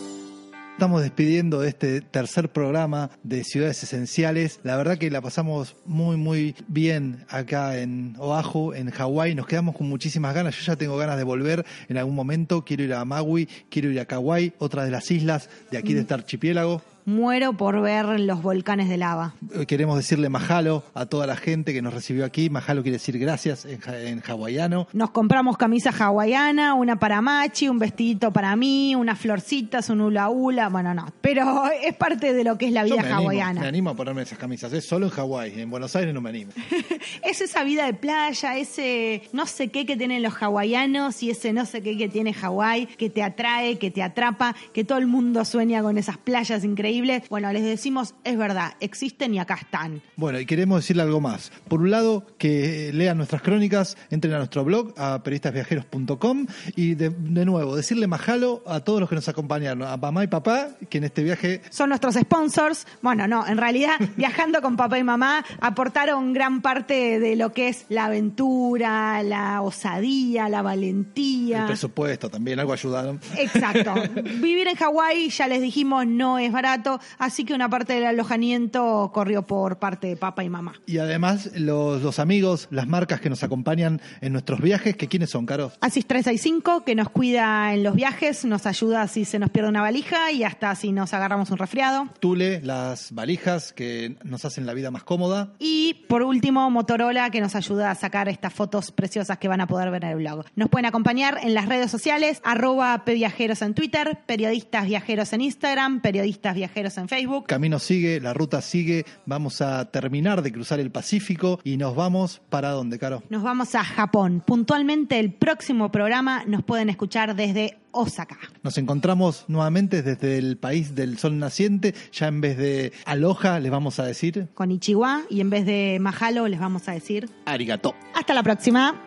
Estamos 0.73 1.01
despidiendo 1.01 1.59
de 1.59 1.69
este 1.69 2.01
tercer 2.01 2.49
programa 2.49 3.11
de 3.21 3.43
Ciudades 3.43 3.84
Esenciales. 3.84 4.59
La 4.63 4.78
verdad 4.78 4.97
que 4.97 5.11
la 5.11 5.21
pasamos 5.21 5.75
muy, 5.86 6.17
muy 6.17 6.55
bien 6.67 7.25
acá 7.30 7.78
en 7.78 8.15
Oahu, 8.17 8.73
en 8.73 8.89
Hawái. 8.89 9.36
Nos 9.36 9.45
quedamos 9.45 9.75
con 9.75 9.89
muchísimas 9.89 10.34
ganas. 10.34 10.55
Yo 10.55 10.63
ya 10.63 10.75
tengo 10.75 10.97
ganas 10.97 11.17
de 11.17 11.23
volver 11.23 11.65
en 11.88 11.97
algún 11.97 12.15
momento. 12.15 12.65
Quiero 12.65 12.84
ir 12.84 12.93
a 12.93 13.05
Maui, 13.05 13.47
quiero 13.69 13.91
ir 13.91 13.99
a 13.99 14.05
Kauai, 14.05 14.53
otra 14.57 14.84
de 14.84 14.91
las 14.91 15.09
islas 15.11 15.49
de 15.69 15.78
aquí 15.78 15.93
de 15.93 16.01
este 16.01 16.15
archipiélago 16.15 16.82
muero 17.07 17.53
por 17.53 17.81
ver 17.81 18.19
los 18.19 18.41
volcanes 18.43 18.89
de 18.89 18.97
lava. 18.97 19.33
Queremos 19.65 19.95
decirle 19.95 20.27
mahalo 20.27 20.83
a 20.93 21.05
toda 21.05 21.25
la 21.25 21.37
gente 21.37 21.73
que 21.73 21.81
nos 21.81 21.93
recibió 21.93 22.25
aquí. 22.25 22.49
Mahalo 22.49 22.83
quiere 22.83 22.97
decir 22.97 23.17
gracias 23.17 23.65
en, 23.65 23.79
en 23.87 24.21
hawaiano. 24.27 24.87
Nos 24.91 25.11
compramos 25.11 25.57
camisa 25.57 25.89
hawaiana, 25.97 26.73
una 26.73 26.99
para 26.99 27.21
Machi, 27.21 27.69
un 27.69 27.79
vestidito 27.79 28.33
para 28.33 28.55
mí, 28.57 28.93
unas 28.93 29.17
florcitas, 29.17 29.89
un 29.89 30.01
hula 30.01 30.29
hula. 30.29 30.67
Bueno, 30.67 30.93
no, 30.93 31.07
pero 31.21 31.63
es 31.83 31.95
parte 31.95 32.33
de 32.33 32.43
lo 32.43 32.57
que 32.57 32.67
es 32.67 32.73
la 32.73 32.83
vida 32.83 33.01
me 33.01 33.09
hawaiana. 33.09 33.47
Animo, 33.47 33.61
me 33.61 33.67
animo 33.67 33.89
a 33.91 33.95
ponerme 33.95 34.21
esas 34.23 34.37
camisas, 34.37 34.73
es 34.73 34.85
solo 34.85 35.05
en 35.05 35.11
Hawái, 35.13 35.61
en 35.61 35.69
Buenos 35.69 35.95
Aires 35.95 36.13
no 36.13 36.19
me 36.19 36.29
animo. 36.29 36.51
es 37.23 37.39
esa 37.39 37.63
vida 37.63 37.85
de 37.85 37.93
playa, 37.93 38.57
ese 38.57 39.23
no 39.31 39.45
sé 39.45 39.69
qué 39.69 39.85
que 39.85 39.95
tienen 39.95 40.21
los 40.23 40.33
hawaianos 40.33 41.23
y 41.23 41.29
ese 41.29 41.53
no 41.53 41.65
sé 41.65 41.81
qué 41.81 41.97
que 41.97 42.09
tiene 42.09 42.33
Hawái, 42.33 42.87
que 42.97 43.09
te 43.09 43.23
atrae, 43.23 43.77
que 43.77 43.91
te 43.91 44.03
atrapa, 44.03 44.57
que 44.73 44.83
todo 44.83 44.97
el 44.97 45.07
mundo 45.07 45.45
sueña 45.45 45.81
con 45.81 45.97
esas 45.97 46.17
playas 46.17 46.65
increíbles 46.65 46.96
bueno, 47.29 47.51
les 47.51 47.63
decimos, 47.63 48.15
es 48.23 48.37
verdad, 48.37 48.73
existen 48.79 49.33
y 49.33 49.39
acá 49.39 49.55
están. 49.55 50.01
Bueno, 50.15 50.39
y 50.39 50.45
queremos 50.45 50.81
decirle 50.81 51.03
algo 51.03 51.21
más. 51.21 51.51
Por 51.67 51.81
un 51.81 51.91
lado, 51.91 52.25
que 52.37 52.91
lean 52.93 53.17
nuestras 53.17 53.41
crónicas, 53.41 53.97
entren 54.09 54.33
a 54.33 54.37
nuestro 54.37 54.63
blog, 54.63 54.93
a 54.97 55.21
periodistasviajeros.com 55.23 56.47
y 56.75 56.95
de, 56.95 57.09
de, 57.09 57.45
nuevo, 57.45 57.75
decirle 57.75 58.07
majalo 58.07 58.63
a 58.65 58.79
todos 58.81 58.99
los 58.99 59.09
que 59.09 59.15
nos 59.15 59.27
acompañaron, 59.27 59.83
a 59.83 59.97
mamá 59.97 60.23
y 60.23 60.27
papá, 60.27 60.69
que 60.89 60.97
en 60.97 61.03
este 61.03 61.23
viaje... 61.23 61.61
Son 61.69 61.89
nuestros 61.89 62.15
sponsors. 62.15 62.87
Bueno, 63.01 63.27
no, 63.27 63.45
en 63.47 63.57
realidad, 63.57 63.95
viajando 64.17 64.61
con 64.61 64.75
papá 64.75 64.97
y 64.97 65.03
mamá, 65.03 65.45
aportaron 65.59 66.33
gran 66.33 66.61
parte 66.61 67.19
de 67.19 67.35
lo 67.35 67.51
que 67.51 67.69
es 67.69 67.85
la 67.89 68.05
aventura, 68.05 69.21
la 69.23 69.61
osadía, 69.61 70.49
la 70.49 70.61
valentía. 70.61 71.61
El 71.61 71.67
presupuesto 71.67 72.29
también, 72.29 72.59
algo 72.59 72.73
ayudaron. 72.73 73.19
Exacto. 73.37 73.93
Vivir 74.41 74.67
en 74.67 74.75
Hawái, 74.75 75.29
ya 75.29 75.47
les 75.47 75.61
dijimos, 75.61 76.05
no 76.07 76.39
es 76.39 76.51
barato 76.51 76.86
así 77.17 77.45
que 77.45 77.53
una 77.53 77.69
parte 77.69 77.93
del 77.93 78.05
alojamiento 78.05 79.11
corrió 79.13 79.43
por 79.43 79.79
parte 79.79 80.07
de 80.07 80.17
papá 80.17 80.43
y 80.43 80.49
mamá. 80.49 80.73
Y 80.85 80.97
además 80.97 81.51
los, 81.55 82.01
los 82.01 82.19
amigos, 82.19 82.67
las 82.71 82.88
marcas 82.88 83.21
que 83.21 83.29
nos 83.29 83.43
acompañan 83.43 84.01
en 84.21 84.33
nuestros 84.33 84.61
viajes, 84.61 84.95
que 84.95 85.07
quiénes 85.07 85.29
son, 85.29 85.45
Caro? 85.45 85.71
Asis 85.81 86.05
365, 86.05 86.83
que 86.83 86.95
nos 86.95 87.09
cuida 87.09 87.73
en 87.73 87.83
los 87.83 87.95
viajes, 87.95 88.45
nos 88.45 88.65
ayuda 88.65 89.07
si 89.07 89.25
se 89.25 89.39
nos 89.39 89.49
pierde 89.49 89.69
una 89.69 89.81
valija 89.81 90.31
y 90.31 90.43
hasta 90.43 90.73
si 90.75 90.91
nos 90.91 91.13
agarramos 91.13 91.49
un 91.51 91.57
resfriado. 91.57 92.07
Tule, 92.19 92.61
las 92.63 93.11
valijas 93.11 93.73
que 93.73 94.15
nos 94.23 94.45
hacen 94.45 94.65
la 94.65 94.73
vida 94.73 94.91
más 94.91 95.03
cómoda. 95.03 95.53
Y 95.59 96.05
por 96.07 96.23
último, 96.23 96.69
Motorola, 96.69 97.29
que 97.29 97.41
nos 97.41 97.55
ayuda 97.55 97.91
a 97.91 97.95
sacar 97.95 98.29
estas 98.29 98.53
fotos 98.53 98.91
preciosas 98.91 99.38
que 99.38 99.47
van 99.47 99.61
a 99.61 99.67
poder 99.67 99.91
ver 99.91 100.03
en 100.03 100.11
el 100.11 100.17
blog. 100.17 100.45
Nos 100.55 100.69
pueden 100.69 100.85
acompañar 100.85 101.39
en 101.41 101.53
las 101.53 101.67
redes 101.67 101.91
sociales, 101.91 102.41
arroba 102.43 103.03
viajeros 103.05 103.61
en 103.61 103.73
Twitter, 103.73 104.19
periodistas 104.25 104.85
viajeros 104.85 105.33
en 105.33 105.41
Instagram, 105.41 106.01
periodistas 106.01 106.55
viajeros 106.55 106.66
en 106.76 107.07
Facebook. 107.07 107.45
Camino 107.47 107.80
sigue, 107.80 108.20
la 108.20 108.34
ruta 108.34 108.61
sigue, 108.61 109.05
vamos 109.26 109.61
a 109.61 109.86
terminar 109.86 110.41
de 110.41 110.51
cruzar 110.51 110.80
el 110.80 110.91
Pacífico 110.91 111.59
y 111.63 111.78
nos 111.78 111.95
vamos 111.95 112.41
para 112.49 112.72
dónde, 112.72 112.99
Caro? 112.99 113.24
Nos 113.30 113.43
vamos 113.43 113.76
a 113.76 113.84
Japón. 113.84 114.43
Puntualmente 114.45 115.20
el 115.20 115.34
próximo 115.34 115.91
programa 115.91 116.43
nos 116.45 116.63
pueden 116.63 116.89
escuchar 116.89 117.36
desde 117.36 117.78
Osaka. 117.91 118.38
Nos 118.63 118.78
encontramos 118.78 119.45
nuevamente 119.47 120.03
desde 120.03 120.38
el 120.38 120.57
país 120.57 120.93
del 120.93 121.18
sol 121.18 121.39
naciente, 121.39 121.95
ya 122.11 122.28
en 122.28 122.41
vez 122.41 122.57
de 122.57 122.93
aloha 123.05 123.59
les 123.59 123.72
vamos 123.72 123.99
a 123.99 124.05
decir 124.05 124.47
con 124.53 124.72
Ichiwa 124.72 125.24
y 125.30 125.41
en 125.41 125.49
vez 125.49 125.65
de 125.65 125.97
mahalo 125.99 126.47
les 126.47 126.59
vamos 126.59 126.88
a 126.88 126.91
decir 126.91 127.30
arigato. 127.45 127.95
Hasta 128.13 128.34
la 128.34 128.43
próxima. 128.43 129.01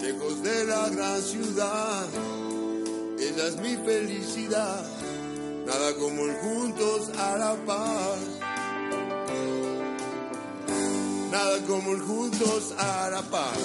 Lejos 0.00 0.42
de 0.42 0.64
la 0.66 0.88
gran 0.90 1.20
ciudad, 1.20 2.06
esa 3.18 3.48
es 3.48 3.56
mi 3.60 3.76
felicidad 3.84 5.03
nada 5.64 5.94
como 5.94 6.24
el 6.24 6.34
juntos 6.36 7.10
a 7.18 7.36
la 7.38 7.54
par. 7.66 8.18
Nada 11.30 11.58
como 11.66 11.92
el 11.92 12.00
juntos 12.00 12.74
a 12.78 13.10
la 13.10 13.22
par. 13.22 13.56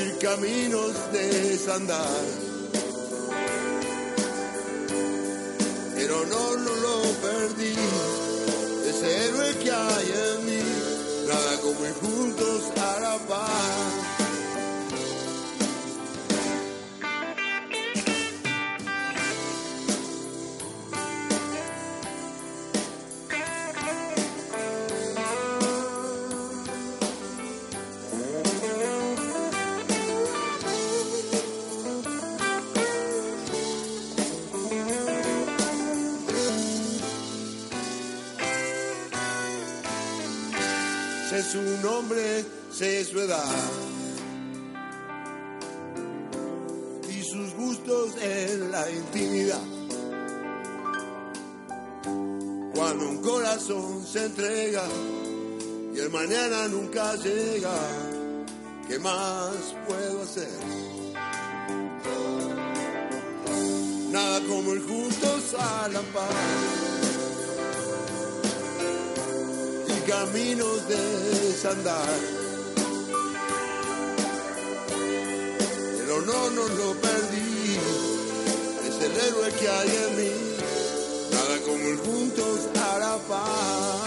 Ir 0.00 0.18
caminos 0.18 0.92
de 1.12 1.26
desandar. 1.50 2.24
Pero 5.94 6.26
no, 6.26 6.56
no 6.56 6.74
lo 6.86 7.02
perdí. 7.22 7.74
Ese 8.88 9.26
héroe 9.26 9.56
que 9.62 9.70
hay 9.70 10.12
en 10.26 10.46
mí. 10.46 10.62
Nada 11.28 11.60
como 11.60 11.86
ir 11.86 11.94
juntos 11.94 12.62
a 12.76 13.00
la 13.00 13.18
par. 13.28 13.99
Su 41.42 41.62
nombre 41.82 42.44
sé 42.72 43.04
su 43.04 43.18
edad 43.20 43.44
y 47.08 47.22
sus 47.22 47.54
gustos 47.54 48.16
en 48.20 48.70
la 48.70 48.90
intimidad. 48.90 49.62
Cuando 52.74 53.08
un 53.08 53.22
corazón 53.22 54.06
se 54.06 54.26
entrega 54.26 54.82
y 55.94 55.98
el 55.98 56.10
mañana 56.10 56.68
nunca 56.68 57.14
llega, 57.16 57.74
¿qué 58.88 58.98
más 58.98 59.74
puedo 59.86 60.22
hacer? 60.22 60.48
Nada 64.10 64.40
como 64.48 64.72
el 64.72 64.80
juntos 64.80 65.54
a 65.58 65.88
la 65.88 66.00
paz 66.00 67.09
caminos 70.10 70.88
de 70.88 71.02
desandar. 71.38 72.18
El 76.02 76.10
honor 76.10 76.52
no 76.52 76.66
lo 76.80 76.88
perdí, 77.06 77.78
es 78.88 78.96
el 79.06 79.12
héroe 79.26 79.52
que 79.58 79.68
hay 79.68 79.90
en 80.04 80.16
mí. 80.18 80.32
Nada 81.30 81.56
como 81.64 81.84
el 81.92 81.98
juntos 81.98 82.58
la 82.74 83.16
paz. 83.28 84.00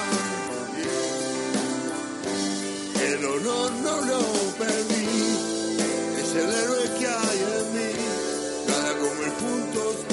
El 3.10 3.26
honor 3.26 3.72
no 3.86 3.96
lo 4.12 4.22
perdí, 4.60 5.08
es 6.22 6.32
el 6.42 6.50
héroe 6.62 6.86
que 7.00 7.08
hay 7.08 7.40
en 7.58 7.66
mí. 7.76 7.92
Nada 8.68 8.92
como 9.02 9.20
el 9.28 9.34
juntos 9.42 10.13